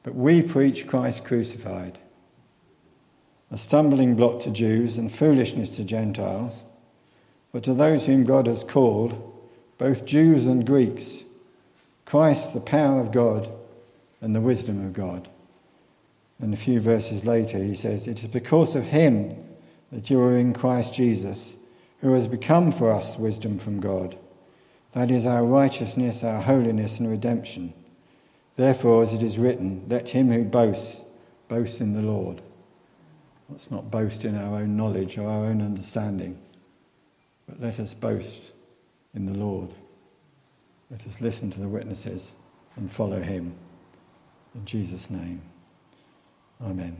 but 0.03 0.14
we 0.14 0.42
preach 0.42 0.86
Christ 0.86 1.24
crucified. 1.24 1.98
A 3.51 3.59
stumbling 3.59 4.14
block 4.14 4.40
to 4.40 4.51
Jews 4.51 4.96
and 4.96 5.12
foolishness 5.12 5.70
to 5.76 5.84
Gentiles, 5.84 6.62
but 7.53 7.64
to 7.64 7.74
those 7.74 8.07
whom 8.07 8.24
God 8.24 8.46
has 8.46 8.62
called, 8.62 9.26
both 9.76 10.05
Jews 10.05 10.46
and 10.46 10.64
Greeks, 10.64 11.24
Christ, 12.05 12.55
the 12.55 12.61
power 12.61 13.01
of 13.01 13.12
God 13.12 13.51
and 14.20 14.34
the 14.34 14.40
wisdom 14.40 14.84
of 14.84 14.92
God. 14.92 15.28
And 16.38 16.55
a 16.55 16.57
few 16.57 16.80
verses 16.80 17.24
later, 17.24 17.59
he 17.59 17.74
says, 17.74 18.07
It 18.07 18.20
is 18.20 18.26
because 18.26 18.74
of 18.74 18.84
him 18.84 19.36
that 19.92 20.11
you 20.11 20.20
are 20.20 20.36
in 20.36 20.55
Christ 20.55 20.94
Jesus 20.94 21.57
who 22.01 22.14
has 22.14 22.26
become 22.26 22.72
for 22.72 22.90
us 22.90 23.18
wisdom 23.18 23.59
from 23.59 23.80
God. 23.80 24.16
That 24.93 25.11
is 25.11 25.26
our 25.26 25.45
righteousness, 25.45 26.24
our 26.24 26.41
holiness, 26.41 26.99
and 26.99 27.09
redemption. 27.09 27.72
Therefore, 28.57 29.03
as 29.03 29.12
it 29.12 29.22
is 29.22 29.38
written, 29.38 29.84
let 29.88 30.09
him 30.09 30.30
who 30.30 30.45
boasts 30.45 31.03
boast 31.49 31.80
in 31.80 31.93
the 31.93 32.03
Lord. 32.03 32.41
Let's 33.49 33.70
not 33.70 33.91
boast 33.91 34.24
in 34.24 34.36
our 34.36 34.61
own 34.61 34.76
knowledge 34.76 35.18
or 35.18 35.28
our 35.28 35.47
own 35.47 35.61
understanding, 35.61 36.38
but 37.49 37.61
let 37.61 37.80
us 37.80 37.95
boast 37.95 38.53
in 39.14 39.26
the 39.26 39.38
Lord. 39.38 39.70
Let 40.91 41.07
us 41.07 41.20
listen 41.20 41.51
to 41.53 41.61
the 41.61 41.68
witnesses 41.68 42.32
and 42.76 42.91
follow 42.91 43.20
him. 43.20 43.55
In 44.55 44.64
Jesus' 44.64 45.11
name, 45.11 45.43
Amen. 46.62 46.97